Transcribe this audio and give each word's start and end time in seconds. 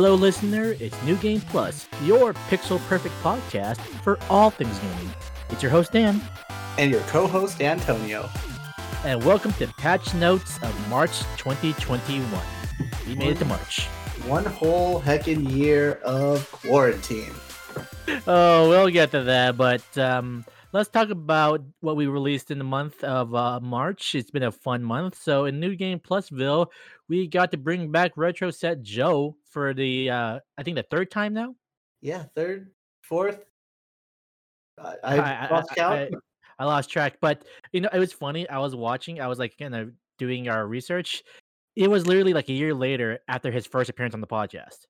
Hello, 0.00 0.14
listener. 0.14 0.76
It's 0.78 0.94
New 1.02 1.16
Game 1.16 1.40
Plus, 1.40 1.88
your 2.04 2.32
pixel 2.32 2.78
perfect 2.86 3.16
podcast 3.16 3.78
for 4.04 4.16
all 4.30 4.48
things 4.48 4.78
gaming. 4.78 5.12
It's 5.50 5.60
your 5.60 5.72
host, 5.72 5.90
Dan, 5.90 6.22
and 6.78 6.92
your 6.92 7.00
co 7.08 7.26
host, 7.26 7.60
Antonio. 7.60 8.30
And 9.02 9.24
welcome 9.24 9.52
to 9.54 9.66
Patch 9.76 10.14
Notes 10.14 10.56
of 10.62 10.88
March 10.88 11.18
2021. 11.36 12.30
We 13.08 13.16
made 13.16 13.30
it 13.30 13.38
to 13.38 13.44
March. 13.46 13.86
One 14.28 14.44
whole 14.44 15.00
heckin' 15.00 15.50
year 15.50 15.94
of 16.04 16.48
quarantine. 16.52 17.34
Oh, 18.28 18.68
we'll 18.68 18.90
get 18.90 19.10
to 19.10 19.24
that, 19.24 19.56
but 19.56 19.98
um, 19.98 20.44
let's 20.72 20.90
talk 20.90 21.10
about 21.10 21.62
what 21.80 21.96
we 21.96 22.06
released 22.06 22.52
in 22.52 22.58
the 22.58 22.64
month 22.64 23.02
of 23.02 23.34
uh, 23.34 23.58
March. 23.58 24.14
It's 24.14 24.30
been 24.30 24.44
a 24.44 24.52
fun 24.52 24.84
month. 24.84 25.20
So 25.20 25.46
in 25.46 25.58
New 25.58 25.74
Game 25.74 25.98
Plusville, 25.98 26.68
we 27.08 27.26
got 27.26 27.50
to 27.52 27.56
bring 27.56 27.90
back 27.90 28.12
Retro 28.16 28.50
Set 28.50 28.82
Joe 28.82 29.36
for 29.50 29.74
the 29.74 30.10
uh, 30.10 30.40
I 30.56 30.62
think 30.62 30.76
the 30.76 30.84
third 30.84 31.10
time 31.10 31.32
now. 31.32 31.54
Yeah, 32.00 32.24
third, 32.34 32.70
fourth. 33.02 33.44
I, 34.78 34.94
I, 35.02 35.16
I 35.16 35.50
lost 35.50 35.70
count. 35.74 36.14
I, 36.14 36.62
I, 36.62 36.64
lost 36.64 36.90
track, 36.90 37.16
but 37.20 37.44
you 37.72 37.80
know 37.80 37.88
it 37.92 37.98
was 37.98 38.12
funny. 38.12 38.48
I 38.48 38.58
was 38.58 38.76
watching. 38.76 39.20
I 39.20 39.26
was 39.26 39.38
like 39.38 39.56
kind 39.58 39.74
of 39.74 39.90
doing 40.18 40.48
our 40.48 40.66
research. 40.66 41.22
It 41.76 41.90
was 41.90 42.06
literally 42.06 42.34
like 42.34 42.48
a 42.48 42.52
year 42.52 42.74
later 42.74 43.18
after 43.28 43.50
his 43.50 43.66
first 43.66 43.90
appearance 43.90 44.14
on 44.14 44.20
the 44.20 44.26
podcast. 44.26 44.86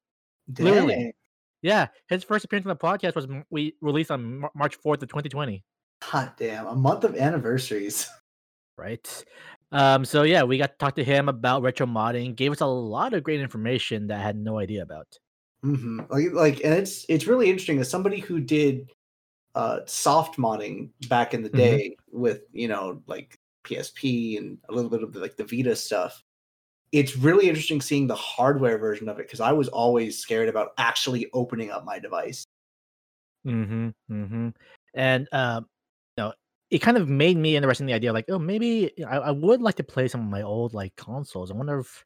Dang. 0.53 0.67
Literally, 0.67 1.15
yeah, 1.63 1.87
his 2.09 2.25
first 2.25 2.45
appearance 2.45 2.67
on 2.67 2.71
the 2.71 2.77
podcast 2.77 3.15
was 3.15 3.27
we 3.51 3.75
released 3.81 4.11
on 4.11 4.45
March 4.55 4.77
fourth 4.77 5.03
of 5.03 5.09
twenty 5.09 5.29
twenty. 5.29 5.65
Hot 6.03 6.37
damn, 6.37 6.67
a 6.67 6.75
month 6.75 7.05
of 7.05 7.17
anniversaries. 7.17 8.09
Right. 8.77 9.25
Um, 9.71 10.05
so 10.05 10.23
yeah, 10.23 10.43
we 10.43 10.59
got 10.59 10.73
to 10.73 10.79
talk 10.79 10.95
to 10.97 11.05
him 11.05 11.29
about 11.29 11.63
retro 11.63 11.87
modding. 11.87 12.35
Gave 12.35 12.53
us 12.53 12.61
a 12.61 12.67
lot 12.67 13.13
of 13.15 13.23
great 13.23 13.41
information 13.41 14.07
that 14.09 14.21
I 14.21 14.23
had 14.23 14.37
no 14.37 14.59
idea 14.59 14.83
about. 14.83 15.19
Mm-hmm. 15.65 16.01
Like, 16.09 16.33
like, 16.33 16.65
and 16.65 16.75
it's 16.75 17.05
it's 17.09 17.27
really 17.27 17.51
interesting 17.51 17.79
as 17.79 17.91
somebody 17.91 18.21
who 18.21 18.41
did 18.41 18.91
uh 19.55 19.81
soft 19.87 20.37
modding 20.39 20.91
back 21.09 21.35
in 21.35 21.43
the 21.43 21.49
mm-hmm. 21.49 21.59
day 21.59 21.89
mm-hmm. 21.91 22.21
with 22.21 22.43
you 22.53 22.69
know 22.69 23.03
like 23.07 23.37
PSP 23.65 24.39
and 24.39 24.59
a 24.69 24.73
little 24.73 24.91
bit 24.91 25.03
of 25.03 25.13
the, 25.13 25.21
like 25.21 25.37
the 25.37 25.45
Vita 25.45 25.75
stuff 25.75 26.23
it's 26.93 27.17
really 27.17 27.49
interesting 27.49 27.81
seeing 27.81 28.07
the 28.07 28.15
hardware 28.15 28.79
version 28.79 29.09
of 29.09 29.19
it 29.19 29.27
because 29.27 29.41
I 29.41 29.53
was 29.53 29.69
always 29.69 30.19
scared 30.19 30.49
about 30.49 30.73
actually 30.79 31.29
opening 31.33 31.71
up 31.71 31.85
my 31.85 31.99
device. 31.99 32.45
Mm-hmm. 33.47 33.89
Mm-hmm. 34.11 34.49
And 34.95 35.29
um, 35.33 35.67
it 36.71 36.79
kind 36.81 36.97
of 36.97 37.09
made 37.09 37.37
me 37.37 37.57
interested 37.57 37.85
in 37.85 37.87
the 37.87 37.95
idea, 37.95 38.13
like, 38.13 38.27
oh, 38.29 38.39
maybe 38.39 38.93
I, 39.05 39.19
I 39.19 39.31
would 39.31 39.63
like 39.63 39.77
to 39.77 39.85
play 39.85 40.09
some 40.09 40.21
of 40.21 40.27
my 40.27 40.43
old 40.43 40.75
like 40.75 40.95
consoles. 40.97 41.51
I 41.51 41.55
wonder 41.55 41.81
if 41.81 42.05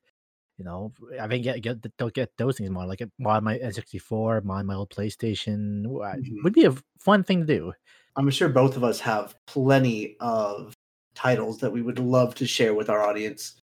you 0.58 0.64
know 0.64 0.92
I 1.20 1.26
think 1.26 1.44
get 1.44 1.60
get 1.62 1.96
don't 1.96 2.14
get 2.14 2.30
those 2.36 2.58
things 2.58 2.70
mod 2.70 2.88
like 2.88 3.02
mod 3.18 3.42
my 3.42 3.58
N64, 3.58 4.44
mod 4.44 4.66
my 4.66 4.74
old 4.74 4.90
PlayStation. 4.90 5.84
Mm-hmm. 5.84 6.42
Would 6.44 6.52
be 6.52 6.66
a 6.66 6.74
fun 6.98 7.24
thing 7.24 7.40
to 7.40 7.46
do. 7.46 7.72
I'm 8.14 8.30
sure 8.30 8.48
both 8.48 8.76
of 8.76 8.84
us 8.84 9.00
have 9.00 9.34
plenty 9.46 10.16
of 10.20 10.74
titles 11.14 11.58
that 11.58 11.72
we 11.72 11.82
would 11.82 11.98
love 11.98 12.34
to 12.36 12.46
share 12.46 12.74
with 12.74 12.90
our 12.90 13.02
audience. 13.02 13.60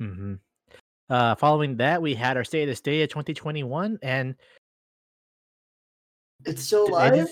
Mm-hmm. 0.00 0.34
Uh, 1.10 1.34
following 1.34 1.76
that, 1.76 2.00
we 2.00 2.14
had 2.14 2.36
our 2.36 2.44
State 2.44 2.62
of 2.62 2.68
the 2.68 2.76
State 2.76 3.02
of 3.02 3.08
2021, 3.10 3.98
and 4.02 4.34
it's 6.46 6.62
still 6.62 6.88
alive. 6.88 7.28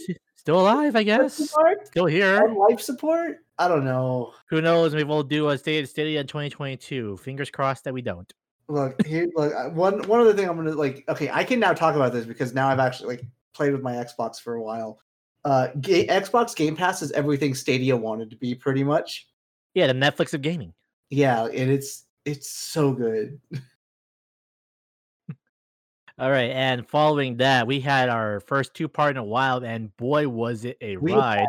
Still 0.51 0.63
alive, 0.63 0.97
I 0.97 1.05
guess. 1.05 1.55
Still 1.85 2.07
here. 2.07 2.43
On 2.43 2.57
life 2.57 2.81
support? 2.81 3.45
I 3.57 3.69
don't 3.69 3.85
know. 3.85 4.33
Who 4.49 4.61
knows? 4.61 4.93
Maybe 4.93 5.05
we'll 5.05 5.23
do 5.23 5.49
a 5.49 5.57
State 5.57 5.85
of 5.85 5.89
State 5.89 6.17
in 6.17 6.27
2022. 6.27 7.19
Fingers 7.19 7.51
crossed 7.51 7.85
that 7.85 7.95
we 7.95 8.03
don't. 8.03 8.35
Look 8.67 9.07
here. 9.07 9.29
Look, 9.37 9.53
one 9.77 10.03
one 10.09 10.21
other 10.21 10.33
thing 10.35 10.49
I'm 10.49 10.57
gonna 10.57 10.73
like. 10.73 11.05
Okay, 11.09 11.31
I 11.31 11.45
can 11.45 11.61
now 11.61 11.73
talk 11.73 11.95
about 11.95 12.13
this 12.13 12.27
because 12.27 12.53
now 12.53 12.67
I've 12.67 12.81
actually 12.81 13.17
like 13.17 13.25
played 13.55 13.71
with 13.71 13.83
my 13.83 13.93
Xbox 13.93 14.41
for 14.41 14.55
a 14.55 14.61
while. 14.61 14.99
Uh, 15.45 15.69
Xbox 15.77 16.57
Game 16.57 16.75
Pass 16.75 17.01
is 17.01 17.13
everything 17.13 17.55
Stadia 17.55 17.97
wanted 17.97 18.29
to 18.31 18.37
be, 18.37 18.57
pretty 18.57 18.83
much. 18.83 19.29
Yeah, 19.75 19.87
the 19.87 19.93
Netflix 19.93 20.35
of 20.35 20.43
gaming. 20.43 20.75
Yeah, 21.11 21.45
and 21.45 21.71
it's 21.71 22.07
it's 22.25 22.51
so 22.51 22.93
good. 22.93 23.41
All 26.21 26.31
right, 26.31 26.51
and 26.51 26.87
following 26.87 27.39
that, 27.39 27.67
we 27.67 27.81
had 27.81 28.11
our 28.11 28.41
first 28.41 28.75
two 28.75 28.89
part 28.89 29.13
in 29.13 29.17
a 29.17 29.25
while, 29.25 29.65
and 29.65 29.97
boy, 29.97 30.29
was 30.29 30.67
it 30.67 30.77
a 30.83 30.99
we 30.99 31.15
ride! 31.15 31.47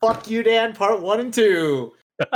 Fuck 0.00 0.30
you, 0.30 0.42
Dan. 0.42 0.74
Part 0.74 1.02
one 1.02 1.20
and 1.20 1.34
two. 1.34 1.92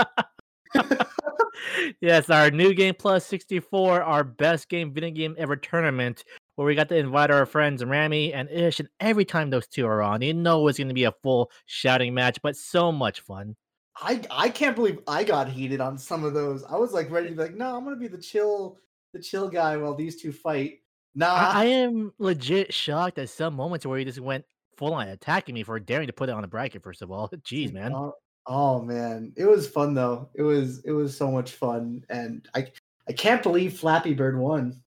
yes, 2.02 2.28
our 2.28 2.50
new 2.50 2.74
game 2.74 2.94
plus 2.94 3.24
sixty 3.24 3.58
four, 3.58 4.02
our 4.02 4.22
best 4.22 4.68
game 4.68 4.92
video 4.92 5.08
game 5.08 5.34
ever 5.38 5.56
tournament, 5.56 6.24
where 6.56 6.66
we 6.66 6.74
got 6.74 6.90
to 6.90 6.96
invite 6.96 7.30
our 7.30 7.46
friends 7.46 7.82
Rami 7.82 8.34
and 8.34 8.50
Ish, 8.50 8.80
and 8.80 8.90
every 9.00 9.24
time 9.24 9.48
those 9.48 9.66
two 9.66 9.86
are 9.86 10.02
on, 10.02 10.20
you 10.20 10.34
know 10.34 10.68
it's 10.68 10.76
going 10.76 10.88
to 10.88 10.94
be 10.94 11.04
a 11.04 11.14
full 11.22 11.50
shouting 11.64 12.12
match, 12.12 12.38
but 12.42 12.54
so 12.54 12.92
much 12.92 13.20
fun. 13.20 13.56
I 13.96 14.20
I 14.30 14.50
can't 14.50 14.76
believe 14.76 14.98
I 15.08 15.24
got 15.24 15.48
heated 15.48 15.80
on 15.80 15.96
some 15.96 16.22
of 16.22 16.34
those. 16.34 16.64
I 16.64 16.76
was 16.76 16.92
like 16.92 17.10
ready 17.10 17.30
to 17.30 17.34
be 17.34 17.40
like, 17.44 17.54
no, 17.54 17.74
I'm 17.74 17.84
gonna 17.84 17.96
be 17.96 18.08
the 18.08 18.18
chill, 18.18 18.76
the 19.14 19.22
chill 19.22 19.48
guy 19.48 19.78
while 19.78 19.94
these 19.94 20.20
two 20.20 20.32
fight. 20.32 20.80
Nah, 21.18 21.34
I, 21.34 21.62
I 21.62 21.64
am 21.64 22.12
legit 22.20 22.72
shocked 22.72 23.18
at 23.18 23.28
some 23.28 23.54
moments 23.54 23.84
where 23.84 23.98
he 23.98 24.04
just 24.04 24.20
went 24.20 24.44
full 24.76 24.94
on 24.94 25.08
attacking 25.08 25.52
me 25.52 25.64
for 25.64 25.80
daring 25.80 26.06
to 26.06 26.12
put 26.12 26.28
it 26.28 26.32
on 26.32 26.42
the 26.42 26.46
bracket. 26.46 26.80
First 26.80 27.02
of 27.02 27.10
all, 27.10 27.28
jeez, 27.44 27.72
man. 27.72 27.92
Oh, 27.92 28.14
oh 28.46 28.82
man, 28.82 29.32
it 29.36 29.44
was 29.44 29.66
fun 29.66 29.94
though. 29.94 30.28
It 30.36 30.42
was 30.42 30.78
it 30.84 30.92
was 30.92 31.16
so 31.16 31.28
much 31.28 31.50
fun, 31.50 32.04
and 32.08 32.48
I 32.54 32.68
I 33.08 33.12
can't 33.14 33.42
believe 33.42 33.80
Flappy 33.80 34.14
Bird 34.14 34.38
won. 34.38 34.80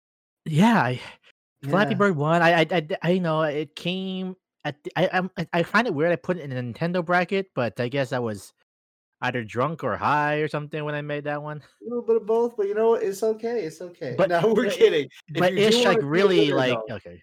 Yeah, 0.46 0.82
I, 0.82 1.02
yeah. 1.64 1.70
Flappy 1.70 1.96
Bird 1.96 2.16
won. 2.16 2.42
I, 2.42 2.62
I 2.62 2.68
I 2.72 2.88
I 3.04 3.18
know 3.18 3.42
it 3.42 3.76
came 3.76 4.38
at 4.64 4.82
the, 4.86 4.92
I 4.96 5.30
I 5.38 5.48
I 5.52 5.64
find 5.64 5.86
it 5.86 5.94
weird 5.94 6.14
I 6.14 6.16
put 6.16 6.38
it 6.38 6.50
in 6.50 6.54
a 6.54 6.64
Nintendo 6.64 7.04
bracket, 7.04 7.48
but 7.54 7.78
I 7.78 7.90
guess 7.90 8.14
I 8.14 8.20
was 8.20 8.54
either 9.22 9.44
drunk 9.44 9.84
or 9.84 9.96
high 9.96 10.38
or 10.38 10.48
something 10.48 10.84
when 10.84 10.96
I 10.96 11.02
made 11.02 11.24
that 11.26 11.42
one. 11.42 11.58
A 11.58 11.84
little 11.84 12.02
bit 12.02 12.16
of 12.16 12.26
both, 12.26 12.58
but 12.58 12.68
you 12.68 12.74
know 12.74 12.92
what? 12.92 13.04
It's 13.04 13.24
okay. 13.24 13.64
It's 13.64 13.82
okay. 13.82 14.16
But 14.18 14.30
now 14.30 14.48
we're 14.48 14.70
kidding. 14.70 15.10
If 15.28 15.40
but 15.40 15.54
Ish 15.54 15.86
like 15.86 16.00
really 16.02 16.52
like 16.52 16.78
though, 16.88 16.96
okay. 16.96 17.22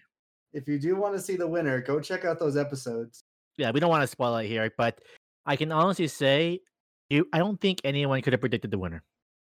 If 0.53 0.67
you 0.67 0.79
do 0.79 0.95
want 0.95 1.13
to 1.15 1.21
see 1.21 1.35
the 1.35 1.47
winner, 1.47 1.81
go 1.81 1.99
check 1.99 2.25
out 2.25 2.39
those 2.39 2.57
episodes. 2.57 3.21
Yeah, 3.57 3.71
we 3.71 3.79
don't 3.79 3.89
want 3.89 4.03
to 4.03 4.07
spoil 4.07 4.37
it 4.37 4.47
here, 4.47 4.71
but 4.77 4.99
I 5.45 5.55
can 5.55 5.71
honestly 5.71 6.07
say 6.07 6.61
you 7.09 7.27
I 7.33 7.39
don't 7.39 7.59
think 7.59 7.81
anyone 7.83 8.21
could 8.21 8.33
have 8.33 8.39
predicted 8.39 8.71
the 8.71 8.79
winner. 8.79 9.03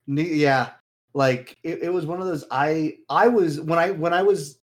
Yeah. 0.08 0.70
Like 1.14 1.58
it, 1.64 1.84
it 1.84 1.94
was 1.94 2.06
one 2.06 2.22
of 2.22 2.28
those 2.28 2.46
I 2.52 2.98
I 3.10 3.28
was 3.28 3.60
when 3.60 3.80
I 3.80 3.92
when 3.92 4.14
I 4.14 4.24
was 4.24 4.60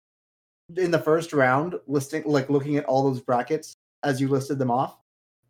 in 0.77 0.91
the 0.91 0.99
first 0.99 1.33
round 1.33 1.77
listing 1.87 2.23
like 2.27 2.51
looking 2.51 2.77
at 2.77 2.85
all 2.85 3.05
those 3.05 3.21
brackets 3.21 3.75
as 4.03 4.21
you 4.21 4.29
listed 4.29 4.59
them 4.59 4.71
off, 4.71 4.99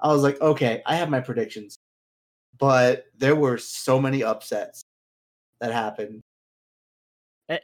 I 0.00 0.12
was 0.12 0.22
like, 0.22 0.40
okay, 0.40 0.82
I 0.86 0.96
have 0.96 1.10
my 1.10 1.20
predictions 1.20 1.78
but 2.56 3.06
there 3.16 3.36
were 3.36 3.58
so 3.58 4.00
many 4.00 4.22
upsets 4.22 4.82
that 5.60 5.72
happened. 5.72 6.22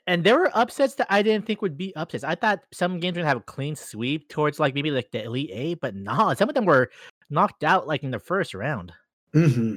And 0.07 0.25
there 0.25 0.39
were 0.39 0.51
upsets 0.55 0.95
that 0.95 1.09
I 1.11 1.23
didn't 1.23 1.47
think 1.47 1.61
would 1.61 1.77
be 1.77 1.95
upsets. 1.95 2.25
I 2.25 2.35
thought 2.35 2.61
some 2.73 3.01
games 3.01 3.17
would 3.17 3.27
have 3.27 3.37
a 3.37 3.41
clean 3.41 3.77
sweep 3.77 4.29
towards 4.31 4.59
like 4.59 4.75
maybe 4.75 4.91
like 4.91 5.11
the 5.11 5.23
Elite 5.25 5.51
Eight, 5.53 5.79
but 5.81 5.95
no, 5.95 6.33
some 6.35 6.49
of 6.49 6.55
them 6.55 6.65
were 6.65 6.91
knocked 7.29 7.65
out 7.65 7.87
like 7.87 8.03
in 8.03 8.11
the 8.11 8.19
first 8.19 8.55
round. 8.55 8.93
Mm-hmm. 9.35 9.77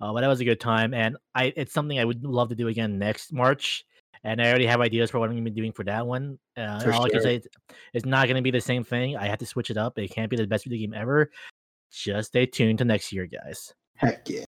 Uh, 0.00 0.12
but 0.12 0.20
that 0.20 0.28
was 0.28 0.40
a 0.40 0.44
good 0.44 0.60
time, 0.60 0.94
and 0.94 1.16
I 1.34 1.52
it's 1.56 1.72
something 1.72 1.98
I 1.98 2.04
would 2.04 2.24
love 2.24 2.50
to 2.50 2.54
do 2.54 2.68
again 2.68 2.98
next 2.98 3.32
March. 3.32 3.84
And 4.22 4.40
I 4.40 4.48
already 4.48 4.66
have 4.66 4.80
ideas 4.80 5.10
for 5.10 5.18
what 5.18 5.28
I'm 5.28 5.34
going 5.34 5.44
to 5.44 5.50
be 5.50 5.60
doing 5.60 5.72
for 5.72 5.84
that 5.84 6.06
one. 6.06 6.38
Uh, 6.56 6.80
for 6.80 6.92
all 6.92 7.02
sure. 7.02 7.06
I 7.06 7.10
can 7.10 7.20
say 7.20 7.34
it's, 7.36 7.48
it's 7.92 8.06
not 8.06 8.26
going 8.26 8.36
to 8.36 8.42
be 8.42 8.50
the 8.50 8.60
same 8.60 8.82
thing. 8.82 9.16
I 9.16 9.26
have 9.26 9.38
to 9.40 9.46
switch 9.46 9.70
it 9.70 9.76
up. 9.76 9.98
It 9.98 10.08
can't 10.08 10.30
be 10.30 10.36
the 10.36 10.46
best 10.46 10.64
video 10.64 10.78
game 10.78 10.94
ever. 10.94 11.30
Just 11.90 12.28
stay 12.28 12.46
tuned 12.46 12.78
to 12.78 12.84
next 12.84 13.12
year, 13.12 13.26
guys. 13.26 13.74
Heck 13.96 14.28
yeah. 14.28 14.44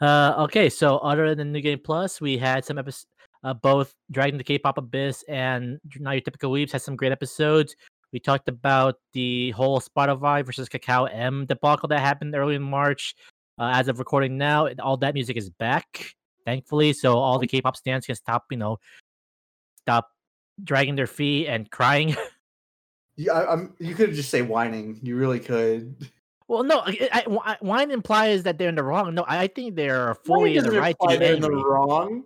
Uh, 0.00 0.34
okay, 0.38 0.68
so 0.68 0.98
other 0.98 1.34
than 1.34 1.52
New 1.52 1.60
Game 1.60 1.78
Plus, 1.78 2.20
we 2.20 2.36
had 2.36 2.64
some 2.64 2.78
episodes, 2.78 3.06
uh, 3.44 3.54
both 3.54 3.92
Dragon 4.10 4.36
the 4.36 4.44
K-pop 4.44 4.78
Abyss 4.78 5.24
and 5.28 5.78
Not 5.98 6.12
Your 6.12 6.20
Typical 6.20 6.50
Weebs 6.50 6.72
had 6.72 6.82
some 6.82 6.96
great 6.96 7.12
episodes. 7.12 7.76
We 8.12 8.20
talked 8.20 8.48
about 8.48 8.96
the 9.12 9.52
whole 9.52 9.80
Spotify 9.80 10.44
versus 10.44 10.68
Kakao 10.68 11.08
M 11.12 11.46
debacle 11.46 11.88
that 11.88 12.00
happened 12.00 12.34
early 12.34 12.56
in 12.56 12.62
March. 12.62 13.14
Uh, 13.58 13.70
as 13.74 13.88
of 13.88 13.98
recording 13.98 14.38
now, 14.38 14.68
all 14.80 14.96
that 14.98 15.14
music 15.14 15.36
is 15.36 15.50
back, 15.50 16.14
thankfully. 16.44 16.92
So 16.92 17.16
all 17.16 17.38
the 17.38 17.46
K-pop 17.46 17.76
stands 17.76 18.06
can 18.06 18.14
stop, 18.16 18.44
you 18.50 18.56
know, 18.56 18.78
stop 19.78 20.08
dragging 20.62 20.96
their 20.96 21.06
feet 21.06 21.46
and 21.48 21.70
crying. 21.70 22.16
Yeah, 23.14 23.32
I, 23.32 23.52
am 23.52 23.74
You 23.78 23.94
could 23.94 24.14
just 24.14 24.30
say 24.30 24.40
whining. 24.40 24.98
You 25.02 25.16
really 25.16 25.38
could. 25.38 26.10
Well, 26.52 26.64
no, 26.64 26.82
I, 26.84 27.24
I, 27.46 27.56
wine 27.62 27.90
implies 27.90 28.42
that 28.42 28.58
they're 28.58 28.68
in 28.68 28.74
the 28.74 28.82
wrong. 28.82 29.14
No, 29.14 29.24
I 29.26 29.46
think 29.46 29.74
they're 29.74 30.14
fully 30.16 30.58
in 30.58 30.64
the 30.64 30.72
right 30.72 30.94
to 31.00 31.16
they're 31.16 31.32
in 31.32 31.40
the 31.40 31.50
wrong. 31.50 32.24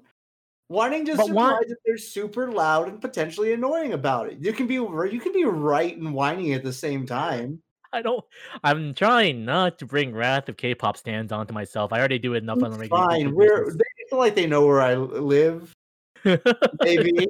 Whining 0.66 1.06
just 1.06 1.18
but 1.18 1.28
implies 1.28 1.52
wine... 1.52 1.68
that 1.68 1.76
they're 1.86 1.96
super 1.96 2.50
loud 2.50 2.88
and 2.88 3.00
potentially 3.00 3.52
annoying 3.52 3.92
about 3.92 4.26
it. 4.26 4.38
You 4.40 4.52
can 4.52 4.66
be 4.66 4.74
you 4.74 5.20
can 5.20 5.32
be 5.32 5.44
right 5.44 5.96
and 5.96 6.12
whining 6.12 6.54
at 6.54 6.64
the 6.64 6.72
same 6.72 7.06
time. 7.06 7.62
I 7.92 8.02
don't. 8.02 8.24
I'm 8.64 8.94
trying 8.94 9.44
not 9.44 9.78
to 9.78 9.86
bring 9.86 10.12
wrath 10.12 10.48
of 10.48 10.56
K-pop 10.56 10.96
stands 10.96 11.30
onto 11.30 11.54
myself. 11.54 11.92
I 11.92 12.00
already 12.00 12.18
do 12.18 12.34
it 12.34 12.42
enough 12.42 12.56
it's 12.56 12.64
on 12.64 12.72
the 12.72 12.78
regular. 12.78 13.06
Fine, 13.06 13.32
we're 13.32 13.70
they 13.70 13.84
feel 14.10 14.18
like 14.18 14.34
they 14.34 14.48
know 14.48 14.66
where 14.66 14.80
I 14.80 14.96
live. 14.96 15.72
Maybe 16.24 17.28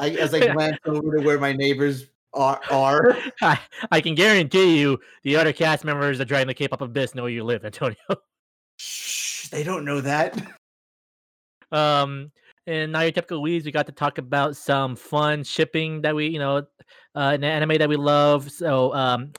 I, 0.00 0.10
as 0.10 0.34
I 0.34 0.40
glance 0.52 0.78
over 0.84 1.16
to 1.16 1.24
where 1.24 1.38
my 1.38 1.52
neighbors 1.52 2.06
are, 2.34 2.60
are. 2.70 3.16
I, 3.42 3.58
I 3.90 4.00
can 4.00 4.14
guarantee 4.14 4.78
you 4.78 4.98
the 5.22 5.36
other 5.36 5.52
cast 5.52 5.84
members 5.84 6.18
that 6.18 6.26
Dragon 6.26 6.48
the 6.48 6.54
K-pop 6.54 6.80
Abyss 6.80 7.14
know 7.14 7.22
where 7.22 7.32
you 7.32 7.44
live, 7.44 7.64
Antonio. 7.64 7.96
Shh, 8.78 9.48
they 9.48 9.62
don't 9.62 9.84
know 9.84 10.00
that. 10.00 10.40
Um, 11.72 12.30
and 12.68 12.92
Not 12.92 13.00
Your 13.00 13.10
Typical 13.10 13.42
Weebs, 13.42 13.64
we 13.64 13.72
got 13.72 13.86
to 13.86 13.92
talk 13.92 14.18
about 14.18 14.56
some 14.56 14.94
fun 14.94 15.42
shipping 15.42 16.02
that 16.02 16.14
we, 16.14 16.28
you 16.28 16.38
know, 16.38 16.58
uh, 16.58 16.62
an 17.34 17.42
anime 17.42 17.78
that 17.78 17.88
we 17.88 17.96
love. 17.96 18.48
So, 18.48 18.94
um, 18.94 19.32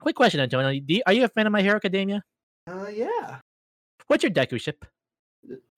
quick 0.00 0.16
question, 0.16 0.40
Antonio, 0.40 0.70
you, 0.70 1.02
are 1.06 1.12
you 1.12 1.22
a 1.24 1.28
fan 1.28 1.46
of 1.46 1.52
My 1.52 1.62
Hero 1.62 1.76
Academia? 1.76 2.24
Uh, 2.66 2.88
yeah. 2.92 3.38
What's 4.08 4.24
your 4.24 4.32
Deku 4.32 4.60
ship? 4.60 4.84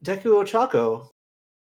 Deku 0.03 0.43
Ochako 0.43 1.09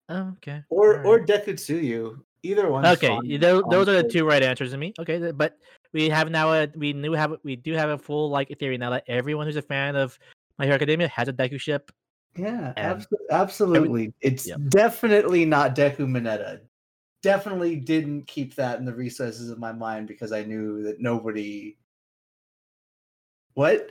Oh, 0.10 0.34
okay. 0.38 0.64
or 0.70 1.06
Alright. 1.06 1.06
or 1.06 1.20
Deku 1.26 1.54
Tsuyu. 1.54 2.18
Either 2.44 2.70
one. 2.72 2.86
Okay, 2.86 3.10
y- 3.24 3.38
those, 3.38 3.64
those 3.70 3.88
are 3.88 4.02
the 4.02 4.08
two 4.10 4.26
right 4.26 4.42
answers 4.42 4.72
to 4.72 4.78
me. 4.78 4.94
Okay, 5.00 5.32
but 5.32 5.58
we 5.94 6.10
have 6.10 6.32
now 6.32 6.52
a 6.54 6.68
we 6.76 6.92
knew 6.94 7.12
have 7.14 7.36
we 7.44 7.56
do 7.56 7.74
have 7.74 7.90
a 7.90 7.98
full 7.98 8.30
like 8.30 8.58
theory 8.58 8.78
now 8.78 8.90
that 8.90 9.04
everyone 9.08 9.46
who's 9.46 9.58
a 9.58 9.62
fan 9.62 9.96
of 9.96 10.18
My 10.58 10.66
Hero 10.66 10.76
Academia 10.76 11.08
has 11.10 11.28
a 11.28 11.34
Deku 11.34 11.60
ship. 11.60 11.92
Yeah, 12.36 12.74
abso- 12.78 13.06
absolutely. 13.30 14.14
it's 14.22 14.48
Yep. 14.48 14.60
definitely 14.70 15.46
not 15.46 15.76
Deku 15.76 16.00
Mineta. 16.08 16.62
Definitely 17.22 17.76
didn't 17.76 18.26
keep 18.26 18.56
that 18.56 18.80
in 18.80 18.86
the 18.86 18.94
recesses 18.94 19.50
of 19.52 19.60
my 19.60 19.72
mind 19.74 20.08
because 20.08 20.32
I 20.32 20.44
knew 20.44 20.82
that 20.84 21.00
nobody. 21.00 21.78
What? 23.54 23.90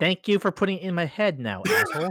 Thank 0.00 0.26
you 0.26 0.38
for 0.40 0.50
putting 0.50 0.78
it 0.78 0.82
in 0.82 0.94
my 0.94 1.04
head 1.04 1.38
now, 1.38 1.62
asshole. 1.68 2.10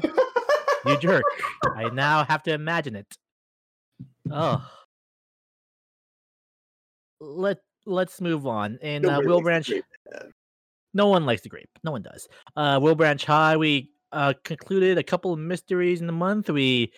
you 0.85 0.97
jerk. 0.99 1.23
I 1.75 1.89
now 1.89 2.23
have 2.23 2.43
to 2.43 2.53
imagine 2.53 2.95
it. 2.95 3.13
Oh. 4.31 4.65
Let 7.23 7.59
let's 7.85 8.21
move 8.21 8.45
on. 8.47 8.79
And 8.81 9.05
uh, 9.05 9.21
Will 9.23 9.41
Branch 9.41 9.71
no 10.93 11.07
one 11.07 11.25
likes 11.25 11.41
the 11.41 11.49
grape. 11.49 11.69
No 11.83 11.91
one 11.91 12.01
does. 12.01 12.27
Uh 12.55 12.79
Will 12.81 12.95
Branch 12.95 13.23
High, 13.23 13.57
we 13.57 13.91
uh 14.11 14.33
concluded 14.43 14.97
a 14.97 15.03
couple 15.03 15.33
of 15.33 15.39
mysteries 15.39 16.01
in 16.01 16.07
the 16.07 16.13
month. 16.13 16.49
We 16.49 16.91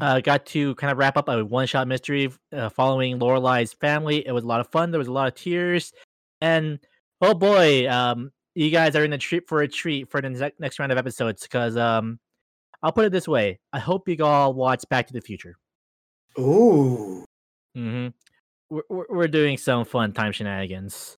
uh 0.00 0.20
got 0.20 0.46
to 0.46 0.74
kind 0.74 0.90
of 0.90 0.98
wrap 0.98 1.16
up 1.16 1.28
a 1.28 1.44
one-shot 1.44 1.88
mystery 1.88 2.30
uh, 2.52 2.68
following 2.68 3.18
Lorelai's 3.18 3.72
family. 3.72 4.26
It 4.26 4.32
was 4.32 4.44
a 4.44 4.48
lot 4.48 4.60
of 4.60 4.68
fun. 4.68 4.90
There 4.90 4.98
was 4.98 5.08
a 5.08 5.12
lot 5.12 5.28
of 5.28 5.34
tears. 5.34 5.92
And 6.40 6.78
oh 7.22 7.34
boy, 7.34 7.88
um 7.88 8.32
you 8.54 8.70
guys 8.70 8.96
are 8.96 9.04
in 9.04 9.12
a 9.12 9.18
treat 9.18 9.48
for 9.48 9.62
a 9.62 9.68
treat 9.68 10.10
for 10.10 10.20
the 10.20 10.30
next 10.30 10.60
next 10.60 10.78
round 10.78 10.92
of 10.92 10.98
episodes 10.98 11.42
because 11.42 11.76
um 11.76 12.18
I'll 12.82 12.92
put 12.92 13.06
it 13.06 13.12
this 13.12 13.26
way. 13.26 13.58
I 13.72 13.78
hope 13.78 14.08
you 14.08 14.22
all 14.24 14.52
watch 14.52 14.84
Back 14.90 15.06
to 15.06 15.12
the 15.12 15.20
Future. 15.20 15.56
Ooh. 16.38 17.24
Mm-hmm. 17.76 18.08
We're, 18.70 19.06
we're 19.08 19.28
doing 19.28 19.58
some 19.58 19.84
fun 19.84 20.12
time 20.12 20.32
shenanigans. 20.32 21.16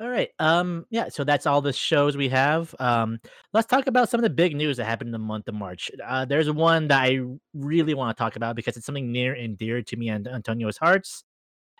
All 0.00 0.08
right. 0.08 0.30
Um. 0.38 0.86
Yeah. 0.90 1.10
So 1.10 1.24
that's 1.24 1.46
all 1.46 1.60
the 1.60 1.72
shows 1.72 2.16
we 2.16 2.30
have. 2.30 2.74
Um. 2.78 3.18
Let's 3.52 3.66
talk 3.66 3.86
about 3.86 4.08
some 4.08 4.18
of 4.18 4.22
the 4.22 4.30
big 4.30 4.56
news 4.56 4.78
that 4.78 4.86
happened 4.86 5.08
in 5.08 5.12
the 5.12 5.18
month 5.18 5.46
of 5.48 5.54
March. 5.54 5.90
Uh, 6.02 6.24
there's 6.24 6.50
one 6.50 6.88
that 6.88 7.02
I 7.02 7.20
really 7.52 7.92
want 7.94 8.16
to 8.16 8.22
talk 8.22 8.36
about 8.36 8.56
because 8.56 8.76
it's 8.76 8.86
something 8.86 9.12
near 9.12 9.34
and 9.34 9.58
dear 9.58 9.82
to 9.82 9.96
me 9.96 10.08
and 10.08 10.26
Antonio's 10.26 10.78
hearts, 10.78 11.24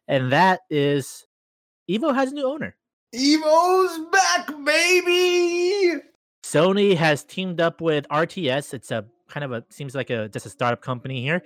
and 0.07 0.33
that 0.33 0.61
is 0.69 1.27
Evo 1.91 2.15
has 2.15 2.33
a 2.33 2.35
new 2.35 2.47
owner. 2.47 2.77
Evo's 3.15 3.99
back, 4.13 4.49
baby. 4.65 6.03
Sony 6.45 6.95
has 6.97 7.25
teamed 7.25 7.61
up 7.61 7.81
with 7.81 8.07
RTS. 8.09 8.75
It's 8.75 8.91
a 8.91 9.07
kind 9.29 9.45
of 9.45 9.53
a 9.53 9.65
seems 9.71 9.95
like 9.95 10.11
a 10.11 10.29
just 10.29 10.45
a 10.45 10.51
startup 10.51 10.83
company 10.83 11.23
here. 11.23 11.43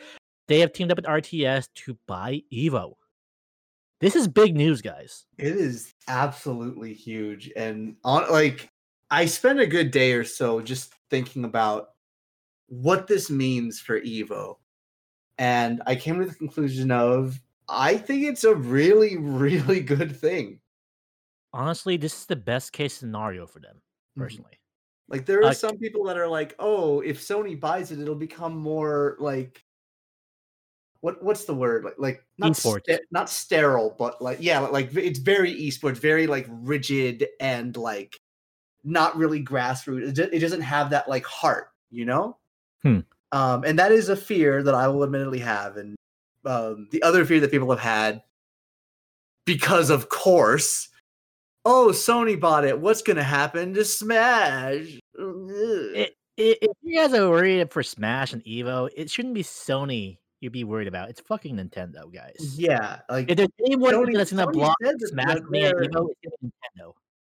They 0.46 0.60
have 0.60 0.72
teamed 0.72 0.90
up 0.90 0.98
with 0.98 1.06
RTS 1.06 1.68
to 1.74 1.98
buy 2.06 2.42
Evo. 2.52 2.94
This 4.00 4.16
is 4.16 4.28
big 4.28 4.54
news, 4.56 4.82
guys. 4.82 5.24
It 5.38 5.56
is 5.56 5.94
absolutely 6.08 6.92
huge, 6.92 7.50
and 7.56 7.96
on 8.04 8.30
like 8.30 8.70
I 9.10 9.24
spent 9.26 9.60
a 9.60 9.66
good 9.66 9.90
day 9.90 10.12
or 10.12 10.24
so 10.24 10.60
just 10.60 10.92
thinking 11.10 11.44
about 11.44 11.90
what 12.66 13.06
this 13.06 13.30
means 13.30 13.80
for 13.80 14.00
Evo, 14.00 14.56
and 15.38 15.82
I 15.86 15.94
came 15.96 16.18
to 16.18 16.26
the 16.26 16.34
conclusion 16.34 16.90
of 16.90 17.40
I 17.68 17.96
think 17.96 18.24
it's 18.24 18.44
a 18.44 18.54
really, 18.54 19.16
really 19.16 19.80
good 19.94 20.14
thing. 20.14 20.60
Honestly, 21.54 21.96
this 21.96 22.18
is 22.18 22.26
the 22.26 22.36
best 22.36 22.72
case 22.72 22.94
scenario 22.94 23.46
for 23.46 23.60
them, 23.60 23.80
Mhm. 24.18 24.20
personally. 24.22 24.58
Like 25.08 25.24
there 25.24 25.40
are 25.40 25.50
Uh, 25.50 25.54
some 25.54 25.78
people 25.78 26.04
that 26.04 26.18
are 26.18 26.28
like, 26.28 26.54
"Oh, 26.58 27.00
if 27.00 27.20
Sony 27.20 27.58
buys 27.58 27.90
it, 27.92 28.00
it'll 28.00 28.14
become 28.14 28.56
more 28.56 29.16
like 29.20 29.64
what 31.04 31.22
what's 31.22 31.44
the 31.44 31.52
word? 31.54 31.84
Like 31.84 31.96
like 31.98 32.24
not 32.38 32.52
Esports. 32.52 32.98
not 33.10 33.28
sterile, 33.28 33.94
but 33.98 34.22
like 34.22 34.38
yeah, 34.40 34.60
like 34.60 34.96
it's 34.96 35.18
very 35.18 35.52
esports, 35.54 35.98
very 35.98 36.26
like 36.26 36.46
rigid 36.48 37.26
and 37.40 37.76
like 37.76 38.16
not 38.84 39.14
really 39.14 39.44
grassroots. 39.44 40.08
It, 40.08 40.14
do- 40.14 40.30
it 40.32 40.38
doesn't 40.38 40.62
have 40.62 40.88
that 40.90 41.06
like 41.06 41.26
heart, 41.26 41.68
you 41.90 42.06
know? 42.06 42.38
Hmm. 42.82 43.00
Um 43.32 43.64
and 43.64 43.78
that 43.78 43.92
is 43.92 44.08
a 44.08 44.16
fear 44.16 44.62
that 44.62 44.74
I 44.74 44.88
will 44.88 45.04
admittedly 45.04 45.40
have 45.40 45.76
and 45.76 45.94
um 46.46 46.88
the 46.90 47.02
other 47.02 47.26
fear 47.26 47.38
that 47.40 47.50
people 47.50 47.68
have 47.70 47.80
had 47.80 48.22
because 49.46 49.90
of 49.90 50.08
course 50.08 50.88
oh 51.66 51.88
sony 51.92 52.38
bought 52.38 52.64
it 52.64 52.78
what's 52.78 53.02
gonna 53.02 53.22
happen 53.22 53.72
to 53.74 53.84
smash 53.84 54.98
Ugh. 55.18 55.90
I- 55.96 56.10
i- 56.38 56.58
If 56.62 56.76
you 56.82 56.96
guys 56.96 57.12
are 57.14 57.28
worried 57.30 57.70
for 57.72 57.82
Smash 57.82 58.32
and 58.32 58.42
Evo, 58.44 58.88
it 58.96 59.08
shouldn't 59.10 59.34
be 59.34 59.42
Sony 59.42 60.18
you'd 60.44 60.52
be 60.52 60.62
worried 60.64 60.86
about. 60.86 61.08
It's 61.10 61.20
fucking 61.20 61.56
Nintendo, 61.56 62.12
guys. 62.12 62.54
yeah 62.56 63.00
like 63.08 63.28
If 63.30 63.38
there's 63.38 63.48
anyone 63.66 63.92
Sony- 63.94 64.16
that's 64.16 64.32
gonna 64.32 64.46
Sony 64.46 64.52
block 64.52 64.76
Smash 64.98 65.38
being 65.50 65.72
Evo, 65.74 66.08
it's 66.22 66.36
Nintendo. 66.44 66.92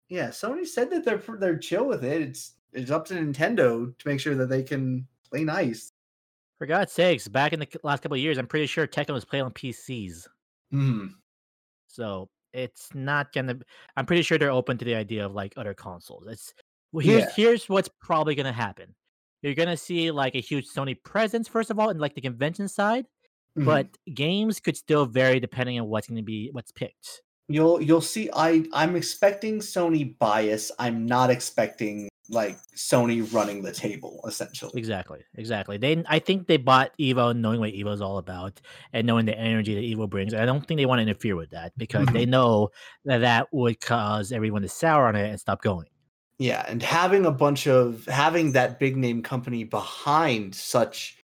yeah 0.07 0.29
sony 0.29 0.65
said 0.65 0.89
that 0.91 1.03
they're 1.03 1.21
they're 1.37 1.57
chill 1.57 1.85
with 1.87 2.03
it 2.05 2.21
it's 2.21 2.53
it's 2.73 2.89
up 2.91 3.05
to 3.07 3.13
nintendo 3.15 3.97
to 3.97 4.07
make 4.07 4.19
sure 4.19 4.35
that 4.35 4.47
they 4.47 4.63
can 4.63 5.05
play 5.29 5.43
nice 5.43 5.91
For 6.59 6.65
God's 6.67 6.91
sakes, 6.93 7.27
back 7.27 7.51
in 7.53 7.59
the 7.59 7.67
last 7.83 8.01
couple 8.03 8.15
of 8.15 8.21
years, 8.21 8.37
I'm 8.37 8.47
pretty 8.47 8.67
sure 8.67 8.85
Tekken 8.87 9.13
was 9.13 9.25
playing 9.25 9.45
on 9.45 9.51
PCs. 9.53 10.27
Hmm. 10.71 11.07
So 11.87 12.29
it's 12.53 12.89
not 12.93 13.31
gonna. 13.31 13.57
I'm 13.95 14.05
pretty 14.05 14.23
sure 14.23 14.37
they're 14.37 14.51
open 14.51 14.77
to 14.77 14.85
the 14.85 14.95
idea 14.95 15.25
of 15.25 15.33
like 15.33 15.53
other 15.57 15.73
consoles. 15.73 16.25
It's 16.27 16.53
well, 16.91 17.05
here's 17.05 17.23
Yeah. 17.23 17.29
here's 17.35 17.69
what's 17.69 17.89
probably 18.01 18.35
gonna 18.35 18.51
happen. 18.51 18.93
You're 19.41 19.55
gonna 19.55 19.77
see 19.77 20.12
like 20.12 20.36
a 20.36 20.41
huge 20.41 20.67
Sony 20.67 21.01
presence 21.01 21.48
first 21.48 21.69
of 21.72 21.79
all, 21.79 21.89
in 21.89 21.98
like 21.98 22.15
the 22.15 22.22
convention 22.22 22.67
side, 22.67 23.05
Mhm. 23.58 23.65
but 23.65 23.88
games 24.13 24.60
could 24.60 24.77
still 24.77 25.05
vary 25.05 25.39
depending 25.39 25.79
on 25.79 25.88
what's 25.88 26.08
gonna 26.08 26.22
be 26.24 26.50
what's 26.51 26.72
picked. 26.72 27.22
you'll 27.51 27.81
you'll 27.81 28.00
see 28.00 28.29
i 28.36 28.63
i'm 28.74 28.96
expecting 28.96 29.58
sony 29.58 30.15
bias 30.19 30.72
i'm 30.77 31.08
not 31.08 31.31
expecting 31.31 32.08
like 32.29 32.55
sony 32.77 33.25
running 33.34 33.63
the 33.63 33.72
table 33.72 34.22
essentially 34.27 34.72
Exactly, 34.75 35.22
exactly. 35.36 35.77
They, 35.77 36.03
I 36.08 36.19
think 36.19 36.46
they 36.46 36.58
bought 36.58 36.91
Evo 37.00 37.36
knowing 37.36 37.60
what 37.60 37.74
Evo's 37.74 38.01
all 38.01 38.19
about 38.19 38.62
and 38.93 39.08
knowing 39.08 39.25
the 39.25 39.36
energy 39.36 39.74
that 39.74 39.81
Evo 39.81 40.08
brings. 40.08 40.36
I 40.36 40.46
don't 40.46 40.63
think 40.67 40.77
they 40.77 40.86
want 40.86 41.00
to 41.00 41.03
interfere 41.10 41.36
with 41.36 41.50
that 41.50 41.74
because 41.75 42.05
they 42.13 42.27
know 42.27 42.69
that 43.05 43.17
that 43.22 43.48
would 43.51 43.81
cause 43.81 44.31
everyone 44.31 44.62
to 44.62 44.69
sour 44.69 45.08
on 45.08 45.15
it 45.15 45.27
and 45.27 45.39
stop 45.39 45.63
going. 45.63 45.88
Yeah, 46.39 46.65
and 46.67 46.81
having 46.81 47.25
a 47.25 47.31
bunch 47.31 47.67
of 47.67 48.05
having 48.05 48.53
that 48.53 48.79
big 48.79 48.96
name 48.96 49.22
company 49.22 49.65
behind 49.65 50.55
such 50.55 51.17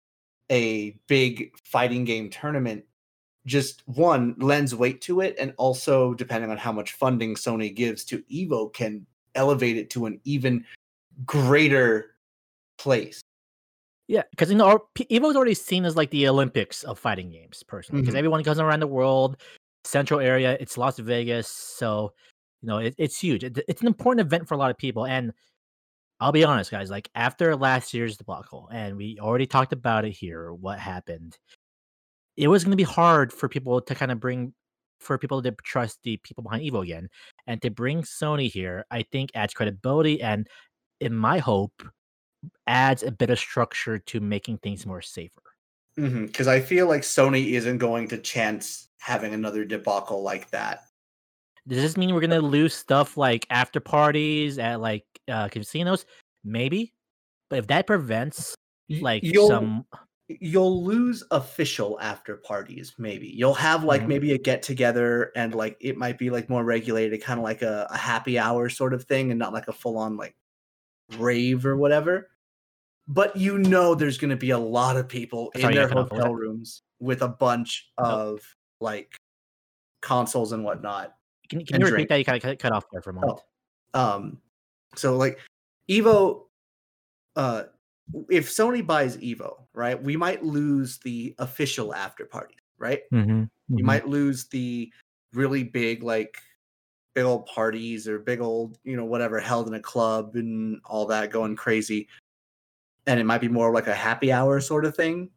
a 0.50 0.92
big 1.08 1.56
fighting 1.64 2.04
game 2.04 2.30
tournament 2.30 2.84
just 3.46 3.84
one 3.88 4.36
lends 4.40 4.74
weight 4.74 5.02
to 5.02 5.22
it 5.22 5.36
and 5.40 5.54
also 5.58 6.14
depending 6.16 6.50
on 6.50 6.58
how 6.58 6.72
much 6.72 6.94
funding 6.94 7.36
Sony 7.36 7.74
gives 7.74 8.04
to 8.06 8.24
Evo 8.24 8.74
can 8.74 9.06
elevate 9.36 9.78
it 9.78 9.90
to 9.92 10.06
an 10.08 10.20
even 10.24 10.66
greater 11.26 12.16
place. 12.78 13.22
Yeah, 14.08 14.24
because 14.32 14.50
you 14.50 14.58
know 14.58 14.80
Evo 14.98 15.08
Evo's 15.10 15.36
already 15.36 15.54
seen 15.54 15.86
as 15.86 15.96
like 15.96 16.10
the 16.10 16.28
Olympics 16.28 16.84
of 16.84 16.98
fighting 16.98 17.30
games, 17.30 17.64
personally. 17.64 18.02
Because 18.02 18.16
Mhm. 18.16 18.18
everyone 18.18 18.44
comes 18.44 18.60
around 18.60 18.80
the 18.80 18.88
world, 18.88 19.38
central 19.84 20.20
area. 20.20 20.58
It's 20.60 20.78
Las 20.78 20.98
Vegas, 20.98 21.48
so 21.48 22.14
you 22.64 22.68
know 22.68 22.78
it, 22.80 22.96
it's 22.98 23.20
huge. 23.20 23.44
It- 23.44 23.60
it's 23.68 23.82
an 23.82 23.88
important 23.88 24.26
event 24.26 24.48
for 24.48 24.56
a 24.56 24.58
lot 24.58 24.72
of 24.72 24.78
people. 24.78 25.06
And 25.06 25.34
I'll 26.20 26.32
be 26.32 26.46
honest, 26.46 26.72
guys. 26.72 26.90
Like 26.90 27.10
after 27.14 27.56
last 27.56 27.94
year's 27.94 28.18
debacle, 28.18 28.70
and 28.72 28.96
we 28.96 29.20
already 29.20 29.46
talked 29.46 29.74
about 29.74 30.06
it 30.06 30.12
here, 30.12 30.54
what 30.54 30.80
happened? 30.80 31.38
It 32.38 32.48
was 32.48 32.64
going 32.64 32.72
to 32.72 32.78
be 32.78 32.84
hard 32.84 33.34
for 33.34 33.50
people 33.50 33.82
to 33.82 33.94
kind 33.94 34.12
of 34.12 34.20
bring, 34.20 34.54
for 35.00 35.18
people 35.18 35.42
to 35.42 35.52
trust 35.64 36.00
the 36.04 36.18
people 36.18 36.42
behind 36.42 36.64
Evo 36.64 36.82
again, 36.82 37.10
and 37.46 37.62
to 37.62 37.70
bring 37.70 38.04
Sony 38.04 38.50
here. 38.50 38.86
I 38.90 39.04
think 39.12 39.32
adds 39.36 39.54
credibility 39.54 40.22
and, 40.22 40.48
in 41.02 41.14
my 41.14 41.40
hope, 41.40 41.84
adds 42.66 43.04
a 43.04 43.12
bit 43.12 43.30
of 43.30 43.38
structure 43.38 44.00
to 44.00 44.20
making 44.22 44.60
things 44.60 44.86
more 44.86 45.02
safer. 45.02 45.42
Mm-hmm, 46.00 46.26
because 46.28 46.48
I 46.48 46.62
feel 46.62 46.88
like 46.88 47.02
Sony 47.02 47.52
isn't 47.52 47.78
going 47.80 48.08
to 48.08 48.18
chance 48.18 48.88
having 49.00 49.34
another 49.34 49.66
debacle 49.66 50.24
like 50.24 50.50
that. 50.52 50.86
Does 51.68 51.78
this 51.82 51.98
mean 51.98 52.14
we're 52.14 52.22
gonna 52.22 52.40
lose 52.40 52.74
stuff 52.74 53.18
like 53.18 53.46
after 53.50 53.80
parties 53.80 54.58
at 54.60 54.82
like 54.82 55.06
uh, 55.28 55.48
casinos? 55.50 56.06
Maybe, 56.44 56.94
but 57.50 57.60
if 57.60 57.68
that 57.68 57.88
prevents 57.88 58.56
like 58.90 59.24
you'll- 59.24 59.48
some 59.48 59.86
you'll 60.40 60.84
lose 60.84 61.22
official 61.32 62.00
after 62.00 62.38
parties 62.38 62.96
maybe 62.98 63.28
you'll 63.28 63.54
have 63.54 63.84
like 63.84 64.02
Mhm. 64.04 64.08
maybe 64.08 64.32
a 64.32 64.38
get 64.38 64.64
together 64.64 65.32
and 65.36 65.54
like 65.54 65.76
it 65.82 65.98
might 65.98 66.18
be 66.18 66.30
like 66.30 66.50
more 66.50 66.64
regulated 66.64 67.22
kind 67.22 67.40
of 67.40 67.44
like 67.44 67.62
a, 67.62 67.86
a 67.92 67.98
happy 67.98 68.40
hour 68.40 68.70
sort 68.70 68.94
of 68.94 69.04
thing 69.04 69.32
and 69.32 69.38
not 69.40 69.52
like 69.52 69.68
a 69.68 69.74
full 69.74 69.98
on 69.98 70.16
like 70.16 70.34
rave 71.18 71.66
or 71.66 71.76
whatever 71.76 72.30
but 73.08 73.36
you 73.36 73.58
know 73.60 73.94
there's 73.94 74.18
going 74.18 74.30
to 74.30 74.38
be 74.38 74.52
a 74.52 74.58
lot 74.58 74.96
of 74.96 75.10
people 75.10 75.52
in 75.56 75.62
their 75.74 75.88
got 75.88 75.90
cut 75.90 75.98
off. 75.98 76.04
What 76.06 76.12
was 76.14 76.20
hotel 76.22 76.36
rooms 76.36 76.82
with 77.00 77.22
a 77.22 77.28
bunch 77.28 77.92
of 77.98 78.40
like 78.80 79.16
consoles 80.02 80.54
and 80.54 80.64
whatnot 80.64 81.14
Can, 81.54 81.66
can 81.66 81.82
you 81.82 81.88
drink. 81.88 81.94
repeat 81.94 82.10
that? 82.10 82.18
You 82.20 82.26
kind 82.26 82.54
of 82.54 82.60
cut, 82.60 82.72
off 82.72 82.86
there 82.92 83.02
for 83.02 83.12
a 83.12 83.14
moment. 83.14 83.40
um 83.94 84.38
so 84.96 85.16
like 85.18 85.40
evo 85.90 86.44
uh 87.36 87.64
if 88.30 88.50
sony 88.50 88.86
buys 88.86 89.18
evo 89.18 89.64
right 89.74 90.02
we 90.02 90.16
might 90.16 90.44
lose 90.44 90.98
the 91.00 91.34
official 91.40 91.94
after 91.96 92.26
party 92.26 92.56
right 92.78 93.02
Mm-hmm. 93.12 93.44
you 93.78 93.84
might 93.84 94.08
lose 94.08 94.46
the 94.48 94.92
really 95.34 95.64
big 95.64 96.04
like 96.04 96.38
big 97.16 97.24
old 97.26 97.46
parties 97.46 98.08
or 98.08 98.20
big 98.20 98.42
old 98.42 98.78
you 98.84 98.96
know 98.98 99.06
whatever 99.06 99.40
held 99.40 99.68
in 99.68 99.74
a 99.76 99.80
club 99.80 100.36
and 100.36 100.80
all 100.86 101.06
that 101.06 101.32
going 101.32 101.56
crazy 101.56 102.08
and 103.08 103.20
it 103.20 103.26
might 103.26 103.42
be 103.42 103.48
more 103.48 103.72
like 103.74 103.88
a 103.88 103.94
happy 103.94 104.32
hour 104.32 104.60
sort 104.60 104.86
of 104.86 104.96
thing 104.96 105.30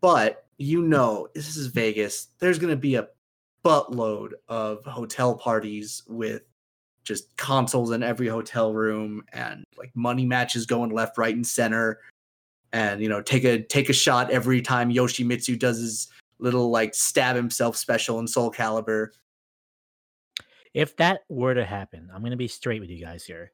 but 0.00 0.46
you 0.58 0.82
know 0.82 1.28
this 1.34 1.56
is 1.56 1.66
vegas 1.66 2.28
there's 2.38 2.58
going 2.58 2.70
to 2.70 2.76
be 2.76 2.94
a 2.94 3.08
buttload 3.64 4.30
of 4.48 4.84
hotel 4.84 5.34
parties 5.34 6.02
with 6.08 6.42
just 7.04 7.36
consoles 7.36 7.90
in 7.90 8.02
every 8.02 8.28
hotel 8.28 8.72
room 8.72 9.22
and 9.32 9.64
like 9.76 9.90
money 9.94 10.24
matches 10.24 10.66
going 10.66 10.90
left 10.90 11.18
right 11.18 11.34
and 11.34 11.46
center 11.46 12.00
and 12.72 13.00
you 13.00 13.08
know 13.08 13.20
take 13.20 13.44
a 13.44 13.62
take 13.62 13.88
a 13.88 13.92
shot 13.92 14.30
every 14.30 14.60
time 14.60 14.90
yoshimitsu 14.90 15.58
does 15.58 15.78
his 15.78 16.08
little 16.38 16.70
like 16.70 16.94
stab 16.94 17.36
himself 17.36 17.76
special 17.76 18.18
in 18.20 18.26
soul 18.26 18.50
calibur 18.50 19.08
If 20.74 20.96
that 20.96 21.20
were 21.28 21.54
to 21.54 21.64
happen, 21.64 22.10
I'm 22.12 22.20
to 22.32 22.36
be 22.36 22.48
straight 22.48 22.80
with 22.80 22.90
you 22.90 23.00
guys 23.00 23.24
here. 23.24 23.52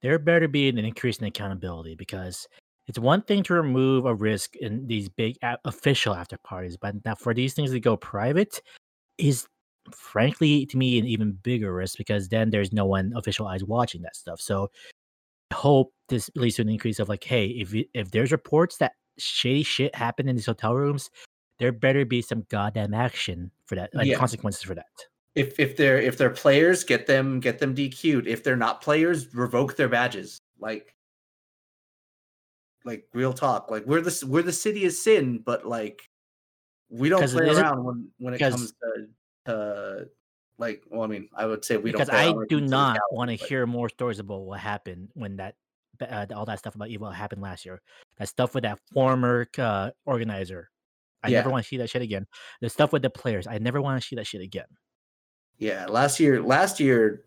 There 0.00 0.18
better 0.18 0.48
be 0.48 0.68
an 0.68 0.78
increase 0.78 1.18
in 1.18 1.26
accountability 1.26 1.96
because 1.96 2.48
it's 2.86 2.98
one 2.98 3.22
thing 3.22 3.42
to 3.44 3.54
remove 3.54 4.06
a 4.06 4.14
risk 4.14 4.56
in 4.56 4.86
these 4.86 5.08
big 5.08 5.36
official 5.64 6.14
after 6.14 6.38
parties, 6.38 6.76
but 6.76 6.94
now 7.04 7.14
for 7.14 7.34
these 7.34 7.54
things 7.54 7.70
to 7.72 7.80
go 7.80 7.96
private 7.96 8.60
is 9.18 9.46
frankly 9.92 10.64
to 10.66 10.76
me 10.76 10.98
an 10.98 11.06
even 11.06 11.32
bigger 11.32 11.72
risk 11.74 11.98
because 11.98 12.28
then 12.28 12.50
there's 12.50 12.72
no 12.72 12.86
one 12.86 13.12
official 13.16 13.46
eyes 13.48 13.64
watching 13.64 14.02
that 14.02 14.16
stuff. 14.16 14.40
So 14.40 14.70
I 15.50 15.54
hope 15.54 15.92
this 16.08 16.30
leads 16.34 16.56
to 16.56 16.62
an 16.62 16.68
increase 16.68 16.98
of 16.98 17.08
like, 17.08 17.24
hey, 17.24 17.46
if 17.46 17.72
you, 17.74 17.84
if 17.94 18.10
there's 18.10 18.32
reports 18.32 18.76
that 18.78 18.92
shady 19.18 19.62
shit 19.62 19.94
happened 19.94 20.28
in 20.28 20.36
these 20.36 20.46
hotel 20.46 20.74
rooms, 20.74 21.10
there 21.58 21.72
better 21.72 22.04
be 22.04 22.22
some 22.22 22.46
goddamn 22.48 22.94
action 22.94 23.50
for 23.66 23.74
that, 23.74 23.90
like 23.94 24.08
Yeah. 24.08 24.16
consequences 24.16 24.62
for 24.62 24.74
that. 24.74 24.86
if 25.34 25.58
if 25.58 25.76
they're 25.76 25.98
if 25.98 26.18
they're 26.18 26.30
players 26.30 26.84
get 26.84 27.06
them 27.06 27.40
get 27.40 27.58
them 27.58 27.74
dq'd 27.74 28.26
if 28.26 28.44
they're 28.44 28.56
not 28.56 28.82
players 28.82 29.34
revoke 29.34 29.76
their 29.76 29.88
badges 29.88 30.38
like 30.60 30.94
like 32.84 33.06
real 33.14 33.32
talk 33.32 33.70
like 33.70 33.86
we're 33.86 34.00
the 34.02 34.26
we're 34.28 34.42
the 34.42 34.52
city 34.52 34.84
of 34.84 34.92
sin 34.92 35.38
but 35.38 35.66
like 35.66 36.02
we 36.92 37.08
don't 37.08 37.28
play 37.28 37.48
around 37.48 37.82
when 37.82 38.08
when 38.18 38.34
it 38.34 38.38
comes 38.38 38.72
to 38.72 39.06
to 39.46 40.08
like 40.58 40.82
well 40.90 41.02
i 41.02 41.06
mean 41.06 41.28
i 41.34 41.46
would 41.46 41.64
say 41.64 41.76
we 41.76 41.90
because 41.90 42.08
don't 42.08 42.14
play 42.14 42.20
I 42.20 42.26
around 42.26 42.36
when 42.36 42.44
it 42.44 42.48
do 42.50 42.60
not 42.60 42.98
want 43.10 43.30
to 43.30 43.34
hear 43.34 43.66
more 43.66 43.88
stories 43.88 44.18
about 44.18 44.42
what 44.42 44.60
happened 44.60 45.08
when 45.14 45.36
that 45.36 45.54
uh, 46.00 46.26
all 46.34 46.44
that 46.46 46.58
stuff 46.58 46.74
about 46.74 46.88
Evo 46.88 47.12
happened 47.12 47.42
last 47.42 47.64
year. 47.64 47.80
That 48.18 48.28
stuff 48.28 48.54
with 48.54 48.62
that 48.62 48.78
former 48.92 49.46
uh, 49.58 49.90
organizer. 50.04 50.70
I 51.22 51.30
never 51.30 51.50
want 51.50 51.64
to 51.64 51.68
see 51.68 51.76
that 51.76 51.90
shit 51.90 52.02
again. 52.02 52.26
The 52.60 52.68
stuff 52.68 52.92
with 52.92 53.02
the 53.02 53.10
players. 53.10 53.46
I 53.46 53.58
never 53.58 53.80
want 53.80 54.00
to 54.00 54.06
see 54.06 54.16
that 54.16 54.26
shit 54.26 54.40
again. 54.40 54.66
Yeah, 55.58 55.86
last 55.86 56.18
year, 56.18 56.42
last 56.42 56.80
year, 56.80 57.24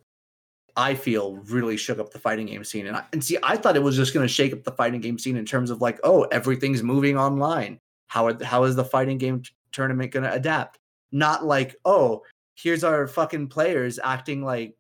I 0.76 0.96
feel 0.96 1.38
really 1.38 1.78
shook 1.78 2.00
up 2.00 2.12
the 2.12 2.20
fighting 2.20 2.48
game 2.48 2.66
scene, 2.66 2.88
and 2.88 2.98
I, 2.98 3.06
and 3.14 3.24
see, 3.24 3.38
I 3.42 3.56
thought 3.56 3.78
it 3.78 3.84
was 3.84 3.96
just 3.96 4.14
going 4.14 4.28
to 4.28 4.34
shake 4.34 4.52
up 4.52 4.64
the 4.64 4.74
fighting 4.74 5.00
game 5.00 5.18
scene 5.18 5.38
in 5.38 5.46
terms 5.46 5.70
of 5.70 5.82
like, 5.82 6.00
oh, 6.04 6.24
everything's 6.24 6.84
moving 6.84 7.18
online. 7.18 7.80
How 8.08 8.28
are, 8.28 8.44
how 8.44 8.64
is 8.64 8.76
the 8.76 8.86
fighting 8.86 9.18
game 9.18 9.42
t- 9.42 9.50
tournament 9.72 10.12
going 10.12 10.24
to 10.24 10.34
adapt? 10.34 10.80
Not 11.12 11.46
like, 11.46 11.76
oh, 11.86 12.22
here's 12.56 12.84
our 12.84 13.08
fucking 13.08 13.48
players 13.50 14.00
acting 14.04 14.44
like 14.44 14.76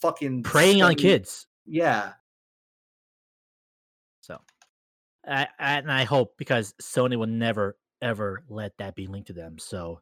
fucking 0.00 0.42
Preying 0.42 0.82
on 0.82 0.94
kids. 0.94 1.46
Yeah, 1.66 2.12
So, 4.22 4.38
I, 5.26 5.46
I, 5.58 5.72
and 5.78 5.92
I 5.92 6.04
hope 6.04 6.34
because 6.38 6.74
Sony 6.82 7.16
will 7.16 7.26
never 7.26 7.76
ever 8.02 8.42
let 8.48 8.72
that 8.78 8.94
be 8.94 9.06
linked 9.06 9.26
to 9.28 9.32
them. 9.34 9.58
So 9.58 10.00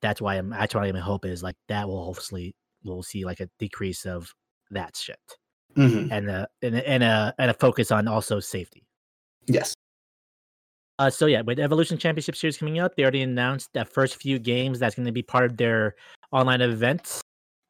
that's 0.00 0.20
why 0.20 0.36
I'm. 0.36 0.50
That's 0.50 0.74
why 0.74 0.90
my 0.92 1.00
hope 1.00 1.24
is 1.24 1.42
like 1.42 1.56
that 1.68 1.88
will 1.88 2.04
hopefully 2.04 2.54
we'll 2.84 3.02
see 3.02 3.24
like 3.24 3.40
a 3.40 3.48
decrease 3.58 4.06
of 4.06 4.32
that 4.70 4.96
shit 4.96 5.18
Mhm. 5.76 6.10
and 6.12 6.30
a 6.30 6.48
and 6.62 6.76
a, 6.76 6.88
and 6.88 7.02
a 7.02 7.34
and 7.38 7.50
a 7.50 7.54
focus 7.54 7.90
on 7.90 8.06
also 8.08 8.40
safety. 8.40 8.86
yes, 9.46 9.74
Uh, 10.98 11.10
so 11.10 11.26
yeah, 11.26 11.42
with 11.42 11.58
Evolution 11.58 11.98
Championship 11.98 12.36
Series 12.36 12.56
coming 12.56 12.78
up, 12.78 12.96
they 12.96 13.02
already 13.02 13.22
announced 13.22 13.70
that 13.74 13.92
first 13.92 14.20
few 14.20 14.38
games 14.38 14.78
that's 14.78 14.94
going 14.94 15.06
to 15.06 15.12
be 15.12 15.22
part 15.22 15.44
of 15.44 15.56
their 15.56 15.94
online 16.32 16.62
event 16.62 17.20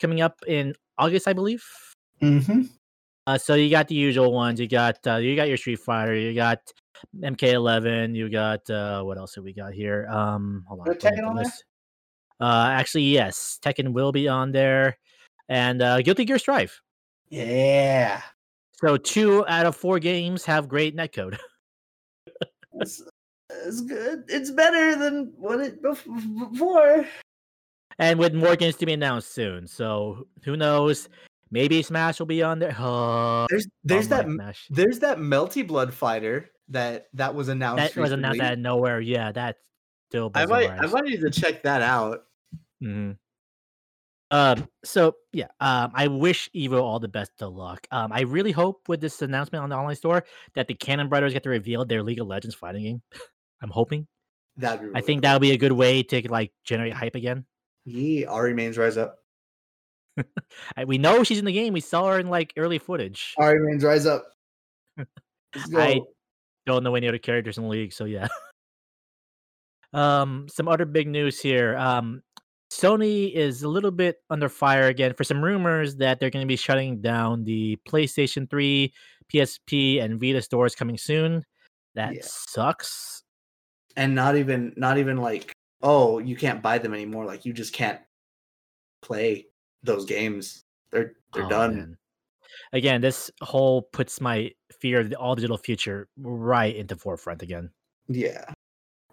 coming 0.01 0.21
up 0.21 0.39
in 0.47 0.75
August, 0.99 1.27
I 1.27 1.33
believe. 1.33 1.65
mm-hmm. 2.23 2.63
Uh, 3.27 3.37
so 3.37 3.55
you 3.55 3.69
got 3.69 3.89
the 3.89 3.95
usual 3.97 4.33
ones. 4.33 4.61
You 4.61 4.69
got 4.69 5.05
uh, 5.05 5.17
you 5.17 5.35
got 5.35 5.49
your 5.49 5.57
Street 5.57 5.81
Fighter. 5.81 6.15
You 6.15 6.33
got 6.33 6.61
MK11. 7.21 8.15
You 8.15 8.29
got 8.29 8.69
uh, 8.71 9.03
what 9.03 9.19
else 9.19 9.35
have 9.35 9.43
we 9.43 9.53
got 9.53 9.73
here? 9.73 10.07
Um, 10.09 10.65
hold 10.69 10.81
on. 10.81 10.87
Tekken 10.95 11.27
on 11.27 11.35
there? 11.35 11.53
Uh, 12.39 12.69
actually, 12.71 13.03
yes, 13.05 13.59
Tekken 13.61 13.93
will 13.93 14.13
be 14.13 14.29
on 14.29 14.53
there, 14.53 14.99
and 15.49 15.83
uh, 15.83 16.03
Guilty 16.03 16.25
Gear 16.25 16.39
Strive. 16.39 16.81
yeah. 17.31 18.23
So 18.81 18.99
two 18.99 19.45
out 19.49 19.65
of 19.65 19.75
four 19.75 19.99
games 19.99 20.45
have 20.45 20.69
great 20.69 20.95
netcode. 20.95 21.39
It's, 23.65 23.67
it's 23.67 23.81
good. 23.83 24.25
It's 24.29 24.51
better 24.51 24.97
than 24.97 25.33
what 25.37 25.61
it 25.61 25.83
before. 25.83 27.07
and 27.99 28.19
with 28.19 28.35
more 28.35 28.57
games 28.57 28.77
to 28.77 28.87
be 28.87 28.93
announced 28.93 29.33
soon. 29.33 29.67
So 29.67 30.27
who 30.45 30.57
knows? 30.57 31.09
Maybe 31.51 31.83
Smash 31.83 32.19
will 32.19 32.27
be 32.27 32.43
on 32.43 32.59
there. 32.59 32.75
Oh, 32.79 33.47
There's 33.49 33.67
there's 33.85 34.09
that 34.09 34.25
Smash. 34.25 34.67
there's 34.69 34.99
that 34.99 35.19
melty 35.19 35.67
blood 35.67 35.95
fighter 35.95 36.51
that 36.69 37.07
that 37.15 37.35
was 37.35 37.49
announced. 37.49 37.95
that 37.95 38.01
was 38.01 38.11
announced 38.13 38.41
out 38.41 38.55
of 38.55 38.59
nowhere. 38.59 39.01
Yeah, 39.01 39.31
that's 39.33 39.63
still 40.11 40.31
I 40.35 40.43
bizarre. 40.45 40.61
might 40.61 40.71
I 40.83 40.87
might 40.87 41.05
need 41.05 41.21
to 41.21 41.31
check 41.31 41.63
that 41.63 41.83
out. 41.83 42.25
hmm 42.81 43.13
Um. 44.33 44.69
So 44.85 45.15
yeah. 45.33 45.47
Um. 45.61 45.93
I 45.95 46.09
wish 46.09 46.51
Evo 46.55 46.83
all 46.83 46.99
the 46.99 47.07
best 47.09 47.31
of 47.41 47.55
luck. 47.55 47.87
Um. 47.93 48.13
I 48.13 48.23
really 48.23 48.51
hope 48.53 48.89
with 48.89 49.01
this 49.01 49.23
announcement 49.23 49.63
on 49.63 49.71
the 49.71 49.77
online 49.77 49.95
store 49.95 50.25
that 50.55 50.67
the 50.67 50.75
Cannon 50.75 51.09
Brothers 51.09 51.33
get 51.33 51.45
to 51.45 51.49
reveal 51.51 51.85
their 51.85 52.03
League 52.03 52.19
of 52.21 52.27
Legends 52.27 52.57
fighting 52.57 52.83
game. 52.83 53.03
I'm 53.63 53.71
hoping. 53.71 54.07
That'd 54.57 54.81
be 54.81 54.87
I 54.87 54.89
really 54.89 55.03
think 55.03 55.23
that 55.23 55.33
would 55.35 55.43
be 55.43 55.53
a 55.53 55.59
good 55.59 55.73
way 55.73 56.03
to 56.05 56.31
like 56.31 56.53
generate 56.65 56.93
hype 56.95 57.15
again. 57.15 57.45
cool. 57.87 57.95
Yeah, 57.95 58.27
Ahri 58.29 58.55
Mains 58.55 58.79
Rise 58.79 58.97
Up. 58.97 59.19
We 60.87 60.97
know 60.99 61.23
she's 61.25 61.39
in 61.39 61.45
the 61.45 61.53
game. 61.53 61.73
We 61.75 61.81
saw 61.81 62.09
her 62.09 62.19
in 62.19 62.29
like 62.29 62.53
early 62.57 62.79
footage. 62.79 63.35
Ahri 63.39 63.61
Mains 63.61 63.85
Rise 63.85 64.07
Up. 64.07 64.25
I 65.77 66.01
don't 66.67 66.83
know 66.83 66.95
any 66.95 67.07
other 67.09 67.19
characters 67.19 67.59
in 67.59 67.65
the 67.65 67.71
league, 67.71 67.93
so 67.93 68.05
yeah. 68.07 68.29
um, 69.93 70.47
some 70.49 70.69
other 70.69 70.85
big 70.87 71.07
news 71.09 71.39
here. 71.41 71.77
Um, 71.77 72.23
Sony 72.73 73.33
is 73.33 73.63
a 73.63 73.69
little 73.69 73.91
bit 73.91 74.17
under 74.31 74.49
fire 74.49 74.89
again 74.89 75.15
for 75.15 75.23
some 75.25 75.43
rumors 75.45 75.97
that 75.97 76.19
they're 76.19 76.31
going 76.31 76.45
to 76.45 76.49
be 76.49 76.57
shutting 76.57 77.01
down 77.01 77.45
the 77.45 77.79
PlayStation 77.89 78.49
3, 78.51 78.93
PSP, 79.33 80.03
and 80.03 80.21
Vita 80.21 80.43
stores 80.43 80.75
coming 80.75 80.99
soon. 80.99 81.45
That 81.95 82.15
Yeah. 82.15 82.23
sucks. 82.25 83.23
And 83.97 84.15
not 84.15 84.37
even 84.37 84.73
not 84.77 84.99
even 84.99 85.17
like 85.17 85.53
oh 85.83 86.19
you 86.19 86.37
can't 86.37 86.63
buy 86.63 86.79
them 86.79 86.95
anymore. 86.95 87.25
Like 87.25 87.45
you 87.45 87.53
just 87.53 87.73
can't 87.73 88.01
play 89.03 89.47
those 89.83 90.05
games. 90.05 90.63
They're 90.91 91.15
they're 91.33 91.45
Oh, 91.45 91.49
done. 91.49 91.77
man. 91.77 91.99
Again, 92.73 93.01
this 93.01 93.31
whole 93.43 93.83
puts 93.83 94.21
my 94.21 94.51
fear 94.81 95.01
of 95.01 95.11
the 95.11 95.17
all 95.17 95.35
digital 95.35 95.59
future 95.59 96.09
right 96.19 96.75
into 96.75 96.97
forefront 96.97 97.43
again. 97.43 97.71
Yeah. 98.09 98.45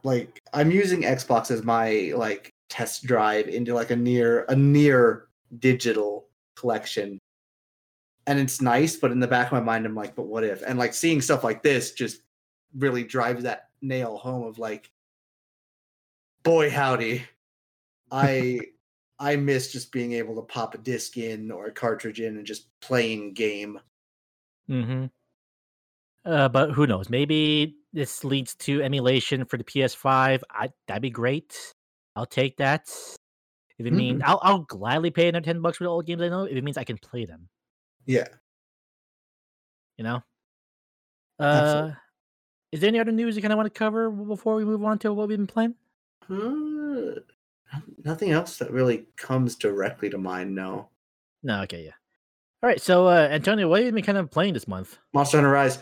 Like 0.04 0.42
I'm 0.54 0.72
using 0.72 1.04
Xbox 1.04 1.52
as 1.52 1.64
my 1.64 2.14
like 2.16 2.50
test 2.70 3.06
drive 3.06 3.48
into 3.48 3.74
like 3.74 3.92
a 3.92 3.96
near 3.96 4.46
a 4.50 4.56
near 4.56 5.28
digital 5.60 6.28
collection. 6.56 7.20
And 8.26 8.40
it's 8.40 8.62
nice, 8.62 8.96
but 8.96 9.12
in 9.12 9.20
the 9.20 9.28
back 9.28 9.48
of 9.48 9.52
my 9.54 9.60
mind 9.60 9.86
I'm 9.86 9.96
like, 9.96 10.16
but 10.16 10.28
what 10.28 10.44
if? 10.44 10.62
And 10.62 10.80
like 10.80 10.94
seeing 10.94 11.22
stuff 11.22 11.44
like 11.44 11.62
this 11.62 11.92
just 11.92 12.22
really 12.78 13.04
drives 13.04 13.44
that 13.44 13.70
nail 13.84 14.18
home 14.18 14.48
of 14.48 14.58
like 14.58 14.92
boy 16.44 16.70
howdy. 16.70 17.24
I 18.12 18.60
I 19.20 19.36
miss 19.36 19.72
just 19.72 19.92
being 19.92 20.14
able 20.14 20.36
to 20.36 20.42
pop 20.42 20.74
a 20.74 20.78
disc 20.80 21.18
in 21.18 21.52
or 21.52 21.68
a 21.68 21.72
cartridge 21.72 22.20
in 22.20 22.38
and 22.38 22.46
just 22.46 22.68
playing 22.82 23.34
game. 23.34 23.80
Mm-hmm. 24.70 25.06
Uh, 26.26 26.50
but 26.50 26.72
who 26.72 26.88
knows? 26.88 27.10
Maybe 27.10 27.78
this 27.92 28.24
leads 28.24 28.56
to 28.56 28.82
emulation 28.82 29.46
for 29.46 29.58
the 29.58 29.64
PS5, 29.64 30.42
I 30.50 30.70
that'd 30.88 31.02
be 31.02 31.10
great. 31.10 31.74
I'll 32.16 32.26
take 32.26 32.58
that. 32.58 32.90
If 33.80 33.86
it 33.88 33.94
means 33.94 34.22
I'll 34.24 34.40
I'll 34.44 34.60
gladly 34.60 35.10
pay 35.10 35.28
another 35.28 35.44
ten 35.44 35.62
bucks 35.62 35.78
for 35.78 35.84
the 35.84 36.02
games 36.04 36.22
I 36.22 36.30
know. 36.30 36.44
If 36.44 36.56
it 36.56 36.64
means 36.64 36.78
I 36.78 36.84
can 36.84 36.98
play 36.98 37.26
them, 37.26 37.50
Yeah. 38.06 38.28
you 39.98 40.04
know. 40.04 40.24
Absolutely. 41.40 41.96
Is 42.74 42.80
there 42.80 42.88
any 42.88 43.00
other 43.00 43.12
news 43.12 43.36
you 43.36 43.42
kind 43.44 43.54
of 43.54 43.58
want 43.58 43.72
to 43.72 43.78
cover 43.78 44.10
before 44.10 44.56
we 44.56 44.66
move 44.66 44.84
on 44.84 44.98
to 45.00 45.14
what 45.14 45.28
we've 45.28 45.38
been 45.38 45.46
playing? 45.46 45.76
Uh, 46.28 47.20
nothing 48.04 48.32
else 48.32 48.58
that 48.58 48.72
really 48.72 49.06
comes 49.16 49.56
directly 49.56 50.10
to 50.10 50.18
mind. 50.18 50.56
No. 50.56 50.90
No, 51.44 51.62
okay, 51.62 51.86
yeah. 51.86 51.92
All 52.64 52.68
right, 52.68 52.82
so 52.82 53.08
uh, 53.08 53.28
Antonio, 53.30 53.68
what 53.68 53.82
have 53.82 53.86
you 53.86 53.92
been 53.92 54.04
kind 54.04 54.18
of 54.18 54.32
playing 54.32 54.56
this 54.56 54.68
month? 54.68 54.98
Monster 55.14 55.38
Hunter 55.38 55.52
Rise. 55.52 55.78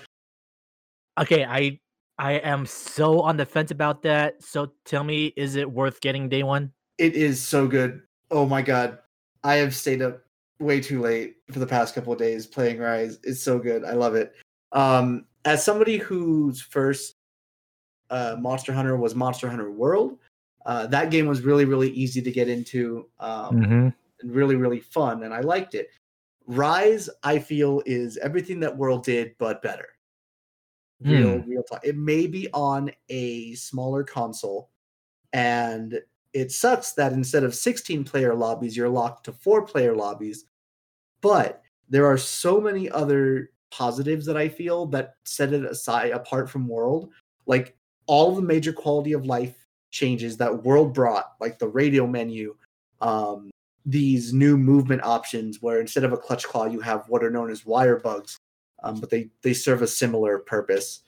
Okay, 1.18 1.46
I 1.46 1.80
I 2.18 2.34
am 2.34 2.66
so 2.66 3.22
on 3.22 3.38
the 3.38 3.46
fence 3.46 3.72
about 3.72 4.02
that. 4.02 4.44
So 4.44 4.74
tell 4.84 5.06
me, 5.06 5.28
is 5.38 5.56
it 5.56 5.72
worth 5.72 6.02
getting 6.02 6.28
day 6.28 6.44
one? 6.44 6.74
It 6.98 7.16
is 7.16 7.42
so 7.42 7.68
good. 7.70 8.02
Oh 8.32 8.46
my 8.46 8.62
god. 8.62 9.00
I 9.46 9.56
have 9.56 9.74
stayed 9.74 10.02
up 10.02 10.24
way 10.60 10.82
too 10.82 11.00
late 11.00 11.38
for 11.52 11.60
the 11.60 11.68
past 11.68 11.96
couple 11.96 12.12
of 12.12 12.20
days 12.20 12.46
playing 12.46 12.80
Rise. 12.80 13.18
It's 13.24 13.42
so 13.42 13.60
good. 13.60 13.86
I 13.86 13.94
love 13.94 14.16
it. 14.16 14.36
Um 14.74 15.26
as 15.46 15.64
somebody 15.64 15.98
whose 15.98 16.62
first 16.62 17.16
uh 18.10 18.36
Monster 18.40 18.74
Hunter 18.74 18.98
was 18.98 19.16
Monster 19.16 19.50
Hunter 19.50 19.72
World, 19.72 20.18
uh 20.66 20.88
that 20.88 21.12
game 21.12 21.28
was 21.28 21.42
really 21.42 21.66
really 21.66 21.90
easy 21.92 22.22
to 22.22 22.32
get 22.32 22.48
into 22.50 23.10
um 23.20 23.58
Mm-hmm. 23.62 23.88
and 24.22 24.36
really 24.36 24.56
really 24.56 24.80
fun 24.80 25.24
and 25.24 25.34
I 25.34 25.42
liked 25.42 25.76
it. 25.76 25.90
Rise 26.48 27.10
I 27.24 27.40
feel 27.40 27.82
is 27.86 28.18
everything 28.18 28.60
that 28.62 28.76
World 28.78 29.04
did 29.04 29.36
but 29.38 29.62
better. 29.62 29.88
Real 31.04 31.40
real 31.48 31.64
talk. 31.64 31.82
It 31.84 31.98
may 31.98 32.28
be 32.28 32.48
on 32.54 32.92
a 33.10 33.54
smaller 33.56 34.04
console 34.04 34.70
and 35.34 36.00
it 36.34 36.52
sucks 36.52 36.94
that 36.94 37.12
instead 37.14 37.44
of 37.44 37.56
16 37.56 38.04
player 38.04 38.36
lobbies 38.36 38.78
you're 38.78 38.90
locked 38.90 39.26
to 39.26 39.32
4 39.34 39.64
player 39.66 39.96
lobbies 39.96 40.46
but 41.22 41.62
there 41.90 42.06
are 42.06 42.18
so 42.18 42.62
many 42.62 42.90
other 42.90 43.50
positives 43.72 44.26
that 44.26 44.38
i 44.38 44.48
feel 44.48 44.86
that 44.86 45.16
set 45.26 45.54
it 45.54 45.66
aside 45.66 46.12
apart 46.12 46.50
from 46.50 46.68
world. 46.68 47.10
Like 47.48 47.76
all 48.06 48.36
the 48.36 48.42
major 48.42 48.74
quality 48.74 49.14
of 49.14 49.26
life 49.26 49.66
changes 49.90 50.38
that 50.38 50.64
world 50.64 50.94
brought 50.94 51.34
like 51.40 51.60
the 51.60 51.68
radio 51.68 52.06
menu 52.08 52.56
um, 53.02 53.50
these 53.86 54.32
new 54.32 54.58
movement 54.58 55.04
options 55.04 55.62
where 55.62 55.82
instead 55.82 56.04
of 56.04 56.14
a 56.14 56.18
clutch 56.18 56.46
claw 56.46 56.66
you 56.66 56.80
have 56.80 57.06
what 57.08 57.24
are 57.24 57.32
known 57.32 57.50
as 57.50 57.66
wire 57.66 58.00
bugs 58.00 58.38
um, 58.84 59.00
but 59.00 59.10
they 59.10 59.30
they 59.42 59.54
serve 59.54 59.82
a 59.82 59.88
similar 59.88 60.40
purpose. 60.40 61.02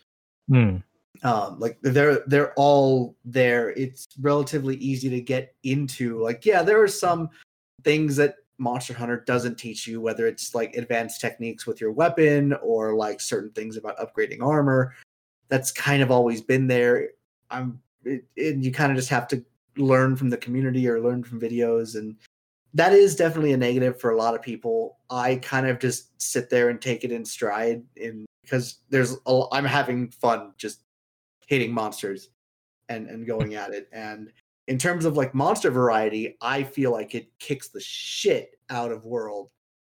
Hmm. 0.49 0.77
um 1.23 1.59
like 1.59 1.77
they're 1.81 2.19
they're 2.27 2.53
all 2.55 3.15
there. 3.23 3.71
It's 3.71 4.07
relatively 4.19 4.75
easy 4.77 5.09
to 5.09 5.21
get 5.21 5.55
into. 5.63 6.19
Like 6.21 6.45
yeah 6.45 6.63
there 6.63 6.81
are 6.81 6.87
some 6.87 7.29
things 7.83 8.15
that 8.17 8.35
monster 8.57 8.93
hunter 8.93 9.23
doesn't 9.25 9.57
teach 9.57 9.87
you 9.87 9.99
whether 9.99 10.27
it's 10.27 10.53
like 10.53 10.75
advanced 10.75 11.19
techniques 11.19 11.65
with 11.65 11.81
your 11.81 11.91
weapon 11.91 12.53
or 12.61 12.95
like 12.95 13.19
certain 13.19 13.51
things 13.51 13.77
about 13.77 13.97
upgrading 13.97 14.41
armor. 14.41 14.93
That's 15.49 15.71
kind 15.71 16.01
of 16.01 16.11
always 16.11 16.41
been 16.41 16.67
there. 16.67 17.09
I'm 17.49 17.79
it, 18.05 18.25
you 18.35 18.71
kind 18.71 18.91
of 18.91 18.97
just 18.97 19.09
have 19.09 19.27
to 19.29 19.43
learn 19.77 20.15
from 20.15 20.29
the 20.29 20.37
community 20.37 20.87
or 20.87 21.01
learn 21.01 21.23
from 21.23 21.39
videos 21.39 21.95
and 21.95 22.15
that 22.75 22.91
is 22.91 23.15
definitely 23.15 23.53
a 23.53 23.57
negative 23.57 23.99
for 23.99 24.11
a 24.11 24.17
lot 24.17 24.33
of 24.33 24.41
people. 24.41 24.97
I 25.09 25.35
kind 25.35 25.67
of 25.67 25.79
just 25.79 26.19
sit 26.19 26.49
there 26.49 26.69
and 26.69 26.81
take 26.81 27.03
it 27.03 27.11
in 27.11 27.23
stride 27.23 27.83
and 28.01 28.25
because 28.43 28.79
there's 28.89 29.17
a, 29.25 29.43
i'm 29.51 29.65
having 29.65 30.09
fun 30.09 30.53
just 30.57 30.81
hitting 31.47 31.73
monsters 31.73 32.29
and 32.89 33.07
and 33.09 33.25
going 33.25 33.55
at 33.55 33.73
it 33.73 33.89
and 33.91 34.31
in 34.67 34.77
terms 34.77 35.05
of 35.05 35.17
like 35.17 35.33
monster 35.33 35.69
variety 35.71 36.37
i 36.41 36.63
feel 36.63 36.91
like 36.91 37.15
it 37.15 37.27
kicks 37.39 37.69
the 37.69 37.79
shit 37.81 38.51
out 38.69 38.91
of 38.91 39.05
world 39.05 39.49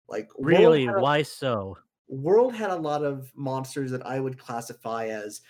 like 0.08 0.28
Really? 0.38 0.86
had 0.86 0.96
a- 0.96 1.00
Why 1.00 1.22
so? 1.22 1.76
world 2.08 2.54
had 2.54 2.70
a 2.70 2.76
lot 2.76 3.04
of 3.04 3.30
monsters 3.36 3.90
that 3.90 4.04
i 4.06 4.18
would 4.20 4.38
classify 4.38 5.06
as 5.06 5.40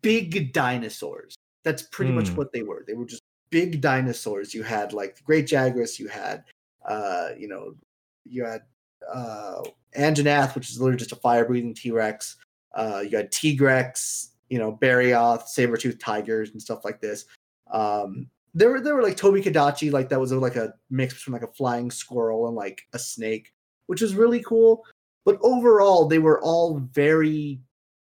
big 0.00 0.52
dinosaurs 0.52 1.34
that's 1.64 1.82
pretty 1.82 2.12
much 2.12 2.28
Hmm. 2.28 2.36
what 2.36 2.52
they 2.52 2.62
were 2.62 2.84
they 2.86 2.94
were 2.94 3.04
just 3.04 3.22
big 3.50 3.80
dinosaurs 3.80 4.54
you 4.54 4.62
had 4.62 4.92
like 4.92 5.16
the 5.16 5.22
great 5.22 5.46
jagras 5.46 5.98
you 5.98 6.08
had 6.08 6.44
uh 6.86 7.30
you 7.36 7.48
know 7.48 7.74
you 8.24 8.44
had 8.44 8.62
uh 9.12 9.62
Anjanath, 9.98 10.54
which 10.54 10.70
is 10.70 10.80
literally 10.80 10.96
just 10.98 11.12
a 11.12 11.16
fire 11.16 11.44
breathing 11.44 11.74
T-Rex. 11.74 12.36
Uh 12.74 13.02
you 13.06 13.14
had 13.16 13.30
T-Rex, 13.30 14.30
you 14.48 14.58
know, 14.58 14.72
Barioth, 14.80 15.48
saber-toothed 15.48 16.00
tigers 16.00 16.50
and 16.52 16.62
stuff 16.62 16.82
like 16.84 16.98
this. 17.00 17.26
Um 17.72 18.28
there 18.54 18.70
were 18.70 18.80
there 18.80 18.94
were 18.94 19.02
like 19.02 19.16
Tobi-Kadachi, 19.16 19.90
like 19.90 20.08
that 20.10 20.20
was 20.20 20.32
like 20.32 20.56
a 20.56 20.74
mix 20.90 21.14
between 21.14 21.32
like 21.32 21.42
a 21.42 21.52
flying 21.54 21.90
squirrel 21.90 22.46
and 22.46 22.54
like 22.54 22.82
a 22.92 22.98
snake, 22.98 23.52
which 23.86 24.02
was 24.02 24.14
really 24.14 24.42
cool. 24.42 24.84
But 25.24 25.38
overall, 25.42 26.06
they 26.06 26.18
were 26.18 26.40
all 26.42 26.78
very 26.92 27.60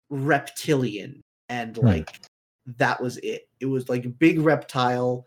reptilian 0.08 1.22
and 1.48 1.76
Hmm. 1.76 1.86
like 1.86 2.20
that 2.78 3.00
was 3.00 3.16
it. 3.18 3.48
It 3.60 3.66
was 3.66 3.88
like 3.88 4.18
big 4.18 4.40
reptile 4.40 5.26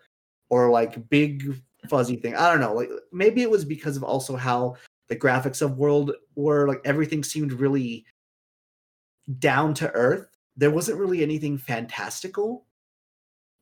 or 0.49 0.69
like 0.69 1.09
big 1.09 1.61
fuzzy 1.89 2.15
thing. 2.15 2.35
I 2.35 2.49
don't 2.51 2.61
know. 2.61 2.73
Like 2.73 2.89
maybe 3.11 3.41
it 3.41 3.49
was 3.49 3.65
because 3.65 3.97
of 3.97 4.03
also 4.03 4.35
how 4.35 4.75
the 5.07 5.15
graphics 5.15 5.61
of 5.61 5.77
World 5.77 6.11
were 6.35 6.67
like 6.67 6.81
everything 6.85 7.23
seemed 7.23 7.53
really 7.53 8.05
down 9.39 9.73
to 9.75 9.91
earth. 9.91 10.27
There 10.55 10.71
wasn't 10.71 10.99
really 10.99 11.23
anything 11.23 11.57
fantastical. 11.57 12.65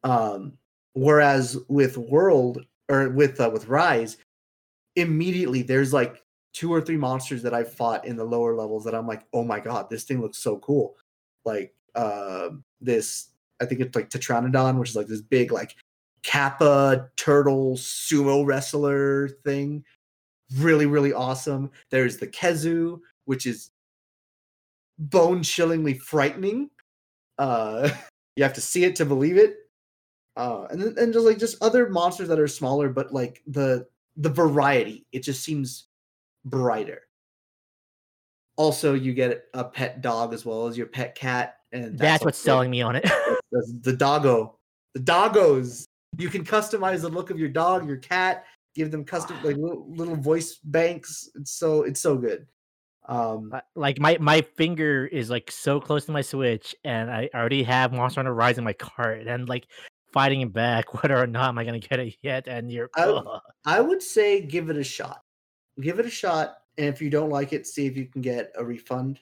Um 0.04 0.58
whereas 0.98 1.58
with 1.68 1.98
World 1.98 2.66
or 2.90 3.10
with 3.10 3.40
uh, 3.40 3.50
with 3.52 3.68
Rise 3.68 4.18
immediately 4.98 5.62
there's 5.62 5.94
like 5.94 6.24
two 6.54 6.74
or 6.74 6.82
three 6.82 6.98
monsters 6.98 7.44
that 7.44 7.54
I've 7.54 7.72
fought 7.72 8.06
in 8.06 8.16
the 8.16 8.24
lower 8.24 8.56
levels 8.56 8.84
that 8.84 8.96
I'm 8.96 9.08
like, 9.08 9.24
"Oh 9.32 9.44
my 9.44 9.60
god, 9.60 9.90
this 9.90 10.04
thing 10.04 10.22
looks 10.22 10.40
so 10.40 10.58
cool." 10.58 10.98
Like 11.46 11.74
uh 11.96 12.50
this 12.82 13.30
I 13.62 13.66
think 13.66 13.82
it's 13.82 13.96
like 13.96 14.10
Tetranadon, 14.10 14.80
which 14.80 14.90
is 14.90 14.96
like 14.96 15.08
this 15.08 15.22
big 15.22 15.52
like 15.52 15.76
kappa 16.24 17.10
turtle 17.16 17.76
sumo 17.78 18.46
wrestler 18.46 19.30
thing. 19.46 19.84
Really, 20.56 20.88
really 20.88 21.14
awesome. 21.14 21.70
There's 21.92 22.18
the 22.18 22.28
Khezu, 22.28 23.00
which 23.26 23.46
is 23.46 23.70
bone 24.98 25.44
chillingly 25.44 25.94
frightening. 25.94 26.72
Uh 27.38 27.90
you 28.36 28.44
have 28.44 28.54
to 28.54 28.62
see 28.62 28.84
it 28.84 28.96
to 28.96 29.06
believe 29.06 29.38
it. 29.38 29.58
Uh 30.38 30.68
and 30.70 30.82
then 30.82 30.94
and 30.98 31.12
just 31.14 31.26
like 31.26 31.40
just 31.40 31.62
other 31.62 31.90
monsters 31.90 32.28
that 32.30 32.40
are 32.40 32.48
smaller, 32.48 32.90
but 32.90 33.12
like 33.14 33.42
the 33.48 33.88
the 34.16 34.30
variety, 34.30 35.06
it 35.12 35.24
just 35.24 35.44
seems 35.44 35.88
brighter. 36.46 37.02
Also, 38.56 38.94
you 38.94 39.14
get 39.14 39.46
a 39.54 39.64
pet 39.64 40.02
dog 40.02 40.34
as 40.34 40.46
well 40.46 40.68
as 40.68 40.78
your 40.78 40.88
pet 40.88 41.14
cat, 41.16 41.58
and 41.72 41.98
That's, 41.98 42.24
what's 42.26 42.40
also- 42.40 42.46
selling 42.46 42.72
me 42.72 42.82
on 42.82 42.96
it. 42.96 43.04
that's 43.52 43.74
the 43.82 43.94
doggo. 43.94 44.58
The 44.96 45.02
doggos. 45.02 45.86
You 46.18 46.30
can 46.30 46.44
customize 46.44 47.02
the 47.02 47.10
look 47.10 47.30
of 47.30 47.38
your 47.38 47.50
dog, 47.50 47.88
your 47.88 47.98
cat, 47.98 48.46
give 48.74 48.90
them 48.90 49.04
custom 49.06 49.38
like 49.44 49.58
little, 49.66 49.86
little 49.90 50.16
voice 50.16 50.56
banks. 50.64 51.30
It's 51.36 51.52
so 51.52 51.84
it's 51.84 52.00
so 52.00 52.18
good. 52.18 52.48
Um 53.08 53.52
Uh, 53.54 53.62
like 53.76 54.00
my 54.00 54.18
my 54.20 54.42
finger 54.42 55.06
is 55.06 55.30
like 55.30 55.52
so 55.52 55.80
close 55.80 56.06
to 56.06 56.12
my 56.12 56.22
switch 56.22 56.76
and 56.84 57.10
i 57.10 57.30
already 57.34 57.64
have 57.64 57.94
monster 57.94 58.20
hunter 58.20 58.34
rise 58.34 58.58
in 58.58 58.66
my 58.66 58.74
cart 58.74 59.28
and 59.28 59.48
like 59.48 59.68
fighting 60.12 60.42
it 60.42 60.54
back 60.54 60.94
whether 61.02 61.18
or 61.18 61.28
not 61.28 61.50
am 61.50 61.58
i 61.58 61.64
gonna 61.64 61.80
get 61.80 62.00
it 62.00 62.16
yet 62.22 62.48
and 62.48 62.72
you're 62.72 62.90
I- 62.96 63.04
ugh. 63.04 63.42
I 63.66 63.82
would 63.82 64.02
say 64.02 64.42
give 64.42 64.70
it 64.70 64.78
a 64.78 64.84
shot. 64.84 65.22
Give 65.80 66.00
it 66.00 66.06
a 66.06 66.10
shot, 66.10 66.60
and 66.78 66.88
if 66.88 67.02
you 67.02 67.10
don't 67.10 67.30
like 67.30 67.54
it, 67.54 67.68
see 67.68 67.86
if 67.86 67.98
you 67.98 68.06
can 68.06 68.22
get 68.22 68.52
a 68.56 68.64
refund. 68.66 69.20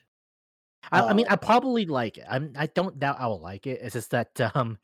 I, 0.92 1.02
I 1.02 1.12
mean 1.14 1.26
uh, 1.26 1.32
i 1.32 1.36
probably 1.36 1.84
like 1.84 2.16
it 2.16 2.24
i'm 2.30 2.52
i 2.56 2.66
don't 2.66 2.96
doubt 3.00 3.16
i 3.18 3.26
will 3.26 3.40
like 3.40 3.66
it 3.66 3.80
it's 3.82 3.94
just 3.94 4.12
that 4.12 4.40
um 4.54 4.78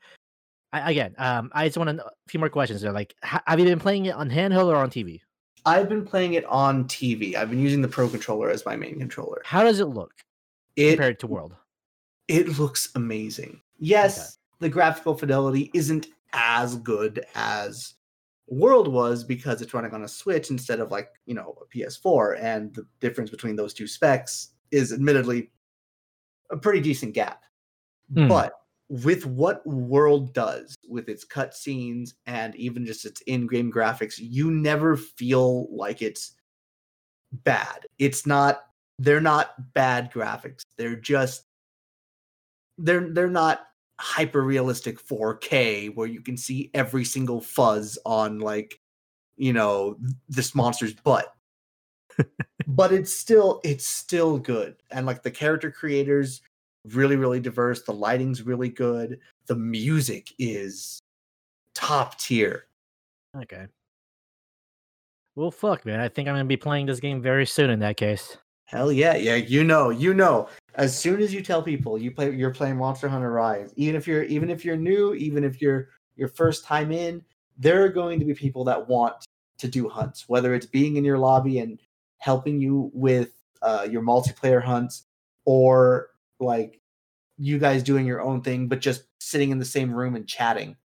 I, 0.73 0.91
again 0.91 1.15
um 1.17 1.49
i 1.53 1.65
just 1.65 1.77
want 1.77 1.97
to 1.97 2.05
a 2.05 2.11
few 2.27 2.41
more 2.41 2.49
questions 2.49 2.81
there 2.81 2.91
like 2.91 3.15
have 3.21 3.57
you 3.57 3.63
been 3.63 3.79
playing 3.79 4.07
it 4.07 4.15
on 4.15 4.29
handheld 4.29 4.65
or 4.65 4.75
on 4.75 4.89
tv 4.89 5.21
I've 5.65 5.87
been 5.87 6.03
playing 6.03 6.33
it 6.33 6.43
on 6.43 6.83
TV. 6.89 7.35
I've 7.35 7.49
been 7.49 7.61
using 7.61 7.81
the 7.81 7.87
Pro 7.87 8.09
controller 8.09 8.49
as 8.49 8.65
my 8.65 8.75
main 8.75 8.99
controller. 8.99 9.41
how 9.45 9.63
does 9.63 9.79
it 9.79 9.85
look 9.85 10.11
It 10.75 10.89
compared 10.89 11.19
to 11.21 11.27
world 11.27 11.55
it 12.27 12.59
looks 12.59 12.89
amazing. 12.95 13.61
Yes, 13.79 14.37
the 14.63 14.69
graphical 14.69 15.15
fidelity 15.15 15.69
isn't 15.73 16.07
as 16.33 16.75
good 16.77 17.25
as 17.35 17.93
World 18.47 18.87
was 18.87 19.23
because 19.23 19.61
it's 19.61 19.73
running 19.73 19.93
on 19.93 20.03
a 20.03 20.07
Switch 20.07 20.49
instead 20.49 20.79
of 20.79 20.91
like, 20.91 21.09
you 21.25 21.33
know, 21.33 21.55
a 21.61 21.77
PS4 21.77 22.41
and 22.41 22.73
the 22.73 22.85
difference 22.99 23.29
between 23.29 23.55
those 23.55 23.73
two 23.73 23.87
specs 23.87 24.49
is 24.71 24.91
admittedly 24.91 25.51
a 26.51 26.57
pretty 26.57 26.81
decent 26.81 27.13
gap. 27.13 27.43
Hmm. 28.13 28.27
But 28.27 28.53
with 28.89 29.25
what 29.25 29.65
World 29.65 30.33
does 30.33 30.75
with 30.87 31.09
its 31.09 31.25
cutscenes 31.25 32.13
and 32.25 32.55
even 32.55 32.85
just 32.85 33.05
its 33.05 33.21
in-game 33.21 33.71
graphics, 33.71 34.15
you 34.19 34.51
never 34.51 34.97
feel 34.97 35.73
like 35.75 36.01
it's 36.01 36.33
bad. 37.31 37.87
It's 37.97 38.27
not 38.27 38.65
they're 38.99 39.21
not 39.21 39.73
bad 39.73 40.11
graphics. 40.11 40.61
They're 40.77 40.95
just 40.95 41.45
they're 42.77 43.09
they're 43.11 43.29
not 43.29 43.61
hyper 44.03 44.41
realistic 44.41 45.01
4K 45.01 45.95
where 45.95 46.07
you 46.07 46.19
can 46.19 46.35
see 46.35 46.69
every 46.73 47.05
single 47.05 47.39
fuzz 47.39 47.97
on 48.05 48.39
like 48.39 48.81
you 49.37 49.53
know 49.53 49.95
this 50.27 50.53
monster's 50.53 50.93
butt. 50.93 51.33
but 52.67 52.91
it's 52.91 53.15
still 53.15 53.61
it's 53.63 53.87
still 53.87 54.37
good. 54.37 54.75
And 54.91 55.05
like 55.05 55.23
the 55.23 55.31
character 55.31 55.71
creators 55.71 56.41
really 56.89 57.15
really 57.15 57.39
diverse, 57.39 57.83
the 57.83 57.93
lighting's 57.93 58.43
really 58.43 58.67
good, 58.67 59.19
the 59.47 59.55
music 59.55 60.33
is 60.37 60.99
top 61.73 62.19
tier. 62.19 62.65
Okay. 63.41 63.67
Well, 65.35 65.49
fuck, 65.49 65.85
man. 65.85 66.01
I 66.01 66.09
think 66.09 66.27
I'm 66.27 66.35
gonna 66.35 66.43
be 66.43 66.57
playing 66.57 66.87
this 66.87 66.99
game 66.99 67.21
very 67.21 67.45
soon. 67.45 67.69
In 67.69 67.79
that 67.79 67.95
case. 67.95 68.37
Hell 68.65 68.91
yeah, 68.91 69.15
yeah. 69.15 69.35
You 69.35 69.63
know, 69.63 69.91
you 69.91 70.13
know. 70.13 70.49
As 70.75 70.97
soon 70.97 71.21
as 71.21 71.33
you 71.33 71.41
tell 71.41 71.61
people 71.61 71.97
you 71.97 72.11
play, 72.11 72.31
you're 72.31 72.53
playing 72.53 72.77
Monster 72.77 73.07
Hunter 73.07 73.31
Rise. 73.31 73.71
Even 73.75 73.95
if 73.95 74.07
you're, 74.07 74.23
even 74.23 74.49
if 74.49 74.65
you're 74.65 74.77
new, 74.77 75.13
even 75.13 75.43
if 75.43 75.61
you're 75.61 75.89
your 76.15 76.27
first 76.27 76.65
time 76.65 76.91
in, 76.91 77.23
there 77.57 77.83
are 77.83 77.89
going 77.89 78.19
to 78.19 78.25
be 78.25 78.33
people 78.33 78.63
that 78.65 78.87
want 78.87 79.13
to 79.59 79.67
do 79.67 79.87
hunts. 79.87 80.27
Whether 80.27 80.53
it's 80.53 80.65
being 80.65 80.95
in 80.95 81.05
your 81.05 81.19
lobby 81.19 81.59
and 81.59 81.79
helping 82.17 82.59
you 82.59 82.89
with 82.93 83.33
uh, 83.61 83.87
your 83.89 84.01
multiplayer 84.01 84.63
hunts, 84.63 85.05
or 85.45 86.09
like 86.39 86.79
you 87.37 87.59
guys 87.59 87.83
doing 87.83 88.05
your 88.05 88.21
own 88.21 88.41
thing, 88.41 88.67
but 88.67 88.79
just 88.81 89.03
sitting 89.19 89.51
in 89.51 89.59
the 89.59 89.65
same 89.65 89.93
room 89.93 90.15
and 90.15 90.27
chatting, 90.27 90.75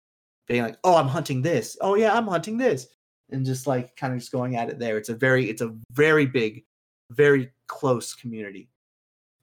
being 0.46 0.62
like, 0.62 0.79
"Oh, 0.85 0.96
I'm 0.96 1.09
hunting 1.09 1.42
this. 1.42 1.77
Oh 1.81 1.94
yeah, 1.94 2.14
I'm 2.14 2.27
hunting 2.27 2.59
this," 2.59 2.88
and 3.31 3.44
just 3.44 3.66
like 3.66 3.96
kind 3.96 4.12
of 4.12 4.18
just 4.18 4.33
going 4.33 4.57
at 4.57 4.68
it 4.68 4.79
there. 4.79 4.98
It's 4.98 5.09
a 5.09 5.14
very, 5.14 5.48
it's 5.48 5.62
a 5.62 5.74
very 5.92 6.27
big, 6.27 6.64
very 7.11 7.51
close 7.66 8.14
community. 8.14 8.68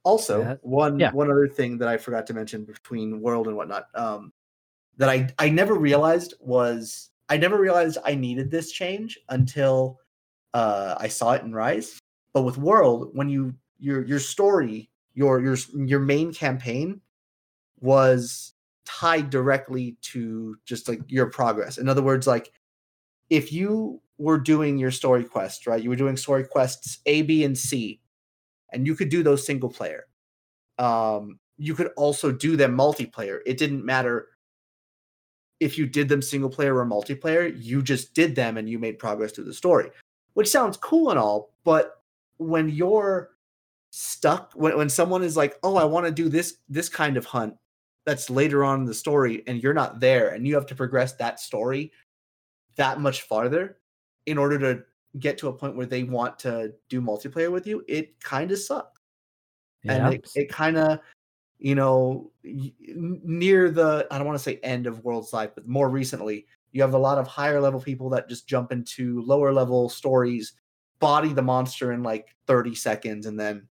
Also, 0.06 0.42
Yeah. 0.42 0.56
one 0.62 1.00
Yeah. 1.00 1.12
one 1.12 1.30
other 1.30 1.48
thing 1.50 1.78
that 1.80 1.90
I 1.90 1.98
forgot 1.98 2.26
to 2.28 2.34
mention 2.34 2.64
between 2.64 3.20
World 3.20 3.48
and 3.48 3.58
whatnot, 3.58 3.88
um, 3.96 4.32
that 4.98 5.10
I 5.10 5.28
I 5.40 5.50
never 5.50 5.76
realized 5.76 6.36
was 6.40 7.10
I 7.28 7.38
never 7.38 7.60
realized 7.60 7.98
I 8.06 8.16
needed 8.16 8.52
this 8.52 8.72
change 8.72 9.20
until 9.30 10.00
uh, 10.54 10.96
I 10.98 11.10
saw 11.10 11.34
it 11.34 11.44
in 11.44 11.54
Rise. 11.54 12.00
But 12.34 12.44
with 12.44 12.58
World, 12.58 13.10
when 13.14 13.28
you 13.30 13.56
your 13.80 14.06
your 14.06 14.20
story, 14.20 14.90
your 15.16 15.42
your 15.42 15.58
your 15.76 16.00
main 16.00 16.34
campaign 16.34 17.02
was 17.82 18.54
tied 18.86 19.30
directly 19.32 19.98
to 20.02 20.56
just 20.66 20.88
like 20.88 21.02
your 21.08 21.28
progress. 21.32 21.78
In 21.80 21.90
other 21.90 22.04
words, 22.04 22.28
like 22.28 22.52
if 23.30 23.52
you 23.52 24.02
were 24.20 24.38
doing 24.38 24.78
your 24.78 24.92
story 24.92 25.26
quest, 25.26 25.68
right? 25.68 25.82
You 25.82 25.90
were 25.90 25.96
doing 25.96 26.16
story 26.16 26.46
quests 26.46 27.00
A, 27.08 27.24
B, 27.24 27.44
and 27.44 27.58
C, 27.58 28.00
and 28.72 28.86
you 28.86 28.96
could 28.96 29.10
do 29.10 29.24
those 29.24 29.46
single 29.46 29.70
player. 29.70 30.06
Um, 30.78 31.40
you 31.58 31.74
could 31.74 31.92
also 31.96 32.32
do 32.32 32.58
them 32.58 32.78
multiplayer. 32.78 33.40
It 33.46 33.58
didn't 33.58 33.86
matter 33.86 34.28
if 35.60 35.78
you 35.78 35.86
did 35.86 36.10
them 36.10 36.22
single 36.22 36.50
player 36.50 36.78
or 36.78 36.86
multiplayer, 36.86 37.54
you 37.58 37.82
just 37.82 38.14
did 38.14 38.36
them 38.36 38.58
and 38.58 38.70
you 38.70 38.78
made 38.78 39.00
progress 39.00 39.32
through 39.32 39.46
the 39.46 39.54
story, 39.54 39.90
which 40.34 40.50
sounds 40.50 40.78
cool 40.78 41.10
and 41.10 41.20
all. 41.20 41.54
But 41.64 42.02
when 42.38 42.70
you're 42.70 43.32
stuck, 43.92 44.52
when, 44.54 44.78
when 44.78 44.90
someone 44.90 45.24
is 45.24 45.38
like, 45.38 45.58
oh, 45.64 45.78
I 45.78 45.86
want 45.86 46.06
to 46.06 46.12
do 46.12 46.28
this, 46.28 46.58
this 46.68 46.90
kind 46.90 47.16
of 47.16 47.26
hunt 47.26 47.56
that's 48.06 48.30
later 48.30 48.64
on 48.64 48.82
in 48.82 48.86
the 48.86 48.94
story 48.94 49.44
and 49.48 49.64
you're 49.64 49.74
not 49.74 50.00
there 50.00 50.30
and 50.30 50.46
you 50.46 50.56
have 50.56 50.68
to 50.68 50.76
progress 50.76 51.14
that 51.14 51.40
story 51.40 51.92
that 52.76 53.00
much 53.00 53.22
farther 53.22 53.78
in 54.26 54.38
order 54.38 54.60
to 54.60 54.84
get 55.20 55.38
to 55.40 55.48
a 55.48 55.54
point 55.54 55.76
where 55.76 55.86
they 55.86 56.04
want 56.04 56.38
to 56.40 56.74
do 56.90 57.02
multiplayer 57.02 57.52
with 57.52 57.66
you, 57.68 57.84
it 57.88 58.20
kind 58.20 58.52
of 58.52 58.60
sucks 58.60 59.00
Yeah. 59.84 60.08
and 60.08 60.14
it, 60.16 60.30
it 60.36 60.50
kind 60.50 60.78
of 60.78 61.00
you 61.58 61.76
know 61.76 62.32
near 62.44 63.70
the 63.72 64.06
i 64.12 64.18
don't 64.18 64.28
want 64.28 64.38
to 64.38 64.44
say 64.44 64.60
end 64.62 64.88
of 64.88 65.04
world's 65.06 65.32
life 65.32 65.52
but 65.56 65.68
more 65.68 65.90
recently 65.90 66.46
you 66.74 66.82
have 66.82 66.94
a 66.94 66.98
lot 66.98 67.18
of 67.18 67.26
higher 67.28 67.62
level 67.62 67.80
people 67.80 68.10
that 68.10 68.28
just 68.28 68.46
jump 68.48 68.72
into 68.74 69.22
lower 69.24 69.54
level 69.54 69.88
stories 69.88 70.54
body 71.00 71.32
the 71.32 71.42
monster 71.42 71.94
in 71.94 72.04
like 72.04 72.36
30 72.48 72.76
seconds 72.76 73.26
and 73.26 73.40
then 73.40 73.68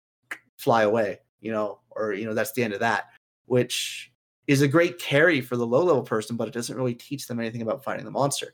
fly 0.57 0.83
away 0.83 1.19
you 1.39 1.51
know 1.51 1.79
or 1.91 2.13
you 2.13 2.25
know 2.25 2.33
that's 2.33 2.51
the 2.51 2.63
end 2.63 2.73
of 2.73 2.81
that 2.81 3.05
which 3.45 4.11
is 4.47 4.61
a 4.61 4.67
great 4.67 4.99
carry 4.99 5.39
for 5.39 5.55
the 5.55 5.65
low 5.65 5.83
level 5.83 6.03
person 6.03 6.35
but 6.35 6.47
it 6.47 6.53
doesn't 6.53 6.75
really 6.75 6.95
teach 6.95 7.27
them 7.27 7.39
anything 7.39 7.61
about 7.61 7.83
fighting 7.83 8.03
the 8.03 8.11
monster 8.11 8.53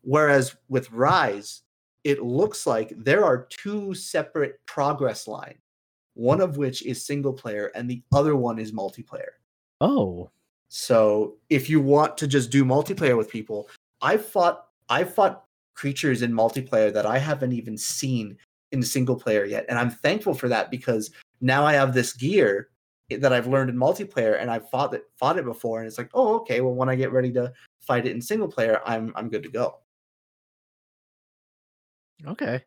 whereas 0.00 0.56
with 0.68 0.90
rise 0.90 1.62
it 2.04 2.22
looks 2.22 2.66
like 2.66 2.92
there 2.96 3.24
are 3.24 3.46
two 3.50 3.94
separate 3.94 4.60
progress 4.66 5.28
lines 5.28 5.58
one 6.14 6.40
of 6.40 6.56
which 6.56 6.84
is 6.84 7.04
single 7.04 7.32
player 7.32 7.72
and 7.74 7.88
the 7.88 8.02
other 8.12 8.36
one 8.36 8.58
is 8.58 8.72
multiplayer. 8.72 9.32
oh. 9.80 10.30
So 10.68 11.34
if 11.50 11.68
you 11.68 11.82
want 11.82 12.16
to 12.18 12.26
just 12.26 12.50
do 12.50 12.64
multiplayer 12.64 13.16
with 13.16 13.28
people, 13.28 13.68
I've 14.00 14.24
fought 14.24 14.68
I've 14.88 15.12
fought 15.14 15.44
creatures 15.74 16.22
in 16.22 16.32
multiplayer 16.32 16.90
that 16.92 17.04
I 17.04 17.18
haven't 17.18 17.52
even 17.52 17.76
seen 17.76 18.38
in 18.72 18.82
single 18.82 19.16
player 19.16 19.44
yet. 19.44 19.66
And 19.68 19.78
I'm 19.78 19.90
thankful 19.90 20.32
for 20.32 20.48
that 20.48 20.70
because 20.70 21.10
now 21.42 21.66
I 21.66 21.74
have 21.74 21.92
this 21.92 22.14
gear 22.14 22.70
that 23.10 23.34
I've 23.34 23.48
learned 23.48 23.68
in 23.68 23.76
multiplayer 23.76 24.40
and 24.40 24.50
I've 24.50 24.68
fought 24.70 24.94
it 24.94 25.04
fought 25.18 25.38
it 25.38 25.44
before 25.44 25.80
and 25.80 25.86
it's 25.86 25.98
like, 25.98 26.10
oh 26.14 26.36
okay, 26.36 26.62
well 26.62 26.74
when 26.74 26.88
I 26.88 26.94
get 26.94 27.12
ready 27.12 27.32
to 27.32 27.52
fight 27.80 28.06
it 28.06 28.12
in 28.12 28.22
single 28.22 28.48
player, 28.48 28.80
I'm 28.86 29.12
I'm 29.14 29.28
good 29.28 29.42
to 29.42 29.50
go. 29.50 29.81
Okay. 32.26 32.62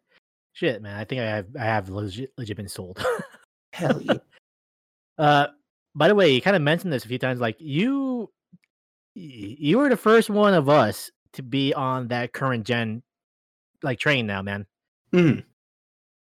Shit, 0.54 0.82
man. 0.82 0.96
I 0.98 1.04
think 1.04 1.22
I 1.22 1.26
have 1.26 1.48
I 1.60 1.64
have 1.64 1.90
legit 1.90 2.32
legit 2.38 2.58
been 2.58 2.70
sold. 2.70 3.04
Hell 3.74 4.02
yeah. 4.02 4.14
uh 5.18 5.48
by 5.96 6.08
the 6.08 6.16
way, 6.16 6.32
you 6.34 6.42
kind 6.42 6.56
of 6.56 6.62
mentioned 6.62 6.92
this 6.92 7.06
a 7.06 7.08
few 7.08 7.20
times. 7.20 7.40
Like 7.40 7.58
you 7.60 8.32
you 9.14 9.78
were 9.78 9.90
the 9.90 9.98
first 9.98 10.30
one 10.30 10.54
of 10.54 10.68
us 10.70 11.10
to 11.34 11.44
be 11.44 11.74
on 11.74 12.08
that 12.10 12.34
current 12.34 12.66
gen 12.66 13.02
like 13.84 14.00
train 14.00 14.26
now, 14.28 14.42
man. 14.42 14.66
Mhm. 15.14 15.44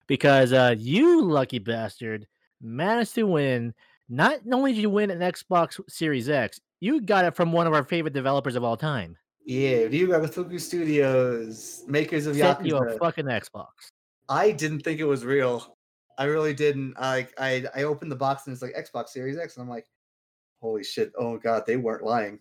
Because 0.07 0.53
uh 0.53 0.75
you 0.79 1.23
lucky 1.23 1.59
bastard 1.59 2.27
managed 2.61 3.15
to 3.15 3.25
win 3.25 3.75
not 4.09 4.39
only 4.53 4.73
did 4.73 4.83
you 4.83 4.91
win 4.91 5.11
an 5.11 5.19
Xbox 5.19 5.81
Series 5.89 6.29
X, 6.29 6.61
you 6.81 7.01
got 7.01 7.25
it 7.25 7.35
from 7.35 7.53
one 7.53 7.67
of 7.67 7.73
our 7.75 7.85
favorite 7.85 8.15
developers 8.15 8.55
of 8.55 8.63
all 8.65 8.77
time. 8.77 9.17
Yeah, 9.47 9.85
Ryu 9.85 10.09
Ga 10.09 10.19
Gotoku 10.19 10.61
Studios, 10.61 11.85
makers 11.87 12.27
of 12.27 12.35
Sent 12.37 12.67
you 12.67 12.77
a 12.77 12.99
fucking 12.99 13.27
Xbox. 13.27 13.69
I 14.29 14.51
didn't 14.51 14.81
think 14.81 14.99
it 14.99 15.05
was 15.05 15.25
real. 15.25 15.77
I 16.19 16.25
really 16.25 16.53
didn't. 16.53 16.95
I 16.99 17.29
I 17.39 17.65
I 17.75 17.83
opened 17.85 18.11
the 18.11 18.17
box 18.17 18.47
and 18.47 18.53
it's 18.53 18.61
like 18.63 18.75
Xbox 18.75 19.11
Series 19.11 19.39
X, 19.39 19.57
and 19.57 19.63
I'm 19.63 19.69
like, 19.71 19.87
holy 20.61 20.83
shit! 20.83 21.13
Oh 21.17 21.39
god, 21.39 21.63
they 21.65 21.77
weren't 21.77 22.03
lying. 22.03 22.41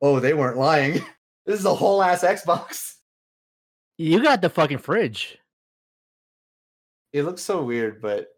Oh, 0.00 0.20
they 0.20 0.32
weren't 0.32 0.56
lying. 0.56 0.94
this 1.46 1.60
is 1.60 1.66
a 1.66 1.74
whole 1.74 2.02
ass 2.02 2.24
Xbox. 2.24 2.94
You 3.98 4.22
got 4.22 4.40
the 4.40 4.48
fucking 4.48 4.78
fridge. 4.78 5.38
It 7.12 7.24
looks 7.24 7.42
so 7.42 7.62
weird, 7.62 8.00
but 8.00 8.28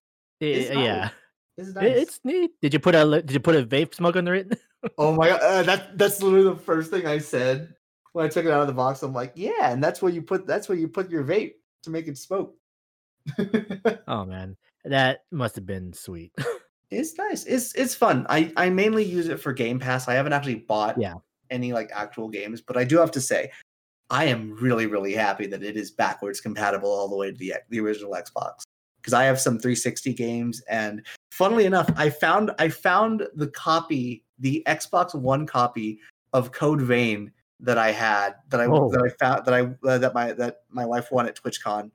I- 0.43 0.45
It's 0.45 0.71
yeah. 0.71 0.75
nice. 0.77 1.11
it's 1.59 1.69
It- 1.69 1.75
nice. 1.77 1.97
It's 2.03 2.21
neat. 2.25 2.51
Did 2.61 2.73
you 2.73 2.81
put 2.81 2.97
a 2.97 3.23
did 3.23 3.31
you 3.33 3.41
put 3.41 3.55
a 3.55 3.63
vape 3.63 3.95
smoke 3.95 4.17
under 4.17 4.35
it? 4.35 4.59
Oh 4.99 5.15
my 5.15 5.29
god, 5.31 5.41
uh, 5.41 5.63
that 5.63 5.97
that's 5.97 6.21
literally 6.21 6.45
the 6.45 6.61
first 6.61 6.91
thing 6.91 7.07
I 7.07 7.17
said 7.17 7.73
when 8.15 8.25
I 8.25 8.29
took 8.29 8.47
it 8.47 8.51
out 8.53 8.61
of 8.63 8.69
the 8.69 8.73
box. 8.73 9.03
I'm 9.03 9.13
like, 9.13 9.33
yeah, 9.35 9.73
and 9.73 9.83
that's 9.85 10.01
where 10.01 10.13
you 10.13 10.23
put 10.23 10.47
that's 10.47 10.69
where 10.69 10.79
you 10.79 10.89
put 10.89 11.11
your 11.11 11.25
vape 11.25 11.55
to 11.83 11.91
make 11.91 12.09
it 12.09 12.17
smoke. 12.17 12.57
oh 14.09 14.25
man, 14.25 14.57
that 14.85 15.25
must 15.31 15.57
have 15.57 15.67
been 15.67 15.93
sweet. 15.93 16.33
It's 16.91 17.19
nice. 17.19 17.45
It's 17.45 17.75
it's 17.75 17.95
fun. 17.95 18.25
I 18.29 18.53
I 18.57 18.71
mainly 18.71 19.05
use 19.05 19.27
it 19.27 19.41
for 19.41 19.53
Game 19.53 19.81
Pass. 19.81 20.07
I 20.07 20.15
haven't 20.15 20.33
actually 20.33 20.57
bought 20.57 20.97
Yeah. 20.97 21.15
any 21.51 21.73
like 21.73 21.91
actual 21.93 22.29
games, 22.29 22.61
but 22.61 22.77
I 22.77 22.85
do 22.85 22.99
have 22.99 23.11
to 23.13 23.21
say, 23.21 23.51
I 24.11 24.27
am 24.27 24.55
really 24.61 24.87
really 24.87 25.13
happy 25.13 25.47
that 25.49 25.65
it 25.65 25.77
is 25.77 25.91
backwards 25.91 26.41
compatible 26.41 26.89
all 26.93 27.09
the 27.09 27.17
way 27.17 27.33
to 27.33 27.37
the 27.37 27.55
the 27.71 27.81
original 27.81 28.13
Xbox 28.13 28.63
because 29.01 29.13
I 29.13 29.25
have 29.25 29.41
some 29.41 29.59
360 29.59 30.15
games 30.15 30.63
and 30.69 31.05
funnily 31.33 31.65
enough, 31.65 31.91
I 31.97 32.11
found 32.11 32.53
I 32.61 32.69
found 32.69 33.27
the 33.35 33.49
copy, 33.49 34.23
the 34.39 34.63
Xbox 34.69 35.17
One 35.17 35.47
copy 35.47 35.99
of 36.33 36.53
Code 36.53 36.83
Vein 36.83 37.33
that 37.61 37.79
I 37.79 37.91
had 37.93 38.35
that 38.49 38.61
I 38.61 38.67
Oh. 38.67 38.91
that 38.91 39.03
I 39.03 39.09
found 39.25 39.47
that 39.47 39.55
I 39.55 39.89
uh, 39.89 39.99
that 39.99 40.15
my 40.15 40.33
that 40.33 40.63
my 40.71 40.85
wife 40.85 41.11
won 41.13 41.27
at 41.27 41.37
TwitchCon. 41.37 41.91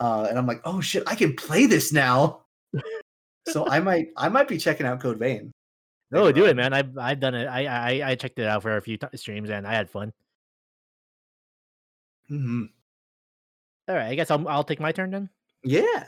Uh, 0.00 0.26
and 0.28 0.38
I'm 0.38 0.46
like, 0.46 0.60
oh 0.64 0.80
shit, 0.80 1.02
I 1.06 1.14
can 1.14 1.34
play 1.36 1.66
this 1.66 1.92
now. 1.92 2.44
so 3.48 3.66
I 3.66 3.80
might 3.80 4.08
I 4.16 4.28
might 4.28 4.48
be 4.48 4.58
checking 4.58 4.86
out 4.86 5.00
Code 5.00 5.18
Vein. 5.18 5.52
No, 6.10 6.30
do 6.30 6.44
it, 6.44 6.54
man. 6.56 6.72
I've 6.72 6.96
I've 6.98 7.20
done 7.20 7.34
it. 7.34 7.46
I 7.46 7.66
I 7.66 8.10
I 8.10 8.14
checked 8.14 8.38
it 8.38 8.46
out 8.46 8.62
for 8.62 8.76
a 8.76 8.82
few 8.82 8.96
t- 8.96 9.06
streams 9.16 9.50
and 9.50 9.66
I 9.66 9.72
had 9.74 9.88
fun. 9.90 10.12
Mhm. 12.30 12.68
All 13.88 13.94
right, 13.94 14.06
I 14.08 14.14
guess 14.14 14.30
I'll 14.30 14.46
I'll 14.48 14.64
take 14.64 14.80
my 14.80 14.92
turn 14.92 15.10
then. 15.10 15.28
Yeah, 15.62 16.04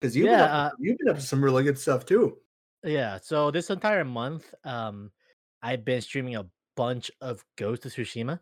because 0.00 0.16
you've 0.16 0.26
Yeah, 0.26 0.36
been 0.46 0.50
up, 0.50 0.72
uh, 0.72 0.76
you've 0.78 0.98
been 0.98 1.08
up 1.08 1.16
to 1.16 1.22
some 1.22 1.42
really 1.42 1.64
good 1.64 1.78
stuff 1.78 2.04
too. 2.06 2.38
Yeah. 2.84 3.18
So 3.22 3.50
this 3.50 3.70
entire 3.70 4.04
month, 4.04 4.52
um, 4.64 5.10
I've 5.62 5.84
been 5.84 6.00
streaming 6.00 6.36
a 6.36 6.46
bunch 6.78 7.10
of 7.20 7.44
Ghost 7.56 7.84
of 7.84 7.92
Tsushima. 7.92 8.38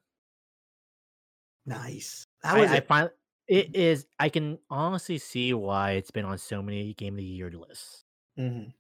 Nice. 1.64 2.27
How 2.44 2.57
I, 2.57 2.64
is 2.64 2.70
I 2.70 2.81
find 2.81 3.11
it 3.49 3.75
is. 3.75 4.07
I 4.18 4.29
can 4.29 4.59
honestly 4.70 5.16
see 5.18 5.55
why 5.55 5.92
it's 5.92 6.11
been 6.11 6.27
on 6.27 6.37
so 6.37 6.62
many 6.62 6.92
Game 6.94 7.14
of 7.14 7.18
the 7.18 7.25
Year 7.25 7.51
lists. 7.51 8.05
Mhm. 8.38 8.75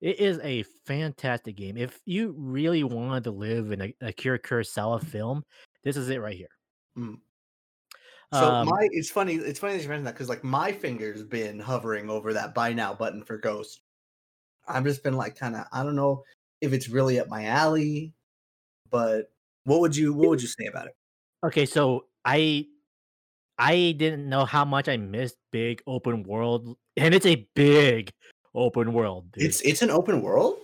It 0.00 0.18
is 0.18 0.40
a 0.42 0.64
fantastic 0.86 1.56
game. 1.56 1.76
If 1.76 2.00
you 2.04 2.34
really 2.36 2.82
wanted 2.82 3.24
to 3.24 3.30
live 3.30 3.70
in 3.70 3.82
a, 3.82 3.94
Akira 4.00 4.38
Kurosawa 4.38 5.04
film, 5.04 5.44
this 5.84 5.96
is 5.96 6.08
it 6.08 6.20
right 6.20 6.36
here. 6.36 6.48
Mm. 6.98 7.18
So 8.32 8.44
um, 8.44 8.68
my 8.68 8.88
it's 8.90 9.10
funny 9.10 9.34
it's 9.34 9.60
funny 9.60 9.76
that 9.76 9.82
you 9.82 9.88
mentioned 9.88 10.06
that 10.06 10.14
because 10.14 10.28
like 10.28 10.42
my 10.42 10.72
finger's 10.72 11.22
been 11.22 11.60
hovering 11.60 12.10
over 12.10 12.32
that 12.32 12.54
buy 12.54 12.72
now 12.72 12.92
button 12.94 13.22
for 13.22 13.38
Ghost. 13.38 13.82
I've 14.66 14.84
just 14.84 15.04
been 15.04 15.16
like 15.16 15.36
kind 15.36 15.54
of 15.54 15.66
I 15.72 15.84
don't 15.84 15.96
know 15.96 16.24
if 16.60 16.72
it's 16.72 16.88
really 16.88 17.20
up 17.20 17.28
my 17.28 17.46
alley, 17.46 18.14
but 18.90 19.30
what 19.64 19.80
would 19.80 19.96
you 19.96 20.12
what 20.12 20.30
would 20.30 20.42
you 20.42 20.48
say 20.48 20.66
about 20.66 20.86
it? 20.86 20.96
Okay, 21.44 21.66
so 21.66 22.06
I 22.24 22.66
I 23.58 23.94
didn't 23.98 24.28
know 24.28 24.44
how 24.44 24.64
much 24.64 24.88
I 24.88 24.96
missed 24.96 25.36
big 25.52 25.82
open 25.86 26.22
world, 26.22 26.76
and 26.96 27.14
it's 27.14 27.26
a 27.26 27.46
big 27.54 28.12
open 28.54 28.92
world. 28.92 29.32
Dude. 29.32 29.44
It's 29.44 29.60
it's 29.62 29.82
an 29.82 29.90
open 29.90 30.22
world. 30.22 30.56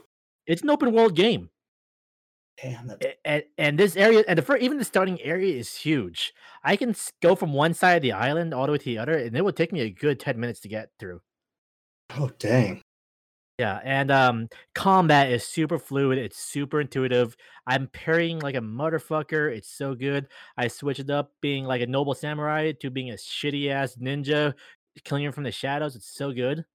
It's 0.46 0.62
an 0.62 0.70
open 0.70 0.92
world 0.92 1.14
game. 1.14 1.50
Damn. 2.62 2.90
And, 3.24 3.44
and 3.58 3.78
this 3.78 3.96
area, 3.96 4.24
and 4.26 4.38
the 4.38 4.42
first, 4.42 4.62
even 4.62 4.78
the 4.78 4.84
starting 4.84 5.20
area 5.20 5.54
is 5.54 5.74
huge. 5.76 6.32
I 6.64 6.76
can 6.76 6.94
go 7.20 7.34
from 7.34 7.52
one 7.52 7.74
side 7.74 7.96
of 7.96 8.02
the 8.02 8.12
island 8.12 8.54
all 8.54 8.64
the 8.64 8.72
way 8.72 8.78
to 8.78 8.84
the 8.84 8.98
other, 8.98 9.18
and 9.18 9.36
it 9.36 9.44
would 9.44 9.56
take 9.56 9.72
me 9.72 9.80
a 9.80 9.90
good 9.90 10.18
ten 10.18 10.40
minutes 10.40 10.60
to 10.60 10.68
get 10.68 10.88
through. 10.98 11.20
Oh 12.16 12.30
dang! 12.38 12.80
Yeah, 13.58 13.80
and 13.84 14.10
um, 14.10 14.48
combat 14.74 15.32
is 15.32 15.42
super 15.42 15.78
fluid. 15.78 16.18
It's 16.18 16.36
super 16.36 16.82
intuitive. 16.82 17.34
I'm 17.66 17.88
parrying 17.88 18.38
like 18.40 18.54
a 18.54 18.60
motherfucker. 18.60 19.50
It's 19.50 19.70
so 19.70 19.94
good. 19.94 20.28
I 20.58 20.68
switched 20.68 21.08
up 21.08 21.32
being 21.40 21.64
like 21.64 21.80
a 21.80 21.86
noble 21.86 22.14
samurai 22.14 22.72
to 22.80 22.90
being 22.90 23.10
a 23.10 23.14
shitty 23.14 23.70
ass 23.70 23.96
ninja, 23.96 24.52
killing 25.04 25.24
him 25.24 25.32
from 25.32 25.44
the 25.44 25.52
shadows. 25.52 25.96
It's 25.96 26.14
so 26.14 26.32
good. 26.32 26.66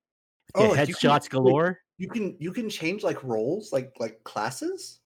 Oh, 0.56 0.70
headshots 0.70 1.30
galore. 1.30 1.80
You 2.00 2.10
can 2.10 2.36
you 2.40 2.52
can 2.52 2.68
change 2.68 3.04
like 3.04 3.24
roles, 3.24 3.72
like 3.72 3.94
like 4.00 4.24
classes. 4.24 5.02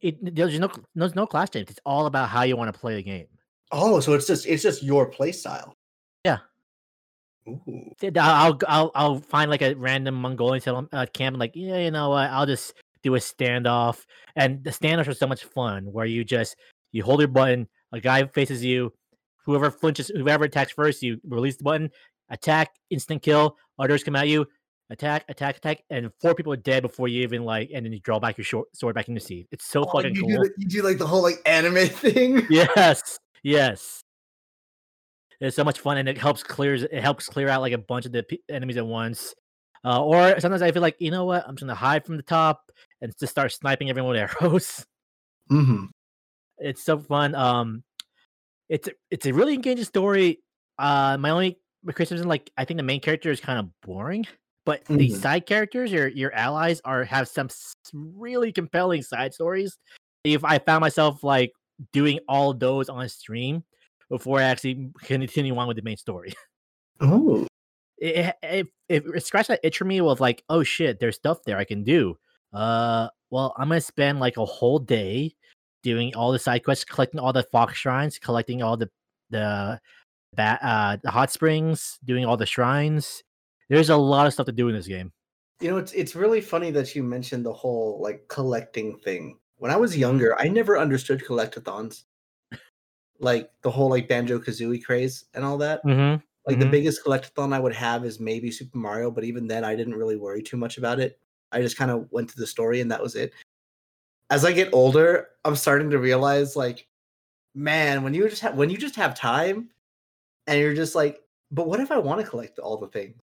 It, 0.00 0.34
there's 0.34 0.58
no 0.58 0.68
there's 0.96 1.14
no 1.14 1.26
class 1.26 1.50
change. 1.50 1.70
It's 1.70 1.78
all 1.86 2.06
about 2.06 2.30
how 2.30 2.42
you 2.42 2.56
want 2.56 2.74
to 2.74 2.78
play 2.78 2.96
the 2.96 3.02
game. 3.02 3.28
Oh, 3.70 4.00
so 4.00 4.14
it's 4.14 4.26
just 4.26 4.44
it's 4.46 4.64
just 4.64 4.82
your 4.82 5.06
play 5.06 5.30
style. 5.30 5.76
Yeah. 6.24 6.38
Ooh. 7.48 7.92
I'll 8.18 8.58
I'll 8.68 8.90
I'll 8.94 9.18
find 9.20 9.50
like 9.50 9.62
a 9.62 9.74
random 9.74 10.14
Mongolian 10.14 10.88
uh, 10.92 11.06
camp 11.12 11.34
and 11.34 11.40
like 11.40 11.52
yeah 11.54 11.78
you 11.78 11.90
know 11.90 12.10
what 12.10 12.30
I'll 12.30 12.46
just 12.46 12.74
do 13.02 13.14
a 13.16 13.18
standoff 13.18 14.04
and 14.36 14.62
the 14.62 14.70
standoffs 14.70 15.08
are 15.08 15.14
so 15.14 15.26
much 15.26 15.44
fun 15.44 15.86
where 15.86 16.06
you 16.06 16.24
just 16.24 16.56
you 16.92 17.02
hold 17.02 17.20
your 17.20 17.28
button 17.28 17.68
a 17.92 18.00
guy 18.00 18.24
faces 18.26 18.64
you 18.64 18.92
whoever 19.44 19.70
flinches 19.70 20.08
whoever 20.14 20.44
attacks 20.44 20.72
first 20.72 21.02
you 21.02 21.18
release 21.28 21.56
the 21.56 21.64
button 21.64 21.90
attack 22.30 22.70
instant 22.90 23.22
kill 23.22 23.56
others 23.78 24.04
come 24.04 24.14
at 24.14 24.28
you 24.28 24.46
attack, 24.92 25.24
attack, 25.28 25.56
attack, 25.56 25.82
and 25.90 26.10
four 26.20 26.34
people 26.34 26.52
are 26.52 26.56
dead 26.56 26.82
before 26.82 27.08
you 27.08 27.22
even 27.22 27.44
like, 27.44 27.70
and 27.74 27.84
then 27.84 27.92
you 27.92 28.00
draw 28.00 28.20
back 28.20 28.36
your 28.36 28.44
short 28.44 28.68
sword 28.76 28.94
back 28.94 29.08
in 29.08 29.14
the 29.14 29.20
sea. 29.20 29.46
It's 29.50 29.64
so 29.64 29.84
oh, 29.84 29.90
fucking 29.90 30.14
you 30.14 30.22
cool. 30.22 30.44
Do 30.44 30.50
you 30.58 30.68
do 30.68 30.82
like 30.82 30.98
the 30.98 31.06
whole 31.06 31.22
like 31.22 31.40
anime 31.46 31.88
thing. 31.88 32.46
Yes, 32.50 33.18
yes. 33.42 34.01
It's 35.42 35.56
so 35.56 35.64
much 35.64 35.80
fun, 35.80 35.98
and 35.98 36.08
it 36.08 36.16
helps 36.16 36.44
clears 36.44 36.84
it 36.84 37.02
helps 37.02 37.28
clear 37.28 37.48
out 37.48 37.62
like 37.62 37.72
a 37.72 37.78
bunch 37.78 38.06
of 38.06 38.12
the 38.12 38.22
p- 38.22 38.42
enemies 38.48 38.76
at 38.76 38.86
once. 38.86 39.34
Uh, 39.84 40.00
or 40.00 40.38
sometimes 40.38 40.62
I 40.62 40.70
feel 40.70 40.82
like 40.82 40.94
you 41.00 41.10
know 41.10 41.24
what, 41.24 41.44
I'm 41.46 41.56
just 41.56 41.62
gonna 41.62 41.74
hide 41.74 42.06
from 42.06 42.16
the 42.16 42.22
top 42.22 42.70
and 43.00 43.12
just 43.18 43.32
start 43.32 43.50
sniping 43.50 43.90
everyone 43.90 44.12
with 44.12 44.20
arrows. 44.40 44.86
Mm-hmm. 45.50 45.86
It's 46.58 46.84
so 46.84 46.98
fun. 46.98 47.34
Um, 47.34 47.82
it's 48.68 48.88
it's 49.10 49.26
a 49.26 49.32
really 49.32 49.54
engaging 49.54 49.84
story. 49.84 50.38
Uh, 50.78 51.16
my 51.18 51.30
only 51.30 51.58
criticism, 51.92 52.28
like 52.28 52.48
I 52.56 52.64
think 52.64 52.78
the 52.78 52.84
main 52.84 53.00
character 53.00 53.32
is 53.32 53.40
kind 53.40 53.58
of 53.58 53.68
boring. 53.82 54.26
But 54.64 54.84
mm-hmm. 54.84 54.96
the 54.98 55.10
side 55.10 55.46
characters, 55.46 55.90
your 55.90 56.06
your 56.06 56.32
allies, 56.34 56.80
are 56.84 57.02
have 57.02 57.26
some 57.26 57.48
really 57.92 58.52
compelling 58.52 59.02
side 59.02 59.34
stories. 59.34 59.76
If 60.22 60.44
I 60.44 60.60
found 60.60 60.82
myself 60.82 61.24
like 61.24 61.50
doing 61.92 62.20
all 62.28 62.54
those 62.54 62.88
on 62.88 63.08
stream 63.08 63.64
before 64.12 64.38
I 64.38 64.42
actually 64.42 64.90
continue 65.04 65.56
on 65.56 65.66
with 65.66 65.78
the 65.78 65.82
main 65.82 65.96
story. 65.96 66.34
Oh, 67.00 67.48
it, 67.98 68.36
it, 68.44 68.66
it, 68.88 69.04
it 69.12 69.26
scratched 69.26 69.48
that 69.48 69.58
itch 69.64 69.78
for 69.78 69.84
me 69.86 70.00
with 70.00 70.20
like, 70.20 70.44
oh 70.48 70.62
shit, 70.62 71.00
there's 71.00 71.16
stuff 71.16 71.38
there 71.44 71.58
I 71.58 71.64
can 71.64 71.82
do. 71.82 72.16
Uh, 72.52 73.08
well, 73.30 73.54
I'm 73.56 73.70
gonna 73.70 73.80
spend 73.80 74.20
like 74.20 74.36
a 74.36 74.44
whole 74.44 74.78
day 74.78 75.34
doing 75.82 76.14
all 76.14 76.30
the 76.30 76.38
side 76.38 76.62
quests, 76.62 76.84
collecting 76.84 77.18
all 77.18 77.32
the 77.32 77.42
fox 77.42 77.76
shrines, 77.76 78.20
collecting 78.20 78.62
all 78.62 78.76
the 78.76 78.88
the 79.30 79.80
that 80.34 80.60
uh 80.62 80.98
the 81.02 81.10
hot 81.10 81.32
springs, 81.32 81.98
doing 82.04 82.24
all 82.24 82.36
the 82.36 82.46
shrines, 82.46 83.24
there's 83.68 83.90
a 83.90 83.96
lot 83.96 84.28
of 84.28 84.32
stuff 84.32 84.46
to 84.46 84.52
do 84.52 84.68
in 84.68 84.76
this 84.76 84.86
game. 84.86 85.10
You 85.60 85.70
know, 85.70 85.78
it's 85.78 85.92
it's 85.92 86.14
really 86.14 86.42
funny 86.42 86.70
that 86.70 86.94
you 86.94 87.02
mentioned 87.02 87.44
the 87.44 87.52
whole 87.52 87.98
like 88.00 88.28
collecting 88.28 88.96
thing. 88.98 89.38
When 89.56 89.72
I 89.72 89.76
was 89.76 89.96
younger, 89.96 90.38
I 90.38 90.46
never 90.46 90.78
understood 90.78 91.24
collectathons. 91.24 92.04
Like 93.22 93.50
the 93.62 93.70
whole 93.70 93.88
like 93.88 94.08
Banjo 94.08 94.38
Kazooie 94.38 94.84
craze 94.84 95.24
and 95.34 95.44
all 95.44 95.56
that. 95.58 95.84
Mm-hmm. 95.84 96.20
Like 96.46 96.56
mm-hmm. 96.56 96.60
the 96.60 96.66
biggest 96.66 97.04
collectathon 97.04 97.54
I 97.54 97.60
would 97.60 97.74
have 97.74 98.04
is 98.04 98.18
maybe 98.18 98.50
Super 98.50 98.76
Mario, 98.76 99.10
but 99.10 99.24
even 99.24 99.46
then 99.46 99.64
I 99.64 99.76
didn't 99.76 99.94
really 99.94 100.16
worry 100.16 100.42
too 100.42 100.56
much 100.56 100.76
about 100.76 100.98
it. 100.98 101.18
I 101.52 101.60
just 101.60 101.76
kind 101.76 101.90
of 101.90 102.10
went 102.10 102.28
to 102.30 102.36
the 102.36 102.46
story 102.46 102.80
and 102.80 102.90
that 102.90 103.02
was 103.02 103.14
it. 103.14 103.32
As 104.30 104.44
I 104.44 104.52
get 104.52 104.72
older, 104.72 105.28
I'm 105.44 105.56
starting 105.56 105.90
to 105.90 105.98
realize 105.98 106.56
like, 106.56 106.88
man, 107.54 108.02
when 108.02 108.12
you 108.12 108.28
just 108.28 108.42
have 108.42 108.56
when 108.56 108.70
you 108.70 108.76
just 108.76 108.96
have 108.96 109.14
time 109.14 109.68
and 110.46 110.58
you're 110.58 110.74
just 110.74 110.94
like, 110.94 111.20
but 111.50 111.68
what 111.68 111.80
if 111.80 111.92
I 111.92 111.98
want 111.98 112.20
to 112.20 112.26
collect 112.26 112.58
all 112.58 112.76
the 112.76 112.88
things? 112.88 113.20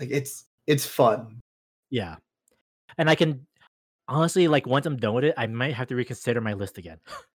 Like 0.00 0.08
it's 0.10 0.44
it's 0.66 0.86
fun. 0.86 1.40
Yeah. 1.90 2.16
And 2.96 3.10
I 3.10 3.16
can 3.16 3.46
honestly 4.08 4.48
like 4.48 4.66
once 4.66 4.86
I'm 4.86 4.96
done 4.96 5.14
with 5.14 5.24
it, 5.24 5.34
I 5.36 5.46
might 5.46 5.74
have 5.74 5.88
to 5.88 5.96
reconsider 5.96 6.40
my 6.40 6.54
list 6.54 6.78
again. 6.78 6.98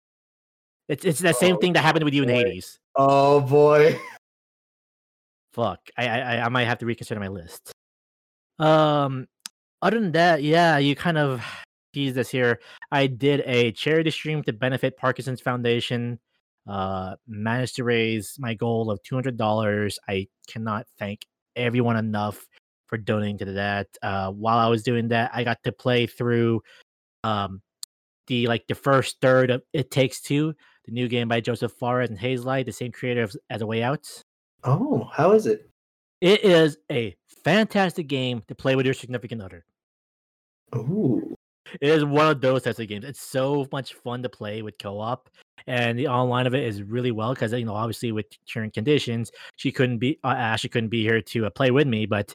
it's 0.88 1.06
it's 1.06 1.19
the 1.19 1.34
same 1.34 1.56
oh, 1.56 1.60
thing 1.60 1.73
that 1.73 1.82
happened 1.82 2.06
with 2.06 2.13
you 2.13 2.26
boy. 2.26 2.30
in 2.30 2.36
Hades. 2.36 2.80
Oh 2.95 3.41
boy. 3.41 4.00
Fuck. 5.54 5.80
I, 5.97 6.08
I 6.08 6.45
I 6.45 6.50
might 6.50 6.65
have 6.65 6.80
to 6.80 6.86
reconsider 6.86 7.19
my 7.19 7.28
list. 7.28 7.71
Um 8.60 9.28
other 9.82 10.00
than 10.00 10.12
that, 10.13 10.43
yeah, 10.43 10.78
you 10.78 10.95
kind 10.95 11.17
of 11.17 11.43
teased 11.93 12.15
this 12.15 12.30
here. 12.30 12.60
I 12.91 13.08
did 13.08 13.43
a 13.45 13.71
charity 13.71 14.12
stream 14.12 14.43
to 14.43 14.54
benefit 14.54 14.97
Parkinson's 14.97 15.41
Foundation. 15.41 16.19
Uh 16.67 17.15
managed 17.28 17.76
to 17.78 17.84
raise 17.84 18.36
my 18.39 18.54
goal 18.54 18.91
of 18.91 19.02
two 19.04 19.15
hundred 19.15 19.38
dollars. 19.38 20.00
I 20.08 20.28
cannot 20.47 20.86
thank 20.97 21.26
everyone 21.56 21.97
enough 21.97 22.45
for 22.88 22.97
donating 22.97 23.38
to 23.39 23.45
that. 23.54 23.88
Uh, 24.02 24.32
while 24.32 24.58
I 24.58 24.67
was 24.67 24.84
doing 24.84 25.10
that, 25.10 25.32
I 25.34 25.43
got 25.43 25.62
to 25.63 25.71
play 25.71 26.08
through 26.08 26.62
um, 27.23 27.62
the 28.28 28.47
like 28.47 28.65
the 28.67 28.76
first 28.76 29.17
third 29.21 29.52
of 29.52 29.62
It 29.73 29.91
Takes 29.91 30.21
Two, 30.21 30.54
the 30.88 30.93
new 30.93 31.08
game 31.08 31.28
by 31.28 31.39
Josef 31.41 31.73
Fares 31.73 32.10
and 32.10 32.17
Hazelight, 32.17 32.65
the 32.65 32.71
same 32.71 32.91
creator 32.91 33.30
as 33.50 33.62
A 33.62 33.65
Way 33.65 33.84
Out. 33.84 34.10
Oh, 34.63 35.10
how 35.13 35.34
is 35.34 35.45
it? 35.45 35.69
It 36.21 36.43
is 36.43 36.78
a 36.91 37.15
fantastic 37.43 38.08
game 38.08 38.41
to 38.47 38.56
play 38.56 38.76
with 38.76 38.86
your 38.86 38.95
significant 38.95 39.41
other. 39.41 39.65
Ooh. 40.76 41.36
It 41.82 41.89
is 41.89 42.06
one 42.06 42.28
of 42.28 42.39
those 42.39 42.63
types 42.63 42.80
of 42.80 42.88
games. 42.88 43.04
It's 43.06 43.21
so 43.21 43.67
much 43.71 43.93
fun 43.95 44.23
to 44.23 44.30
play 44.30 44.62
with 44.62 44.78
co-op, 44.80 45.30
and 45.67 46.00
the 46.00 46.08
online 46.08 46.47
of 46.47 46.56
it 46.56 46.63
is 46.63 46.82
really 46.82 47.12
well 47.12 47.34
because 47.34 47.52
you 47.52 47.65
know 47.65 47.76
obviously 47.76 48.13
with 48.13 48.26
current 48.52 48.73
conditions, 48.73 49.32
she 49.58 49.71
couldn't 49.71 49.97
be 49.97 50.17
uh, 50.23 50.30
Ashley 50.30 50.69
couldn't 50.69 50.89
be 50.89 51.04
here 51.04 51.21
to 51.21 51.45
uh, 51.45 51.50
play 51.50 51.71
with 51.71 51.86
me, 51.86 52.06
but 52.06 52.34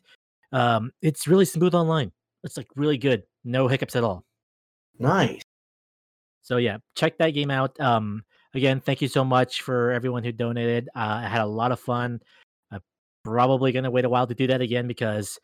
um, 0.52 0.92
it's 1.00 1.26
really 1.26 1.46
smooth 1.46 1.74
online. 1.74 2.12
It's 2.44 2.58
like 2.58 2.68
really 2.76 2.98
good, 2.98 3.22
no 3.42 3.68
hiccups 3.68 3.96
at 3.96 4.04
all. 4.04 4.22
Nice. 4.98 5.40
So 6.42 6.58
yeah, 6.58 6.78
check 6.94 7.16
that 7.18 7.30
game 7.30 7.50
out. 7.50 7.80
Um, 7.80 8.24
again, 8.54 8.80
thank 8.80 9.02
you 9.02 9.08
so 9.08 9.24
much 9.24 9.62
for 9.62 9.90
everyone 9.92 10.24
who 10.24 10.32
donated. 10.32 10.88
Uh, 10.94 11.20
I 11.24 11.28
had 11.28 11.42
a 11.42 11.46
lot 11.46 11.72
of 11.72 11.80
fun. 11.80 12.20
I'm 12.70 12.80
probably 13.24 13.72
gonna 13.72 13.90
wait 13.90 14.04
a 14.04 14.08
while 14.08 14.26
to 14.26 14.34
do 14.34 14.46
that 14.48 14.60
again 14.60 14.86
because 14.86 15.38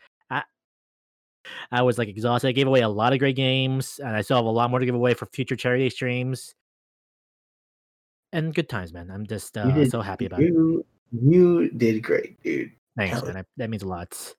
I 1.71 1.83
was 1.83 1.99
like 1.99 2.09
exhausted. 2.09 2.49
I 2.49 2.53
gave 2.53 2.66
away 2.66 2.81
a 2.81 2.88
lot 2.88 3.12
of 3.12 3.18
great 3.18 3.37
games, 3.37 4.01
and 4.03 4.14
I 4.14 4.21
still 4.23 4.37
have 4.37 4.47
a 4.47 4.51
lot 4.51 4.71
more 4.71 4.81
to 4.81 4.87
give 4.87 4.94
away 4.94 5.14
for 5.14 5.27
future 5.27 5.57
charity 5.57 5.90
streams. 5.90 6.55
And 8.33 8.55
good 8.55 8.68
times, 8.68 8.92
man. 8.92 9.11
I'm 9.11 9.27
just 9.27 9.57
uh, 9.57 9.71
did, 9.71 9.90
so 9.90 10.01
happy 10.01 10.27
about 10.27 10.40
you, 10.40 10.85
it. 11.12 11.25
You 11.25 11.71
did 11.71 12.03
great, 12.03 12.42
dude. 12.42 12.73
Thanks, 12.97 13.23
man. 13.23 13.38
I, 13.38 13.44
that 13.57 13.71
means 13.71 13.83
a 13.83 13.88
lot. 13.88 14.35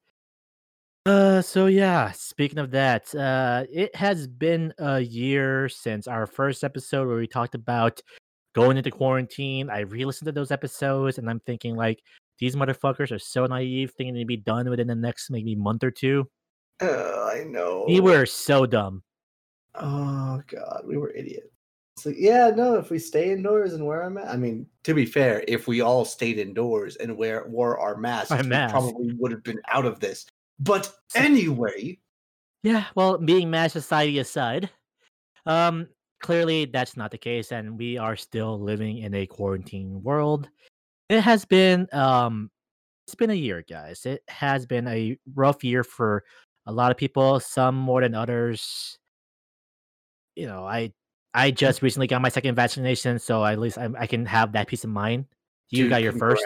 Uh, 1.06 1.42
so 1.42 1.66
yeah. 1.66 2.12
Speaking 2.12 2.60
of 2.60 2.72
that, 2.72 3.14
uh, 3.16 3.66
it 3.72 3.96
has 3.96 4.28
been 4.28 4.74
a 4.78 5.00
year 5.00 5.70
since 5.70 6.08
our 6.08 6.28
first 6.28 6.64
episode 6.64 7.08
where 7.08 7.18
we 7.18 7.28
talked 7.28 7.56
about 7.56 8.02
going 8.54 8.78
into 8.78 8.92
quarantine. 8.92 9.70
I 9.70 9.82
re-listened 9.82 10.28
to 10.28 10.32
those 10.32 10.52
episodes, 10.52 11.18
and 11.18 11.30
I'm 11.30 11.40
thinking 11.42 11.76
like 11.76 12.02
these 12.40 12.56
motherfuckers 12.56 13.12
are 13.12 13.20
so 13.20 13.46
naive, 13.46 13.92
thinking 13.98 14.16
to 14.16 14.26
be 14.26 14.38
done 14.38 14.70
within 14.70 14.88
the 14.88 14.96
next 14.96 15.30
maybe 15.30 15.56
month 15.56 15.84
or 15.84 15.92
two. 15.92 16.30
Uh, 16.82 17.30
I 17.34 17.44
know. 17.46 17.86
We 17.88 18.00
were 18.00 18.26
so 18.26 18.66
dumb. 18.66 19.04
Oh 19.76 20.42
god, 20.48 20.84
we 20.86 20.98
were 20.98 21.12
idiots. 21.12 21.48
So 21.98 22.14
yeah, 22.16 22.50
no, 22.56 22.76
if 22.76 22.90
we 22.90 22.98
stay 22.98 23.32
indoors 23.32 23.74
and 23.74 23.86
wear 23.86 24.04
a 24.04 24.10
mask, 24.10 24.30
I 24.34 24.38
mean, 24.38 24.66
to 24.84 24.94
be 24.94 25.06
fair, 25.06 25.44
if 25.48 25.68
we 25.68 25.82
all 25.82 26.06
stayed 26.06 26.38
indoors 26.38 26.96
and 26.96 27.18
wear 27.18 27.46
wore 27.48 27.78
our 27.78 27.98
masks, 27.98 28.32
our 28.32 28.42
we 28.42 28.50
probably 28.50 29.14
would 29.16 29.32
have 29.32 29.44
been 29.44 29.60
out 29.68 29.86
of 29.86 30.00
this. 30.00 30.26
But 30.60 30.92
anyway, 31.14 32.00
Yeah, 32.64 32.86
well, 32.96 33.18
being 33.18 33.50
mad 33.50 33.72
society 33.72 34.20
aside, 34.20 34.70
um, 35.46 35.88
clearly 36.20 36.66
that's 36.66 36.98
not 36.98 37.12
the 37.12 37.18
case, 37.18 37.52
and 37.52 37.78
we 37.78 37.98
are 37.98 38.16
still 38.16 38.60
living 38.60 39.00
in 39.00 39.14
a 39.14 39.26
quarantine 39.26 40.02
world. 40.04 40.50
It 41.10 41.22
has 41.22 41.46
been 41.46 41.88
um 41.94 42.52
it's 43.08 43.16
been 43.16 43.32
a 43.32 43.34
year, 43.34 43.64
guys. 43.68 44.06
It 44.06 44.22
has 44.28 44.66
been 44.66 44.88
a 44.88 45.18
rough 45.34 45.64
year 45.64 45.84
for 45.84 46.24
a 46.68 46.72
lot 46.72 46.92
of 46.92 46.98
people, 46.98 47.40
some 47.40 47.76
more 47.76 48.02
than 48.02 48.14
others. 48.14 48.98
You 50.36 50.48
know, 50.48 50.66
I 50.66 50.94
I 51.34 51.52
just 51.52 51.82
recently 51.82 52.08
got 52.08 52.22
my 52.22 52.30
second 52.30 52.56
vaccination, 52.56 53.18
so 53.20 53.44
at 53.44 53.60
least 53.60 53.78
I, 53.78 53.90
I 53.98 54.08
can 54.08 54.26
have 54.26 54.52
that 54.54 54.68
peace 54.68 54.84
of 54.84 54.90
mind. 54.90 55.26
You 55.70 55.84
Dude, 55.84 55.90
got 55.90 56.04
your 56.04 56.12
first. 56.12 56.46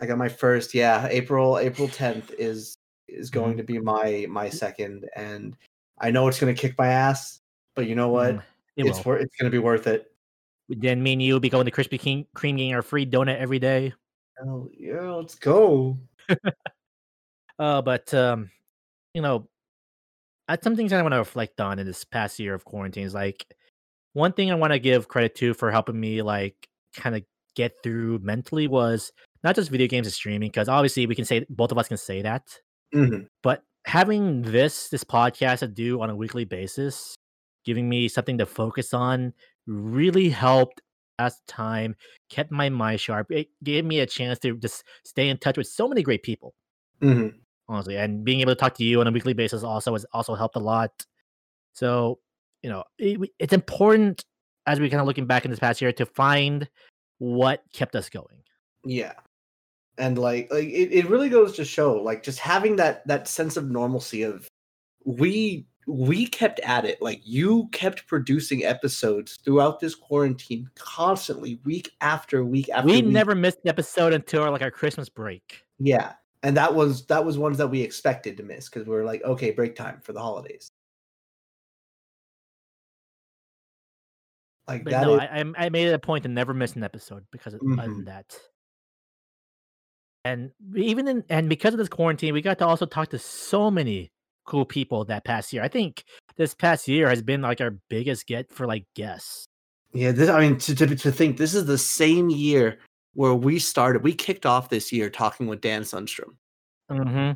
I 0.00 0.06
got 0.06 0.18
my 0.18 0.28
first. 0.28 0.74
Yeah, 0.74 1.06
April 1.10 1.58
April 1.58 1.88
10th 1.88 2.32
is 2.38 2.76
is 3.08 3.30
going 3.30 3.54
Mhm. 3.54 3.58
to 3.58 3.64
be 3.64 3.78
my 3.80 4.26
my 4.28 4.48
second, 4.48 5.08
and 5.16 5.56
I 5.98 6.10
know 6.10 6.28
it's 6.28 6.38
gonna 6.38 6.54
kick 6.54 6.78
my 6.78 6.86
ass, 6.86 7.40
but 7.80 7.88
you 7.88 7.94
know 7.94 8.10
what? 8.10 8.34
Mm, 8.34 8.42
It 8.76 8.86
It's 8.86 9.02
wor- 9.06 9.16
it's 9.16 9.34
gonna 9.36 9.50
be 9.50 9.58
worth 9.58 9.86
it. 9.86 10.12
Then 10.68 11.02
me 11.02 11.14
and 11.14 11.22
you 11.22 11.32
will 11.32 11.40
be 11.40 11.48
going 11.48 11.64
to 11.64 11.70
Krispy 11.70 11.98
Kreme, 11.98 12.26
getting 12.56 12.74
our 12.74 12.82
free 12.82 13.06
donut 13.06 13.38
every 13.38 13.58
day. 13.58 13.94
Oh 14.44 14.68
yeah, 14.78 15.12
let's 15.12 15.34
go. 15.34 15.98
Uh, 17.58 17.82
but 17.82 18.12
um, 18.14 18.50
you 19.12 19.20
know, 19.20 19.46
uh, 20.48 20.56
some 20.62 20.76
things 20.76 20.92
I 20.94 21.02
want 21.02 21.12
to 21.12 21.18
reflect 21.18 21.60
on 21.60 21.78
in 21.78 21.86
this 21.86 22.04
past 22.04 22.38
year 22.38 22.54
of 22.54 22.64
quarantine 22.64 23.04
is 23.04 23.12
like 23.12 23.44
one 24.14 24.32
thing 24.32 24.50
I 24.50 24.54
want 24.54 24.72
to 24.72 24.78
give 24.78 25.08
credit 25.08 25.34
to 25.36 25.52
for 25.52 25.70
helping 25.70 26.00
me 26.00 26.22
like 26.22 26.68
kind 26.96 27.14
of 27.14 27.22
get 27.54 27.72
through 27.82 28.20
mentally 28.20 28.66
was 28.66 29.12
not 29.44 29.56
just 29.56 29.70
video 29.70 29.88
games 29.88 30.06
and 30.06 30.14
streaming 30.14 30.48
because 30.48 30.70
obviously 30.70 31.06
we 31.06 31.14
can 31.14 31.26
say 31.26 31.44
both 31.50 31.70
of 31.70 31.76
us 31.76 31.88
can 31.88 31.98
say 31.98 32.22
that, 32.22 32.44
Mhm. 32.94 33.26
but 33.42 33.62
having 33.84 34.40
this 34.40 34.88
this 34.88 35.04
podcast 35.04 35.58
to 35.58 35.68
do 35.68 36.00
on 36.00 36.08
a 36.08 36.16
weekly 36.16 36.46
basis, 36.46 37.14
giving 37.64 37.88
me 37.88 38.08
something 38.08 38.38
to 38.38 38.46
focus 38.46 38.94
on, 38.94 39.32
really 39.66 40.28
helped 40.28 40.80
last 41.18 41.46
time. 41.46 41.94
Kept 42.28 42.50
my 42.50 42.68
mind 42.68 43.00
sharp. 43.00 43.30
It 43.30 43.48
gave 43.62 43.84
me 43.84 44.00
a 44.00 44.06
chance 44.06 44.38
to 44.40 44.56
just 44.56 44.84
stay 45.04 45.28
in 45.28 45.38
touch 45.38 45.58
with 45.58 45.66
so 45.66 45.88
many 45.88 46.02
great 46.02 46.22
people 46.22 46.54
Mhm. 47.00 47.34
honestly. 47.68 47.96
And 47.96 48.24
being 48.24 48.40
able 48.40 48.52
to 48.52 48.58
talk 48.58 48.74
to 48.74 48.84
you 48.84 49.00
on 49.00 49.06
a 49.06 49.10
weekly 49.10 49.32
basis 49.32 49.62
also 49.62 49.92
has 49.92 50.04
also 50.12 50.34
helped 50.34 50.56
a 50.56 50.60
lot. 50.60 51.06
So, 51.72 52.18
you 52.62 52.70
know, 52.70 52.84
it, 52.98 53.30
it's 53.38 53.52
important 53.52 54.24
as 54.66 54.80
we 54.80 54.90
kind 54.90 55.00
of 55.00 55.06
looking 55.06 55.26
back 55.26 55.44
in 55.44 55.50
this 55.50 55.60
past 55.60 55.80
year 55.80 55.92
to 55.92 56.06
find 56.06 56.68
what 57.18 57.62
kept 57.72 57.94
us 57.96 58.08
going. 58.08 58.42
Yeah. 58.84 59.14
And 59.98 60.18
like 60.18 60.50
like 60.50 60.68
it, 60.68 60.92
it 60.92 61.08
really 61.08 61.28
goes 61.28 61.56
to 61.56 61.64
show 61.64 61.94
like 61.94 62.22
just 62.22 62.38
having 62.38 62.76
that 62.76 63.06
that 63.06 63.28
sense 63.28 63.56
of 63.56 63.70
normalcy 63.70 64.22
of 64.22 64.48
we 65.04 65.66
we 65.90 66.26
kept 66.26 66.60
at 66.60 66.84
it 66.84 67.00
like 67.02 67.20
you 67.24 67.68
kept 67.72 68.06
producing 68.06 68.64
episodes 68.64 69.38
throughout 69.44 69.80
this 69.80 69.94
quarantine 69.94 70.68
constantly 70.76 71.60
week 71.64 71.90
after 72.00 72.44
week 72.44 72.68
after 72.70 72.86
we 72.86 73.02
week. 73.02 73.06
never 73.06 73.34
missed 73.34 73.58
an 73.64 73.68
episode 73.70 74.12
until 74.12 74.42
our, 74.42 74.50
like 74.50 74.62
our 74.62 74.70
Christmas 74.70 75.08
break. 75.08 75.62
yeah 75.78 76.12
and 76.42 76.56
that 76.56 76.74
was 76.74 77.04
that 77.06 77.24
was 77.24 77.36
ones 77.38 77.58
that 77.58 77.66
we 77.68 77.80
expected 77.82 78.36
to 78.36 78.42
miss 78.42 78.68
because 78.68 78.86
we 78.86 78.94
were 78.94 79.04
like 79.04 79.22
okay 79.24 79.50
break 79.50 79.74
time 79.74 79.98
for 80.02 80.12
the 80.12 80.20
holidays 80.20 80.68
like 84.68 84.84
But 84.84 84.90
that 84.90 85.02
no, 85.02 85.14
is- 85.14 85.20
I, 85.20 85.44
I 85.66 85.68
made 85.70 85.88
it 85.88 85.94
a 85.94 85.98
point 85.98 86.22
to 86.22 86.28
never 86.28 86.54
miss 86.54 86.76
an 86.76 86.84
episode 86.84 87.24
because 87.32 87.54
of, 87.54 87.60
Mhm. 87.60 88.04
that. 88.04 88.38
And 90.24 90.52
even 90.76 91.08
in 91.08 91.24
and 91.30 91.48
because 91.48 91.72
of 91.74 91.78
this 91.78 91.88
quarantine, 91.88 92.34
we 92.34 92.42
got 92.42 92.58
to 92.58 92.66
also 92.66 92.84
talk 92.86 93.08
to 93.08 93.18
so 93.18 93.70
many 93.70 94.12
cool 94.46 94.64
people 94.64 95.04
that 95.06 95.24
past 95.24 95.52
year. 95.52 95.62
I 95.62 95.68
think 95.68 96.04
this 96.36 96.54
past 96.54 96.88
year 96.88 97.08
has 97.08 97.22
been 97.22 97.42
like 97.42 97.60
our 97.60 97.76
biggest 97.88 98.26
get 98.26 98.52
for 98.52 98.66
like 98.66 98.84
guests. 98.94 99.46
Yeah, 99.92 100.12
this, 100.12 100.28
I 100.28 100.40
mean, 100.40 100.58
to, 100.58 100.74
to 100.74 100.94
to 100.94 101.10
think 101.12 101.36
this 101.36 101.54
is 101.54 101.66
the 101.66 101.78
same 101.78 102.30
year 102.30 102.78
where 103.14 103.34
we 103.34 103.58
started. 103.58 104.02
We 104.04 104.14
kicked 104.14 104.46
off 104.46 104.68
this 104.68 104.92
year 104.92 105.10
talking 105.10 105.46
with 105.48 105.60
Dan 105.60 105.82
Sundstrom. 105.82 106.36
hmm 106.90 107.32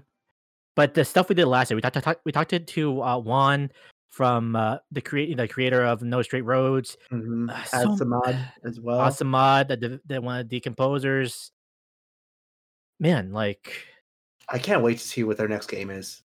But 0.76 0.94
the 0.94 1.04
stuff 1.04 1.28
we 1.28 1.34
did 1.34 1.46
last 1.46 1.70
year, 1.70 1.76
we 1.76 1.82
talked 1.82 1.94
to 1.94 2.00
talk, 2.00 2.20
we 2.24 2.30
talked 2.32 2.66
to, 2.66 3.02
uh, 3.02 3.18
Wan 3.18 3.70
from 4.08 4.54
uh, 4.54 4.78
the 4.92 5.00
create 5.00 5.36
the 5.36 5.48
creator 5.48 5.82
of 5.84 6.02
No 6.02 6.22
Straight 6.22 6.44
Roads, 6.44 6.96
Mm-hmm. 7.12 7.50
Uh, 7.50 7.64
so- 7.64 7.96
Samad 7.96 8.38
as 8.64 8.78
well. 8.80 9.00
Asamad, 9.00 9.68
the, 9.68 10.00
the 10.06 10.20
one 10.20 10.38
of 10.40 10.48
the 10.48 10.60
composers. 10.60 11.50
Man, 13.00 13.32
like 13.32 13.72
I 14.48 14.58
can't 14.58 14.82
wait 14.82 14.98
to 14.98 15.04
see 15.08 15.24
what 15.24 15.36
their 15.36 15.48
next 15.48 15.66
game 15.66 15.90
is. 15.90 16.22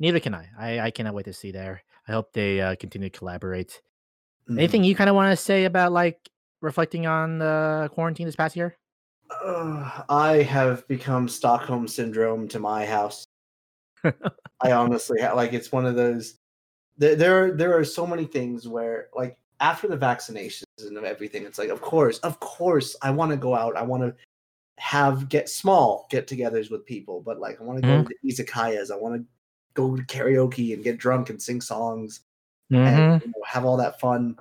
Neither 0.00 0.18
can 0.18 0.34
I. 0.34 0.48
I, 0.58 0.80
I 0.80 0.90
cannot 0.90 1.14
wait 1.14 1.26
to 1.26 1.32
see 1.32 1.52
there. 1.52 1.82
I 2.08 2.12
hope 2.12 2.32
they 2.32 2.60
uh, 2.60 2.74
continue 2.76 3.08
to 3.08 3.18
collaborate. 3.18 3.80
Mhm. 4.48 4.58
Anything 4.58 4.82
you 4.82 4.96
kind 4.96 5.08
of 5.08 5.14
want 5.14 5.30
to 5.30 5.36
say 5.36 5.64
about 5.66 5.92
like 5.92 6.28
reflecting 6.60 7.06
on 7.06 7.38
the 7.38 7.88
quarantine 7.92 8.26
this 8.26 8.34
past 8.36 8.56
year? 8.56 8.76
Ugh, 9.44 10.04
I 10.08 10.42
have 10.42 10.88
become 10.88 11.28
Stockholm 11.28 11.86
syndrome 11.86 12.48
to 12.48 12.58
my 12.58 12.84
house. 12.84 13.24
I 14.60 14.72
honestly 14.72 15.20
ha- 15.20 15.34
like 15.34 15.52
it's 15.52 15.70
one 15.70 15.86
of 15.86 15.94
those. 15.94 16.38
There, 16.98 17.14
there, 17.14 17.52
there 17.52 17.78
are 17.78 17.84
so 17.84 18.06
many 18.06 18.24
things 18.26 18.68
where, 18.68 19.08
like, 19.14 19.38
after 19.60 19.88
the 19.88 19.96
vaccinations 19.96 20.64
and 20.80 20.98
everything, 20.98 21.44
it's 21.44 21.58
like, 21.58 21.70
of 21.70 21.80
course, 21.80 22.18
of 22.18 22.40
course, 22.40 22.96
I 23.00 23.10
want 23.10 23.30
to 23.30 23.36
go 23.36 23.54
out. 23.54 23.76
I 23.76 23.82
want 23.82 24.02
to 24.02 24.14
have 24.78 25.28
get 25.28 25.48
small 25.48 26.06
get-togethers 26.10 26.70
with 26.70 26.84
people, 26.84 27.20
but 27.20 27.38
like, 27.38 27.60
I 27.60 27.64
want 27.64 27.78
to 27.78 27.86
go 27.86 28.02
Mhm. 28.02 28.08
to 28.08 28.14
izakayas. 28.26 28.90
I 28.90 28.96
want 28.96 29.14
to 29.14 29.24
go 29.74 29.96
to 29.96 30.02
karaoke 30.02 30.74
and 30.74 30.84
get 30.84 30.98
drunk 30.98 31.30
and 31.30 31.40
sing 31.40 31.60
songs 31.60 32.20
Mm-hmm. 32.72 32.86
and 32.86 33.22
you 33.22 33.28
know, 33.28 33.42
have 33.44 33.64
all 33.64 33.76
that 33.78 33.98
fun. 33.98 34.38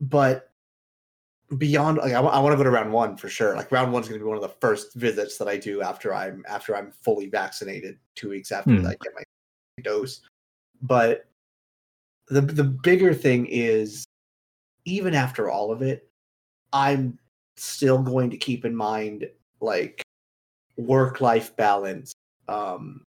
But 0.00 0.50
beyond, 1.58 1.98
like, 1.98 2.12
I 2.12 2.20
want 2.20 2.52
to 2.52 2.56
go 2.56 2.62
to 2.62 2.70
round 2.70 2.92
one 2.92 3.16
for 3.16 3.28
sure. 3.28 3.56
Like, 3.56 3.72
round 3.72 3.92
one's 3.92 4.08
going 4.08 4.20
to 4.20 4.24
be 4.24 4.28
one 4.28 4.36
of 4.36 4.42
the 4.42 4.56
first 4.60 4.94
visits 4.94 5.38
that 5.38 5.48
I 5.48 5.56
do 5.56 5.82
after 5.82 6.14
I'm 6.14 6.44
after 6.48 6.76
I'm 6.76 6.92
fully 6.92 7.26
vaccinated, 7.26 7.98
two 8.14 8.28
weeks 8.30 8.52
after 8.52 8.70
Hmm. 8.70 8.86
I 8.86 8.90
get 8.90 9.12
my 9.16 9.22
dose. 9.82 10.20
But 10.82 11.26
the 12.28 12.40
the 12.40 12.64
bigger 12.64 13.12
thing 13.12 13.46
is, 13.46 14.04
even 14.84 15.14
after 15.14 15.50
all 15.50 15.72
of 15.72 15.82
it, 15.82 16.08
I'm 16.72 17.18
still 17.56 18.00
going 18.00 18.30
to 18.30 18.36
keep 18.36 18.64
in 18.64 18.74
mind 18.74 19.28
like 19.60 20.02
work 20.76 21.20
life 21.20 21.56
balance. 21.56 22.12
Um, 22.48 23.02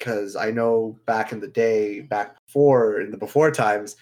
because 0.00 0.34
I 0.34 0.50
know 0.50 0.98
back 1.06 1.30
in 1.30 1.40
the 1.40 1.46
day, 1.46 2.00
back 2.00 2.34
before 2.46 3.02
in 3.02 3.10
the 3.10 3.18
before 3.18 3.50
times, 3.50 3.96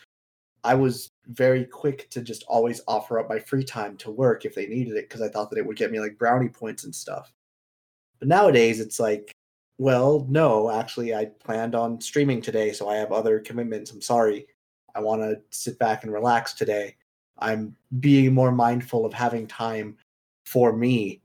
I 0.64 0.74
was 0.74 1.10
very 1.26 1.64
quick 1.64 2.08
to 2.10 2.22
just 2.22 2.44
always 2.48 2.80
offer 2.88 3.18
up 3.18 3.28
my 3.28 3.38
free 3.38 3.64
time 3.64 3.96
to 3.98 4.10
work 4.10 4.44
if 4.44 4.54
they 4.54 4.66
needed 4.66 4.96
it 4.96 5.08
because 5.08 5.20
I 5.20 5.28
thought 5.28 5.50
that 5.50 5.58
it 5.58 5.66
would 5.66 5.76
get 5.76 5.90
me 5.90 6.00
like 6.00 6.16
brownie 6.16 6.48
points 6.48 6.84
and 6.84 6.94
stuff. 6.94 7.32
But 8.20 8.28
nowadays 8.28 8.80
it's 8.80 9.00
like, 9.00 9.32
well, 9.78 10.24
no, 10.28 10.70
actually 10.70 11.14
I 11.14 11.26
planned 11.26 11.74
on 11.74 12.00
streaming 12.00 12.40
today, 12.40 12.72
so 12.72 12.88
I 12.88 12.96
have 12.96 13.12
other 13.12 13.40
commitments. 13.40 13.90
I'm 13.90 14.00
sorry. 14.00 14.46
I 14.94 15.00
want 15.00 15.22
to 15.22 15.40
sit 15.50 15.78
back 15.78 16.04
and 16.04 16.12
relax 16.12 16.54
today. 16.54 16.96
I'm 17.38 17.76
being 18.00 18.34
more 18.34 18.52
mindful 18.52 19.04
of 19.04 19.12
having 19.12 19.46
time 19.46 19.96
for 20.44 20.72
me 20.72 21.22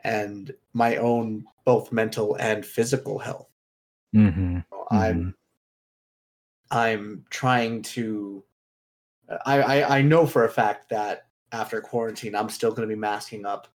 and 0.00 0.54
my 0.72 0.96
own 0.96 1.44
both 1.64 1.92
mental 1.92 2.36
and 2.36 2.64
physical 2.64 3.18
health. 3.18 3.51
Mm-hmm. 4.14 4.58
I'm 4.90 5.34
I'm 6.70 7.24
trying 7.30 7.82
to 7.82 8.44
I, 9.46 9.60
I 9.62 9.98
I 9.98 10.02
know 10.02 10.26
for 10.26 10.44
a 10.44 10.50
fact 10.50 10.88
that 10.90 11.26
after 11.52 11.80
quarantine 11.80 12.34
I'm 12.34 12.48
still 12.48 12.72
gonna 12.72 12.86
be 12.88 12.94
masking 12.94 13.46
up 13.46 13.68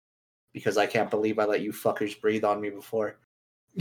because 0.53 0.77
I 0.77 0.87
can't 0.87 1.11
believe 1.11 1.39
I 1.39 1.45
let 1.45 1.61
you 1.61 1.73
fuckers 1.73 2.21
breathe 2.21 2.45
on 2.45 2.61
me 2.61 2.71
before. 2.71 3.19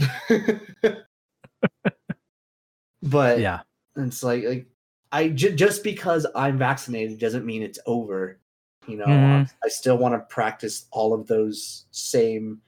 but 3.02 3.38
Yeah. 3.38 3.60
it's 3.96 4.22
like 4.22 4.44
like 4.44 4.66
I 5.12 5.28
j- 5.28 5.54
just 5.54 5.84
because 5.84 6.26
I'm 6.34 6.58
vaccinated 6.58 7.18
doesn't 7.18 7.46
mean 7.46 7.62
it's 7.62 7.78
over. 7.86 8.40
You 8.88 8.96
know, 8.98 9.06
Mhm. 9.06 9.50
I 9.64 9.68
still 9.68 9.96
want 9.96 10.14
to 10.14 10.18
practice 10.34 10.86
all 10.90 11.14
of 11.14 11.26
those 11.26 11.86
same 11.92 12.60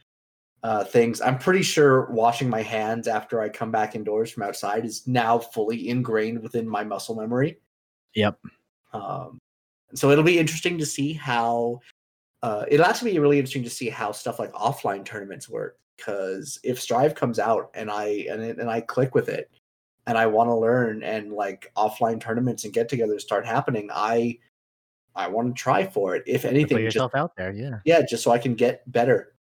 uh, 0.66 0.82
things. 0.82 1.20
I'm 1.20 1.38
pretty 1.38 1.62
sure 1.62 2.10
washing 2.10 2.50
my 2.50 2.60
hands 2.60 3.06
after 3.06 3.40
I 3.40 3.48
come 3.48 3.70
back 3.70 3.94
indoors 3.94 4.32
from 4.32 4.42
outside 4.42 4.84
is 4.84 5.06
now 5.06 5.38
fully 5.38 5.88
ingrained 5.88 6.42
within 6.42 6.68
my 6.68 6.82
muscle 6.82 7.14
memory. 7.14 7.58
Yep. 8.16 8.36
Um, 8.92 9.38
so 9.94 10.10
it'll 10.10 10.24
be 10.24 10.40
interesting 10.40 10.76
to 10.78 10.86
see 10.86 11.12
how. 11.12 11.78
Uh, 12.42 12.64
it'll 12.68 12.84
actually 12.84 13.12
be 13.12 13.18
really 13.20 13.38
interesting 13.38 13.62
to 13.62 13.70
see 13.70 13.88
how 13.88 14.10
stuff 14.10 14.40
like 14.40 14.52
offline 14.54 15.04
tournaments 15.04 15.48
work. 15.48 15.78
Because 15.96 16.58
if 16.64 16.80
Strive 16.80 17.14
comes 17.14 17.38
out 17.38 17.70
and 17.74 17.88
I 17.88 18.26
and 18.28 18.42
it, 18.42 18.58
and 18.58 18.68
I 18.68 18.80
click 18.80 19.14
with 19.14 19.28
it, 19.28 19.48
and 20.08 20.18
I 20.18 20.26
want 20.26 20.48
to 20.48 20.54
learn, 20.56 21.04
and 21.04 21.32
like 21.32 21.70
offline 21.76 22.20
tournaments 22.20 22.64
and 22.64 22.74
get-togethers 22.74 23.20
start 23.20 23.46
happening, 23.46 23.88
I 23.92 24.38
I 25.14 25.28
want 25.28 25.54
to 25.54 25.62
try 25.62 25.86
for 25.86 26.16
it. 26.16 26.24
If 26.26 26.44
anything, 26.44 26.78
just 26.78 26.96
yourself 26.96 27.14
out 27.14 27.36
there. 27.36 27.52
Yeah. 27.52 27.78
yeah, 27.84 28.02
just 28.04 28.24
so 28.24 28.32
I 28.32 28.38
can 28.38 28.56
get 28.56 28.82
better. 28.90 29.35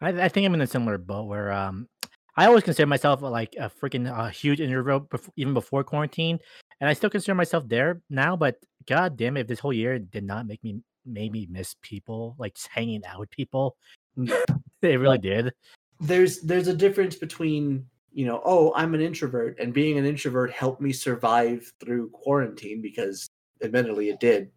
I, 0.00 0.08
I 0.08 0.28
think 0.28 0.46
I'm 0.46 0.54
in 0.54 0.60
a 0.60 0.66
similar 0.66 0.98
boat 0.98 1.26
where 1.26 1.52
um 1.52 1.88
I 2.36 2.46
always 2.46 2.64
consider 2.64 2.86
myself 2.86 3.22
uh, 3.22 3.30
like 3.30 3.54
a 3.58 3.70
freaking 3.70 4.10
uh, 4.10 4.28
huge 4.28 4.60
introvert 4.60 5.08
bef- 5.08 5.30
even 5.36 5.54
before 5.54 5.82
quarantine, 5.84 6.38
and 6.80 6.90
I 6.90 6.92
still 6.92 7.10
consider 7.10 7.34
myself 7.34 7.66
there 7.66 8.02
now. 8.10 8.36
But 8.36 8.56
god 8.86 9.16
damn 9.16 9.36
it, 9.36 9.42
if 9.42 9.46
this 9.46 9.60
whole 9.60 9.72
year 9.72 9.98
did 9.98 10.24
not 10.24 10.46
make 10.46 10.62
me 10.62 10.80
made 11.06 11.32
me 11.32 11.46
miss 11.50 11.76
people, 11.82 12.36
like 12.38 12.54
just 12.54 12.68
hanging 12.68 13.04
out 13.06 13.20
with 13.20 13.30
people. 13.30 13.76
it 14.16 15.00
really 15.00 15.18
did. 15.18 15.52
There's 16.00 16.40
there's 16.40 16.68
a 16.68 16.74
difference 16.74 17.16
between 17.16 17.86
you 18.16 18.24
know, 18.24 18.40
oh, 18.46 18.72
I'm 18.74 18.94
an 18.94 19.02
introvert, 19.02 19.58
and 19.60 19.74
being 19.74 19.98
an 19.98 20.06
introvert 20.06 20.50
helped 20.50 20.80
me 20.80 20.90
survive 20.90 21.70
through 21.78 22.08
quarantine 22.10 22.80
because, 22.80 23.28
admittedly, 23.62 24.08
it 24.08 24.20
did. 24.20 24.50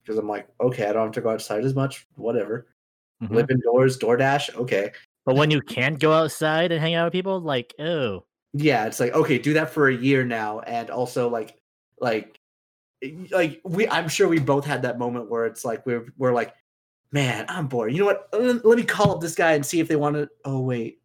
Because 0.00 0.16
I'm 0.16 0.28
like, 0.28 0.46
okay, 0.60 0.86
I 0.86 0.92
don't 0.92 1.06
have 1.06 1.12
to 1.14 1.20
go 1.20 1.30
outside 1.30 1.64
as 1.64 1.74
much. 1.74 2.06
Whatever. 2.14 2.68
Mhm. 3.22 3.30
Live 3.30 3.50
indoors, 3.50 3.98
DoorDash. 3.98 4.54
Okay. 4.56 4.92
But 5.24 5.36
when 5.36 5.50
you 5.50 5.60
can't 5.62 5.98
go 5.98 6.12
outside 6.12 6.72
and 6.72 6.80
hang 6.80 6.94
out 6.94 7.06
with 7.06 7.12
people, 7.12 7.40
like, 7.40 7.74
oh, 7.78 8.24
Yeah, 8.52 8.86
it's 8.86 9.00
like 9.00 9.12
okay, 9.14 9.38
do 9.38 9.54
that 9.54 9.70
for 9.70 9.88
a 9.88 9.94
year 9.94 10.24
now, 10.24 10.60
and 10.60 10.90
also 10.90 11.28
like, 11.28 11.56
like, 12.00 12.38
like 13.30 13.60
we. 13.64 13.88
I'm 13.88 14.08
sure 14.08 14.28
we 14.28 14.38
both 14.38 14.64
had 14.64 14.82
that 14.82 14.98
moment 14.98 15.30
where 15.30 15.46
it's 15.46 15.64
like 15.64 15.84
we're 15.86 16.06
we're 16.18 16.32
like, 16.32 16.54
man, 17.12 17.46
I'm 17.48 17.66
bored. 17.68 17.92
You 17.92 18.00
know 18.00 18.06
what? 18.06 18.28
Let 18.64 18.76
me 18.78 18.84
call 18.84 19.12
up 19.12 19.20
this 19.20 19.34
guy 19.34 19.52
and 19.54 19.64
see 19.66 19.80
if 19.80 19.88
they 19.88 19.96
want 19.96 20.16
to. 20.16 20.28
Oh 20.44 20.60
wait, 20.60 21.00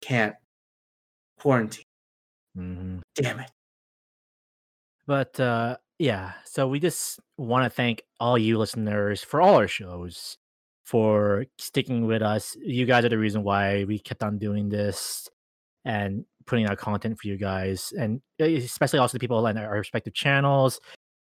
can't 0.00 0.34
quarantine. 1.38 1.84
mhm. 2.56 3.00
Damn 3.14 3.40
it. 3.40 3.50
But 5.06 5.38
uh 5.40 5.76
yeah, 5.98 6.32
so 6.44 6.66
we 6.68 6.80
just 6.80 7.20
want 7.36 7.64
to 7.64 7.70
thank 7.70 8.02
all 8.18 8.36
you 8.38 8.58
listeners 8.58 9.22
for 9.22 9.40
all 9.40 9.56
our 9.56 9.68
shows 9.68 10.38
for 10.84 11.46
sticking 11.58 12.06
with 12.06 12.22
us. 12.22 12.56
You 12.60 12.86
guys 12.86 13.04
are 13.04 13.08
the 13.08 13.18
reason 13.18 13.42
why 13.42 13.84
we 13.84 13.98
kept 13.98 14.22
on 14.22 14.38
doing 14.38 14.68
this 14.68 15.28
and 15.84 16.24
putting 16.46 16.66
out 16.66 16.78
content 16.78 17.18
for 17.18 17.28
you 17.28 17.36
guys 17.36 17.92
and 17.96 18.20
uh, 18.40 18.44
especially 18.44 18.98
also 18.98 19.14
the 19.14 19.20
people 19.20 19.44
on 19.46 19.58
our 19.58 19.78
respective 19.78 20.14
channels. 20.14 20.80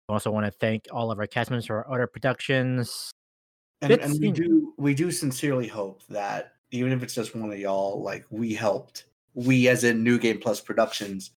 I 0.08 0.14
also 0.14 0.30
want 0.30 0.46
to 0.46 0.52
thank 0.52 0.86
all 0.90 1.10
of 1.10 1.18
our 1.18 1.26
cast 1.26 1.50
members 1.50 1.66
for 1.66 1.84
our 1.84 1.94
other 1.94 2.06
productions. 2.06 3.10
And, 3.82 3.92
and 3.92 4.18
we 4.20 4.32
do 4.32 4.74
we 4.76 4.94
do 4.94 5.10
sincerely 5.10 5.68
hope 5.68 6.02
that 6.08 6.52
even 6.70 6.92
if 6.92 7.02
it's 7.02 7.14
just 7.14 7.34
one 7.34 7.52
of 7.52 7.58
y'all, 7.58 8.02
like 8.02 8.24
we 8.30 8.54
helped, 8.54 9.06
we 9.34 9.68
as 9.68 9.84
in 9.84 10.02
New 10.02 10.18
Game 10.18 10.38
Plus 10.38 10.60
Productions 10.60 11.32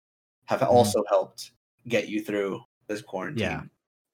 have 0.46 0.62
also 0.62 1.02
helped 1.08 1.52
get 1.88 2.08
you 2.08 2.22
through 2.22 2.60
this 2.86 3.02
quarantine. 3.02 3.42
Yeah. 3.42 3.62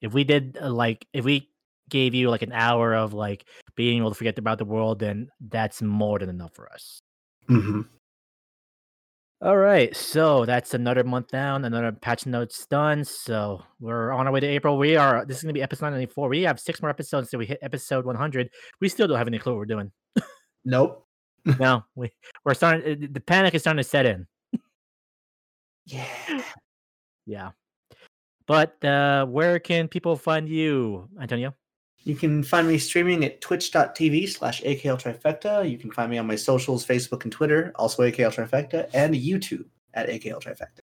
If 0.01 0.13
we 0.13 0.25
did 0.25 0.59
uh, 0.61 0.71
like 0.71 1.07
if 1.13 1.25
we 1.25 1.49
gave 1.91 2.15
you 2.15 2.31
like 2.31 2.43
an 2.43 2.53
hour 2.53 2.95
of 2.95 3.13
like 3.15 3.45
being 3.77 3.99
able 3.99 4.11
to 4.11 4.15
forget 4.17 4.39
about 4.39 4.59
the 4.59 4.65
world, 4.65 4.99
then 4.99 5.29
that's 5.41 5.83
more 5.83 6.19
than 6.19 6.29
enough 6.29 6.55
for 6.55 6.71
us. 6.73 7.01
hmm 7.49 7.83
All 9.43 9.57
right, 9.59 9.95
so 9.95 10.47
that's 10.47 10.73
another 10.75 11.05
month 11.05 11.29
down, 11.29 11.65
another 11.67 11.93
patch 11.93 12.25
notes 12.27 12.65
done. 12.67 13.05
So 13.05 13.63
we're 13.81 14.11
on 14.11 14.27
our 14.27 14.33
way 14.33 14.41
to 14.41 14.47
April. 14.47 14.79
We 14.79 14.97
are. 14.97 15.25
This 15.27 15.37
is 15.37 15.43
gonna 15.43 15.53
be 15.53 15.63
episode 15.63 15.91
ninety 15.91 16.07
four. 16.07 16.29
We 16.29 16.43
have 16.43 16.59
six 16.59 16.81
more 16.81 16.89
episodes 16.91 17.31
till 17.31 17.39
we 17.39 17.47
hit 17.47 17.59
episode 17.63 18.07
one 18.07 18.17
hundred. 18.17 18.49
We 18.81 18.89
still 18.89 19.07
don't 19.07 19.19
have 19.19 19.29
any 19.29 19.39
clue 19.39 19.53
what 19.53 19.59
we're 19.59 19.67
doing. 19.67 19.93
Nope. 20.65 21.07
no, 21.61 21.85
we 21.95 22.11
we're 22.45 22.55
starting. 22.55 23.05
uh, 23.05 23.07
The 23.13 23.21
panic 23.21 23.55
is 23.55 23.61
starting 23.63 23.83
to 23.83 23.89
set 23.89 24.07
in. 24.07 24.27
Yeah. 25.85 26.43
Yeah, 27.27 27.51
but 28.47 28.83
uh 28.85 29.27
where 29.27 29.59
can 29.59 29.89
people 29.89 30.17
find 30.17 30.49
you, 30.49 31.09
Antonio? 31.21 31.55
You 32.07 32.15
can 32.15 32.45
find 32.45 32.69
me 32.69 32.79
streaming 32.79 33.25
at 33.25 33.41
twitch.tv 33.41 34.29
slash 34.29 34.63
AKL 34.63 34.97
Trifecta. 35.03 35.69
You 35.69 35.77
can 35.77 35.91
find 35.91 36.09
me 36.09 36.19
on 36.19 36.27
my 36.29 36.37
socials, 36.37 36.87
Facebook 36.87 37.25
and 37.25 37.33
Twitter, 37.33 37.73
also 37.75 38.05
AKL 38.05 38.33
Trifecta, 38.33 38.89
and 38.95 39.13
YouTube 39.13 39.65
at 39.93 40.09
AKL 40.09 40.41
Trifecta. 40.41 40.79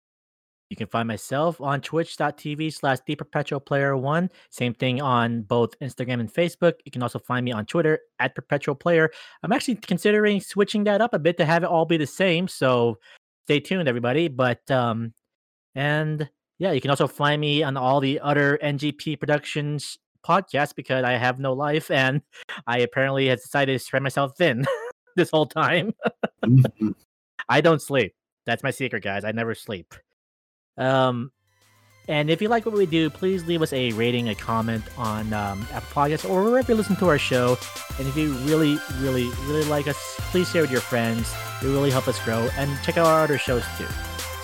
You 0.70 0.76
can 0.76 0.86
find 0.86 1.08
myself 1.08 1.60
on 1.60 1.80
twitch.tv 1.80 2.72
slash 2.72 2.98
the 3.04 3.16
perpetual 3.16 3.58
player 3.58 3.96
one. 3.96 4.30
Same 4.50 4.74
thing 4.74 5.02
on 5.02 5.42
both 5.42 5.76
Instagram 5.80 6.20
and 6.20 6.32
Facebook. 6.32 6.74
You 6.84 6.92
can 6.92 7.02
also 7.02 7.18
find 7.18 7.44
me 7.44 7.50
on 7.50 7.66
Twitter 7.66 7.98
at 8.20 8.36
perpetual 8.36 8.76
player. 8.76 9.10
I'm 9.42 9.50
actually 9.50 9.74
considering 9.74 10.40
switching 10.40 10.84
that 10.84 11.00
up 11.00 11.14
a 11.14 11.18
bit 11.18 11.36
to 11.38 11.44
have 11.44 11.64
it 11.64 11.68
all 11.68 11.84
be 11.84 11.96
the 11.96 12.06
same. 12.06 12.46
So 12.46 13.00
stay 13.46 13.58
tuned, 13.58 13.88
everybody. 13.88 14.28
But 14.28 14.70
um 14.70 15.14
and 15.74 16.30
yeah, 16.60 16.70
you 16.70 16.80
can 16.80 16.90
also 16.90 17.08
find 17.08 17.40
me 17.40 17.64
on 17.64 17.76
all 17.76 17.98
the 17.98 18.20
other 18.20 18.56
NGP 18.62 19.18
Productions 19.18 19.98
podcasts 20.26 20.74
because 20.74 21.04
I 21.04 21.12
have 21.12 21.38
no 21.38 21.52
life 21.52 21.90
and 21.90 22.22
I 22.66 22.78
apparently 22.78 23.28
have 23.28 23.40
decided 23.40 23.72
to 23.72 23.78
spread 23.78 24.02
myself 24.02 24.32
thin 24.36 24.66
this 25.16 25.30
whole 25.30 25.46
time. 25.46 25.92
I 27.48 27.60
don't 27.60 27.80
sleep. 27.80 28.14
That's 28.46 28.62
my 28.62 28.70
secret, 28.70 29.02
guys. 29.02 29.24
I 29.24 29.32
never 29.32 29.54
sleep. 29.54 29.94
Um, 30.76 31.32
and 32.08 32.30
if 32.30 32.40
you 32.40 32.48
like 32.48 32.64
what 32.64 32.74
we 32.74 32.86
do, 32.86 33.10
please 33.10 33.44
leave 33.44 33.60
us 33.60 33.72
a 33.74 33.92
rating, 33.92 34.30
a 34.30 34.34
comment 34.34 34.82
on 34.96 35.32
um, 35.34 35.66
Apple 35.72 36.02
Podcasts 36.02 36.28
or 36.28 36.42
wherever 36.42 36.72
you 36.72 36.76
listen 36.76 36.96
to 36.96 37.08
our 37.08 37.18
show. 37.18 37.58
And 37.98 38.08
if 38.08 38.16
you 38.16 38.32
really, 38.38 38.78
really, 39.00 39.28
really 39.46 39.64
like 39.64 39.86
us, 39.88 39.96
please 40.30 40.50
share 40.50 40.62
with 40.62 40.70
your 40.70 40.80
friends. 40.80 41.30
It 41.62 41.66
really 41.66 41.90
help 41.90 42.08
us 42.08 42.22
grow. 42.24 42.48
And 42.56 42.70
check 42.82 42.96
out 42.96 43.06
our 43.06 43.22
other 43.22 43.36
shows 43.36 43.64
too. 43.76 43.86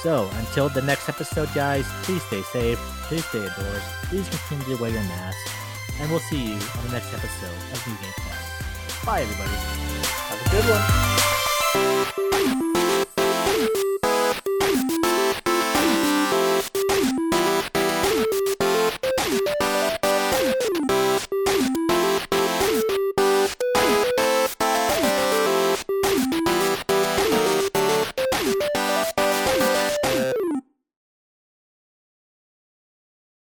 So 0.05 0.29
until 0.35 0.69
the 0.69 0.83
next 0.83 1.09
episode, 1.09 1.49
guys, 1.55 1.87
please 2.03 2.23
stay 2.25 2.43
safe, 2.43 2.79
please 3.09 3.25
stay 3.25 3.39
indoors, 3.39 3.83
please 4.03 4.29
continue 4.29 4.77
to 4.77 4.83
wear 4.83 4.91
your 4.91 5.01
mask, 5.01 5.39
and 6.01 6.11
we'll 6.11 6.21
see 6.21 6.43
you 6.45 6.55
on 6.55 6.87
the 6.87 6.93
next 6.93 7.13
episode 7.13 7.59
of 7.73 7.87
New 7.87 7.97
Game 8.03 8.13
Plus. 8.17 9.05
Bye, 9.05 9.23
everybody. 9.23 9.51
Have 10.29 10.41
a 10.41 10.51
good 10.51 10.65
one. 12.75 12.84